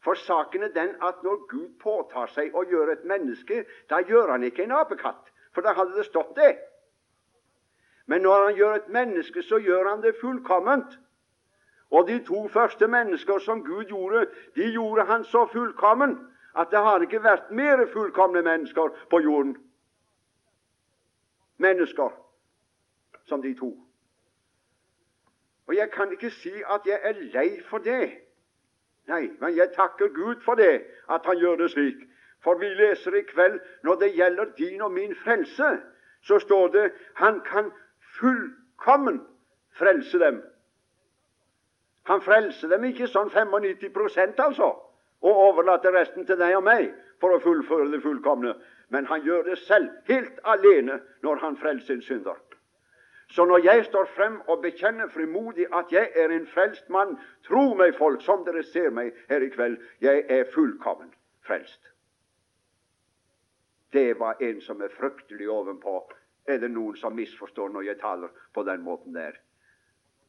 For 0.04 0.14
saken 0.14 0.64
er 0.64 0.74
den 0.76 0.96
at 1.04 1.24
når 1.24 1.48
Gud 1.52 1.70
påtar 1.84 2.30
seg 2.32 2.56
å 2.56 2.64
gjøre 2.68 2.98
et 2.98 3.06
menneske, 3.08 3.64
da 3.90 4.02
gjør 4.08 4.34
han 4.36 4.44
ikke 4.44 4.64
en 4.68 4.76
apekatt, 4.76 5.32
for 5.56 5.66
da 5.66 5.74
hadde 5.78 5.96
det 5.96 6.06
stått 6.08 6.36
det. 6.36 6.58
Men 8.08 8.22
når 8.22 8.44
han 8.46 8.56
gjør 8.56 8.74
et 8.76 8.90
menneske, 8.90 9.44
så 9.44 9.60
gjør 9.60 9.90
han 9.90 10.04
det 10.04 10.16
fullkomment. 10.22 11.00
Og 11.92 12.08
de 12.08 12.20
to 12.24 12.48
første 12.52 12.88
mennesker 12.88 13.40
som 13.40 13.64
Gud 13.64 13.86
gjorde, 13.92 14.26
de 14.56 14.72
gjorde 14.72 15.08
han 15.08 15.24
så 15.24 15.46
fullkommen 15.52 16.18
at 16.58 16.72
det 16.72 16.80
har 16.84 17.04
ikke 17.04 17.24
vært 17.24 17.52
mer 17.52 17.86
fullkomne 17.94 18.42
mennesker 18.42 18.96
på 19.10 19.20
jorden. 19.24 19.56
Mennesker 21.58 22.10
som 23.26 23.42
de 23.42 23.54
to. 23.60 23.78
Og 25.68 25.76
jeg 25.76 25.92
kan 25.92 26.12
ikke 26.12 26.30
si 26.32 26.54
at 26.70 26.86
jeg 26.86 27.00
er 27.04 27.14
lei 27.34 27.62
for 27.70 27.78
det. 27.78 28.12
Nei, 29.08 29.28
men 29.40 29.58
jeg 29.58 29.72
takker 29.76 30.08
Gud 30.16 30.42
for 30.46 30.56
det, 30.56 30.84
at 31.10 31.26
Han 31.26 31.38
gjør 31.38 31.56
det 31.56 31.72
slik. 31.72 31.96
For 32.44 32.58
vi 32.58 32.66
leser 32.66 33.16
i 33.16 33.22
kveld 33.22 33.60
når 33.84 33.96
det 33.96 34.14
gjelder 34.16 34.46
din 34.58 34.82
og 34.82 34.92
min 34.92 35.16
frelse, 35.16 35.82
så 36.22 36.40
står 36.40 36.68
det 36.68 36.92
Han 37.14 37.42
kan 37.42 37.72
fullkommen 38.20 39.22
frelse 39.72 40.20
dem 40.20 40.44
han 42.08 42.22
frelser 42.24 42.72
dem 42.72 42.86
ikke 42.88 43.10
sånn 43.12 43.30
95% 43.34 44.40
altså, 44.40 44.70
og 45.28 45.40
overlater 45.50 45.92
resten 45.92 46.26
til 46.28 46.40
deg 46.40 46.56
og 46.56 46.64
meg 46.64 46.94
for 47.20 47.36
å 47.36 47.42
fullføre 47.44 47.90
det 47.92 48.00
fullkomne. 48.04 48.54
Men 48.90 49.06
han 49.06 49.22
gjør 49.22 49.44
det 49.44 49.58
selv, 49.58 49.90
helt 50.08 50.40
alene, 50.44 51.02
når 51.24 51.36
han 51.36 51.58
frelser 51.58 51.94
en 51.94 52.02
synder. 52.02 52.38
Så 53.30 53.46
når 53.46 53.58
jeg 53.58 53.86
står 53.86 54.06
frem 54.16 54.40
og 54.48 54.62
bekjenner 54.62 55.10
frimodig 55.12 55.66
at 55.76 55.92
jeg 55.92 56.12
er 56.16 56.32
en 56.32 56.48
frelst 56.48 56.90
mann, 56.90 57.18
tro 57.44 57.74
meg, 57.76 57.96
folk, 57.98 58.22
som 58.24 58.46
dere 58.48 58.64
ser 58.64 58.90
meg 58.90 59.12
her 59.30 59.44
i 59.44 59.50
kveld, 59.52 59.76
jeg 60.02 60.24
er 60.30 60.48
fullkommen 60.54 61.12
frelst. 61.44 61.92
Det 63.94 64.20
var 64.20 64.40
en 64.44 64.62
som 64.62 64.82
er 64.82 64.96
fryktelig 64.96 65.50
ovenpå. 65.50 66.00
Er 66.48 66.62
det 66.64 66.72
noen 66.72 66.96
som 66.96 67.16
misforstår 67.16 67.70
når 67.74 67.90
jeg 67.90 68.00
taler 68.00 68.32
på 68.56 68.64
den 68.64 68.82
måten 68.84 69.16
der? 69.16 69.36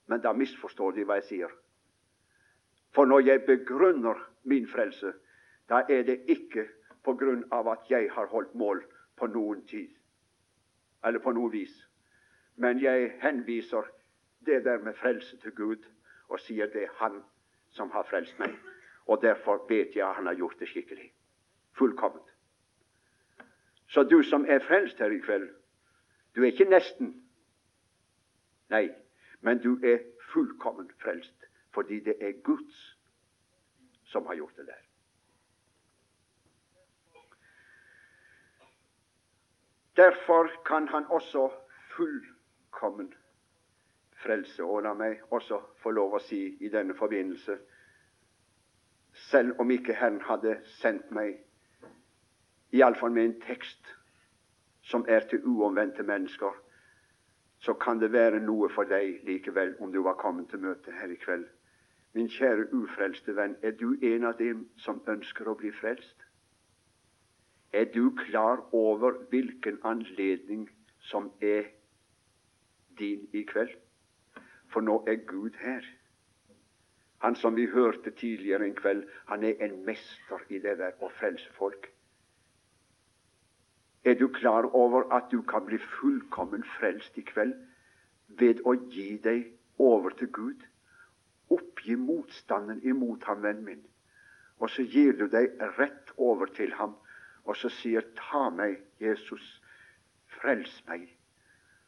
Men 0.06 0.20
da 0.20 0.32
misforstår 0.32 0.96
de 0.96 1.06
hva 1.06 1.20
jeg 1.20 1.28
sier. 1.30 1.54
For 2.94 3.06
når 3.06 3.26
jeg 3.26 3.44
begrunner 3.46 4.18
min 4.42 4.66
frelse, 4.66 5.12
da 5.68 5.84
er 5.88 6.02
det 6.02 6.22
ikke 6.26 6.66
av 7.50 7.68
at 7.68 7.90
jeg 7.90 8.10
har 8.12 8.26
holdt 8.26 8.54
mål 8.54 8.82
på 9.16 9.26
noen 9.26 9.64
tid, 9.66 9.90
eller 11.04 11.18
på 11.18 11.32
noe 11.32 11.50
vis. 11.50 11.74
Men 12.56 12.80
jeg 12.82 13.12
henviser 13.22 13.86
det 14.46 14.64
der 14.64 14.78
med 14.78 14.94
frelse 14.94 15.36
til 15.36 15.52
Gud 15.52 15.84
og 16.28 16.40
sier 16.40 16.66
det 16.66 16.82
er 16.82 16.94
Han 16.98 17.22
som 17.70 17.90
har 17.90 18.02
frelst 18.02 18.38
meg. 18.38 18.54
Og 19.06 19.22
derfor 19.22 19.66
vet 19.68 19.96
jeg 19.96 20.14
Han 20.14 20.26
har 20.26 20.34
gjort 20.34 20.58
det 20.58 20.68
skikkelig. 20.68 21.12
Fullkomment. 21.72 22.34
Så 23.88 24.02
du 24.02 24.22
som 24.22 24.44
er 24.44 24.58
frelst 24.58 24.98
her 24.98 25.10
i 25.10 25.18
kveld, 25.18 25.48
du 26.36 26.42
er 26.42 26.52
ikke 26.52 26.68
nesten. 26.68 27.14
Nei, 28.68 28.90
men 29.40 29.58
du 29.58 29.78
er 29.82 29.98
fullkomment 30.32 30.92
frelst 31.02 31.34
fordi 31.74 32.00
det 32.00 32.16
er 32.20 32.32
Guds 32.42 32.98
som 34.04 34.26
har 34.26 34.34
gjort 34.34 34.56
det 34.56 34.66
der. 34.66 34.87
Derfor 39.98 40.50
kan 40.66 40.88
han 40.88 41.06
også 41.10 41.48
fullkommen 41.96 43.14
frelse. 44.22 44.64
Og 44.64 44.82
la 44.82 44.94
meg 44.94 45.18
også 45.34 45.58
få 45.82 45.90
lov 45.90 46.14
å 46.14 46.22
si 46.22 46.40
i 46.62 46.70
denne 46.70 46.94
forbindelse 46.98 47.58
selv 49.18 49.60
om 49.60 49.70
ikke 49.70 49.96
Herren 49.98 50.20
hadde 50.22 50.58
sendt 50.78 51.10
meg, 51.10 51.40
iallfall 52.72 53.10
med 53.10 53.24
en 53.24 53.40
tekst 53.42 53.90
som 54.86 55.04
er 55.08 55.26
til 55.30 55.42
uomvendte 55.44 56.02
mennesker, 56.06 56.54
så 57.58 57.74
kan 57.74 57.98
det 57.98 58.12
være 58.12 58.40
noe 58.40 58.68
for 58.70 58.86
deg 58.86 59.24
likevel 59.26 59.74
om 59.82 59.92
du 59.92 60.02
var 60.06 60.20
kommet 60.20 60.50
til 60.50 60.62
møte 60.62 60.94
her 61.00 61.10
i 61.10 61.18
kveld. 61.18 61.48
Min 62.14 62.30
kjære 62.30 62.68
ufrelste 62.72 63.34
venn, 63.36 63.56
er 63.62 63.74
du 63.74 63.98
en 64.02 64.24
av 64.24 64.38
dem 64.38 64.68
som 64.78 65.02
ønsker 65.08 65.48
å 65.50 65.56
bli 65.58 65.72
frelst? 65.74 66.27
Er 67.72 67.84
du 67.84 68.10
klar 68.16 68.74
over 68.74 69.12
hvilken 69.30 69.78
anledning 69.84 70.70
som 71.00 71.32
er 71.40 71.62
din 72.98 73.28
i 73.32 73.42
kveld? 73.42 73.74
For 74.72 74.80
nå 74.80 75.04
er 75.08 75.24
Gud 75.26 75.56
her. 75.60 75.84
Han 77.18 77.36
som 77.36 77.56
vi 77.56 77.66
hørte 77.66 78.10
tidligere 78.10 78.66
en 78.66 78.74
kveld, 78.74 79.04
han 79.26 79.44
er 79.44 79.54
en 79.60 79.84
mester 79.84 80.38
i 80.48 80.58
det 80.58 80.78
der 80.78 80.92
å 81.02 81.10
frelse 81.18 81.52
folk. 81.58 81.90
Er 84.04 84.14
du 84.14 84.28
klar 84.28 84.64
over 84.74 85.12
at 85.12 85.30
du 85.30 85.42
kan 85.42 85.66
bli 85.66 85.78
fullkommen 85.78 86.64
frelst 86.78 87.18
i 87.18 87.24
kveld 87.26 87.56
ved 88.28 88.62
å 88.64 88.76
gi 88.88 89.16
deg 89.24 89.50
over 89.78 90.14
til 90.16 90.30
Gud? 90.32 90.62
Oppgi 91.50 91.96
motstanden 91.96 92.80
imot 92.82 93.24
ham, 93.24 93.42
vennen 93.42 93.64
min, 93.64 93.82
og 94.58 94.70
så 94.70 94.82
gir 94.82 95.16
du 95.18 95.26
deg 95.32 95.58
rett 95.78 96.12
over 96.16 96.46
til 96.56 96.72
ham, 96.78 96.94
og 97.48 97.56
så 97.56 97.68
sier 97.68 98.00
'Ta 98.00 98.50
meg, 98.50 98.76
Jesus, 99.00 99.62
frels 100.26 100.84
meg'. 100.88 101.08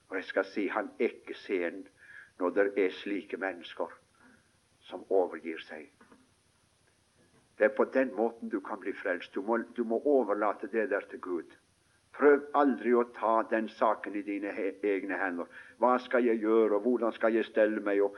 Og 0.08 0.16
jeg 0.16 0.24
skal 0.24 0.44
si 0.44 0.66
han 0.66 0.90
ikke 0.98 1.34
sen 1.34 1.88
når 2.38 2.50
det 2.50 2.72
er 2.76 2.90
slike 2.90 3.36
mennesker 3.36 3.92
som 4.80 5.04
overgir 5.10 5.60
seg. 5.60 5.90
Det 7.58 7.64
er 7.64 7.76
på 7.76 7.84
den 7.84 8.14
måten 8.16 8.48
du 8.48 8.60
kan 8.60 8.80
bli 8.80 8.92
frelst. 9.02 9.34
Du 9.34 9.42
må, 9.42 9.58
du 9.76 9.84
må 9.84 10.00
overlate 10.04 10.66
det 10.66 10.90
der 10.90 11.00
til 11.10 11.20
Gud. 11.20 11.56
Prøv 12.12 12.40
aldri 12.54 12.94
å 12.96 13.04
ta 13.20 13.42
den 13.50 13.68
saken 13.68 14.16
i 14.16 14.22
dine 14.22 14.52
he 14.56 14.72
egne 14.82 15.18
hender. 15.20 15.46
Hva 15.78 15.98
skal 15.98 16.24
jeg 16.24 16.40
gjøre, 16.40 16.74
og 16.74 16.80
hvordan 16.80 17.12
skal 17.12 17.34
jeg 17.34 17.44
stelle 17.44 17.80
meg? 17.80 18.00
Og 18.02 18.16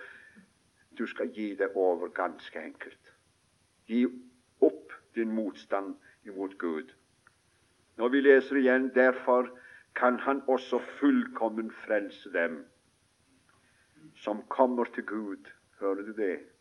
du 0.99 1.07
skal 1.07 1.34
gi 1.34 1.55
det 1.55 1.72
over, 1.74 2.09
ganske 2.09 2.62
enkelt. 2.62 3.12
Gi 3.86 4.07
opp 4.61 4.93
din 5.14 5.34
motstand 5.34 5.97
imot 6.24 6.59
Gud. 6.59 6.95
Når 7.97 8.09
vi 8.09 8.20
leser 8.20 8.57
igjen 8.57 8.90
derfor 8.95 9.51
kan 9.95 10.18
Han 10.18 10.43
også 10.49 10.78
fullkommen 11.01 11.70
frelse 11.84 12.32
dem 12.32 12.64
som 14.16 14.43
kommer 14.49 14.84
til 14.84 15.05
Gud. 15.07 15.51
Hører 15.80 16.03
du 16.03 16.12
det? 16.12 16.53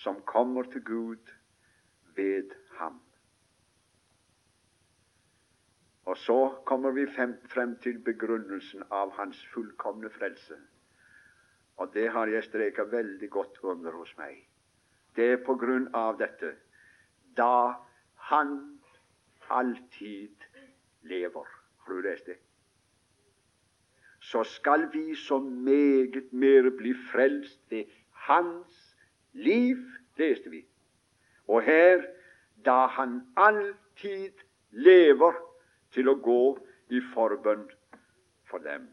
som 0.00 0.22
kommer 0.22 0.62
til 0.62 0.84
Gud 0.84 1.32
ved 2.16 2.50
ham. 2.78 3.00
Og 6.04 6.16
så 6.16 6.62
kommer 6.66 6.90
vi 6.90 7.06
frem 7.48 7.76
til 7.82 7.98
begrunnelsen 7.98 8.82
av 8.90 9.12
hans 9.18 9.46
fullkomne 9.54 10.10
frelse. 10.10 10.56
Og 11.76 11.92
det 11.94 12.08
har 12.12 12.26
jeg 12.26 12.44
streka 12.44 12.82
veldig 12.82 13.30
godt 13.30 13.60
under 13.62 13.92
hos 13.92 14.16
meg. 14.16 14.48
Det 15.16 15.32
er 15.32 15.44
på 15.44 15.54
grunn 15.60 15.88
av 15.94 16.18
dette 16.18 16.54
da 17.36 17.76
han 18.30 18.79
alltid 19.50 20.46
lever. 21.02 21.46
Har 21.78 21.92
du 21.92 22.00
lest 22.00 22.26
det? 22.26 22.36
Så 24.20 24.44
skal 24.44 24.88
vi 24.92 25.14
så 25.14 25.38
meget 25.40 26.32
mer 26.32 26.70
bli 26.76 26.94
frelst 27.12 27.60
ved 27.70 27.84
hans 28.12 28.96
liv, 29.32 29.76
leste 30.16 30.50
vi. 30.50 30.64
Og 31.48 31.62
her 31.62 32.02
da 32.64 32.86
han 32.86 33.20
alltid 33.36 34.32
lever 34.70 35.34
til 35.90 36.08
å 36.08 36.14
gå 36.14 36.42
i 36.90 37.00
forbønn 37.14 37.66
for 38.50 38.58
dem. 38.58 38.86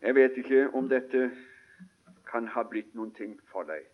Jeg 0.00 0.14
vet 0.14 0.36
ikke 0.38 0.68
om 0.74 0.88
dette 0.88 1.30
kan 2.30 2.46
ha 2.54 2.62
blitt 2.62 2.94
noen 2.94 3.10
ting 3.14 3.34
for 3.50 3.66
deg. 3.66 3.86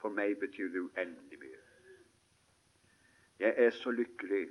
For 0.00 0.08
meg 0.08 0.38
betyr 0.40 0.70
det 0.72 0.80
uendelig. 0.80 1.29
Jeg 3.40 3.54
er 3.56 3.70
så 3.70 3.90
lykkelig, 3.90 4.48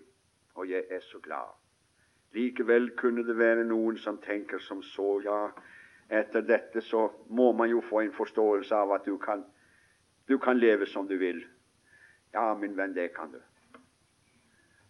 og 0.56 0.70
jeg 0.70 0.84
er 0.90 1.00
så 1.00 1.20
glad. 1.20 1.54
Likevel 2.32 2.92
kunne 2.98 3.24
det 3.28 3.38
være 3.38 3.64
noen 3.64 3.98
som 3.98 4.18
tenker 4.22 4.60
som 4.60 4.82
så, 4.86 5.20
ja, 5.26 5.50
etter 6.10 6.42
dette 6.42 6.82
så 6.82 7.04
må 7.30 7.52
man 7.54 7.70
jo 7.70 7.82
få 7.86 8.02
en 8.02 8.14
forståelse 8.14 8.76
av 8.76 8.94
at 8.98 9.06
du 9.06 9.18
kan, 9.22 9.44
du 10.30 10.38
kan 10.38 10.58
leve 10.58 10.88
som 10.90 11.08
du 11.08 11.18
vil. 11.22 11.44
Ja, 12.34 12.54
min 12.58 12.78
venn, 12.78 12.94
det 12.94 13.12
kan 13.14 13.32
du. 13.32 13.40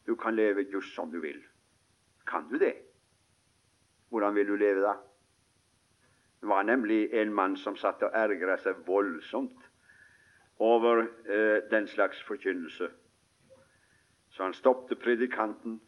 Du 0.08 0.16
kan 0.16 0.36
leve 0.36 0.64
just 0.72 0.96
som 0.96 1.12
du 1.12 1.20
vil. 1.20 1.44
Kan 2.28 2.48
du 2.50 2.58
det? 2.58 2.76
Hvordan 4.10 4.36
vil 4.36 4.48
du 4.48 4.56
leve 4.56 4.82
da? 4.82 4.96
Det 6.42 6.48
var 6.48 6.64
nemlig 6.64 7.10
en 7.14 7.34
mann 7.34 7.58
som 7.58 7.76
satt 7.76 8.04
og 8.04 8.16
ergra 8.16 8.56
seg 8.64 8.80
voldsomt 8.88 9.68
over 10.60 11.04
eh, 11.28 11.60
den 11.72 11.88
slags 11.88 12.22
forkynnelse. 12.28 12.90
Så 14.40 14.44
han 14.44 14.54
stoppet 14.54 15.00
predikanten 15.00 15.82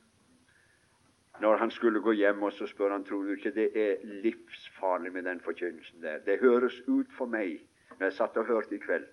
når 1.39 1.57
han 1.57 1.71
skulle 1.71 2.01
gå 2.03 2.11
hjem, 2.11 2.41
og 2.43 2.51
så 2.53 2.65
spør 2.67 2.91
han 2.91 3.05
tror 3.07 3.21
du 3.23 3.29
ikke 3.31 3.53
det 3.55 3.69
er 3.79 4.01
livsfarlig 4.03 5.13
med 5.13 5.23
den 5.23 5.39
forkynnelsen 5.39 6.01
der. 6.01 6.17
Det 6.25 6.39
høres 6.39 6.81
ut 6.87 7.07
for 7.17 7.31
meg, 7.31 7.61
når 7.99 8.09
jeg 8.09 8.13
satt 8.17 8.35
og 8.37 8.45
hørte 8.45 8.75
i 8.75 8.81
kveld, 8.83 9.05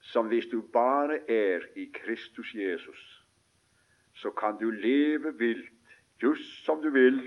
som 0.00 0.32
hvis 0.32 0.48
du 0.48 0.62
bare 0.72 1.20
er 1.30 1.68
i 1.76 1.84
Kristus 2.00 2.54
Jesus, 2.54 3.04
så 4.14 4.30
kan 4.30 4.56
du 4.56 4.70
leve 4.70 5.36
vilt, 5.38 5.94
just 6.22 6.64
som 6.64 6.80
du 6.82 6.88
vil. 6.90 7.20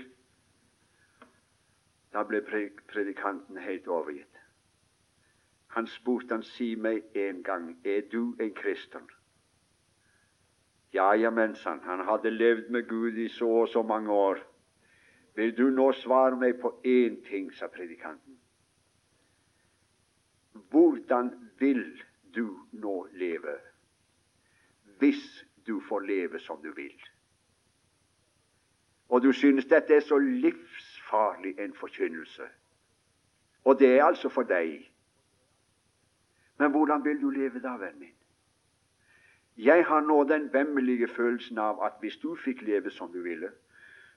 Da 2.12 2.26
ble 2.26 2.42
predikanten 2.90 3.56
helt 3.58 3.86
overgitt. 3.86 4.44
Han 5.78 5.86
spurte 5.86 6.34
han, 6.34 6.42
si 6.42 6.74
meg 6.74 7.02
en 7.14 7.42
gang, 7.42 7.76
er 7.84 8.02
du 8.12 8.34
en 8.40 8.54
kristen? 8.54 9.06
Ja, 10.92 11.14
ja, 11.14 11.30
mens 11.30 11.64
han, 11.64 11.80
han 11.80 12.04
hadde 12.04 12.30
levd 12.30 12.70
med 12.70 12.88
Gud 12.88 13.16
i 13.18 13.28
så 13.28 13.48
og 13.48 13.68
så 13.68 13.82
mange 13.82 14.12
år. 14.12 14.38
Vil 15.34 15.56
du 15.56 15.70
nå 15.70 15.92
svare 15.92 16.36
meg 16.36 16.58
på 16.60 16.74
én 16.84 17.22
ting, 17.28 17.52
sa 17.56 17.66
predikanten. 17.72 18.36
Hvordan 20.52 21.32
vil 21.58 22.02
du 22.34 22.58
nå 22.72 23.08
leve 23.12 23.56
hvis 25.00 25.44
du 25.66 25.80
får 25.80 26.00
leve 26.00 26.38
som 26.38 26.60
du 26.62 26.72
vil? 26.76 27.00
Og 29.08 29.22
du 29.22 29.32
synes 29.32 29.66
dette 29.66 29.94
er 29.94 30.00
så 30.00 30.18
livsfarlig 30.18 31.58
en 31.60 31.74
forkynnelse. 31.74 32.48
Og 33.64 33.78
det 33.78 33.98
er 33.98 34.04
altså 34.04 34.28
for 34.28 34.42
deg. 34.42 34.92
Men 36.58 36.70
hvordan 36.70 37.04
vil 37.04 37.20
du 37.20 37.30
leve 37.30 37.60
da, 37.60 37.76
vennen 37.76 37.98
min? 37.98 38.21
Jeg 39.56 39.84
har 39.84 40.00
nå 40.00 40.24
den 40.24 40.52
vemmelige 40.52 41.08
følelsen 41.08 41.58
av 41.58 41.82
at 41.84 42.00
hvis 42.00 42.16
du 42.16 42.34
fikk 42.36 42.62
leve 42.62 42.90
som 42.90 43.12
du 43.12 43.20
ville, 43.22 43.50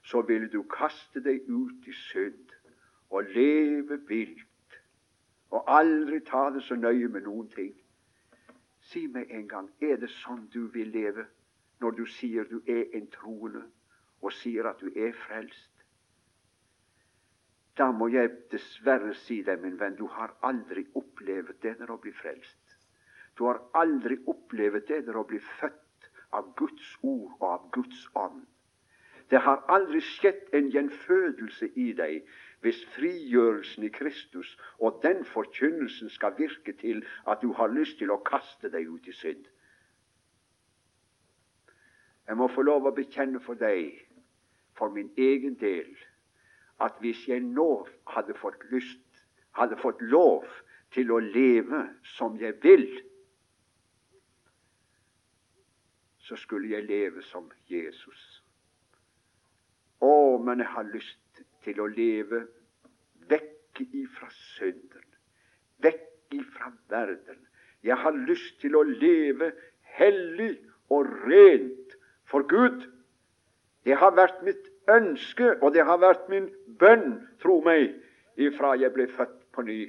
så 0.04 0.22
ville 0.22 0.48
du 0.48 0.64
kaste 0.64 1.20
deg 1.24 1.44
ut 1.48 1.88
i 1.88 1.94
synd 1.94 2.54
og 3.10 3.24
leve 3.36 4.00
vilt 4.08 4.46
og 5.56 5.64
aldri 5.68 6.20
ta 6.20 6.50
det 6.50 6.64
så 6.64 6.76
nøye 6.76 7.08
med 7.12 7.26
noen 7.28 7.48
ting. 7.54 7.74
Si 8.92 9.06
meg 9.08 9.32
en 9.32 9.48
gang, 9.48 9.70
er 9.82 9.98
det 10.02 10.12
sånn 10.22 10.48
du 10.54 10.66
vil 10.74 10.92
leve 10.94 11.26
når 11.84 11.96
du 12.00 12.06
sier 12.18 12.48
du 12.50 12.60
er 12.72 12.92
en 12.98 13.08
troende, 13.12 13.64
og 14.22 14.34
sier 14.34 14.68
at 14.70 14.82
du 14.82 14.92
er 14.96 15.14
frelst? 15.26 15.72
Da 17.78 17.90
må 17.92 18.08
jeg 18.08 18.32
dessverre 18.52 19.14
si 19.26 19.42
deg, 19.44 19.60
min 19.62 19.80
venn, 19.80 19.98
du 20.00 20.08
har 20.08 20.36
aldri 20.48 20.86
opplevd 20.96 21.58
det 21.64 21.76
der 21.80 21.92
å 21.92 22.00
bli 22.00 22.14
frelst. 22.16 22.58
Du 23.38 23.46
har 23.46 23.62
aldri 23.74 24.18
opplevd 24.32 24.88
det 24.88 25.02
der 25.08 25.18
å 25.20 25.28
bli 25.28 25.40
født 25.60 26.10
av 26.36 26.52
Guds 26.60 26.92
ord 27.02 27.32
og 27.40 27.48
av 27.50 27.72
Guds 27.76 28.06
ånd. 28.16 28.44
Det 29.30 29.42
har 29.42 29.64
aldri 29.74 30.02
skjedd 30.06 30.54
en 30.54 30.70
gjenfødelse 30.70 31.72
i 31.82 31.92
deg 31.98 32.28
hvis 32.62 32.82
frigjørelsen 32.94 33.88
i 33.88 33.92
Kristus 33.94 34.52
og 34.78 35.00
den 35.04 35.24
forkynnelsen 35.26 36.12
skal 36.14 36.36
virke 36.38 36.76
til 36.78 37.02
at 37.26 37.42
du 37.42 37.52
har 37.58 37.74
lyst 37.74 37.98
til 38.00 38.14
å 38.14 38.22
kaste 38.26 38.70
deg 38.74 38.90
ut 38.90 39.08
i 39.10 39.16
synd. 39.18 39.48
Jeg 42.28 42.38
må 42.38 42.48
få 42.54 42.62
lov 42.66 42.86
å 42.90 42.94
bekjenne 42.96 43.42
for 43.42 43.58
deg, 43.58 43.98
for 44.78 44.94
min 44.94 45.12
egen 45.18 45.58
del, 45.62 45.90
at 46.82 46.98
hvis 47.02 47.22
jeg 47.30 47.44
nå 47.46 47.86
hadde 48.10 48.34
fått 48.38 48.66
lyst, 48.72 49.02
hadde 49.58 49.78
fått 49.80 50.02
lov 50.02 50.46
til 50.94 51.12
å 51.14 51.20
leve 51.22 51.86
som 52.16 52.38
jeg 52.42 52.58
vil, 52.64 52.88
så 56.26 56.36
skulle 56.36 56.70
jeg 56.70 56.88
leve 56.90 57.22
som 57.22 57.52
Jesus. 57.70 58.22
Å, 60.02 60.38
men 60.42 60.64
jeg 60.64 60.72
har 60.74 60.88
lyst 60.90 61.44
til 61.66 61.82
å 61.82 61.86
leve 61.92 62.46
vekk 63.30 63.84
ifra 63.86 64.30
synden, 64.58 65.06
vekk 65.86 66.34
ifra 66.40 66.72
verden. 66.90 67.44
Jeg 67.86 67.98
har 68.02 68.18
lyst 68.26 68.58
til 68.62 68.76
å 68.76 68.82
leve 68.90 69.52
hellig 70.00 70.56
og 70.90 71.12
rent 71.28 71.98
for 72.26 72.48
Gud. 72.50 72.88
Det 73.86 73.94
har 74.02 74.16
vært 74.18 74.42
mitt 74.48 74.72
ønske, 74.90 75.54
og 75.62 75.76
det 75.78 75.86
har 75.86 76.02
vært 76.02 76.26
min 76.30 76.50
bønn, 76.82 77.20
tro 77.42 77.60
meg, 77.66 77.94
ifra 78.36 78.74
jeg 78.82 78.94
ble 78.98 79.06
født 79.14 79.38
på 79.54 79.66
ny 79.70 79.80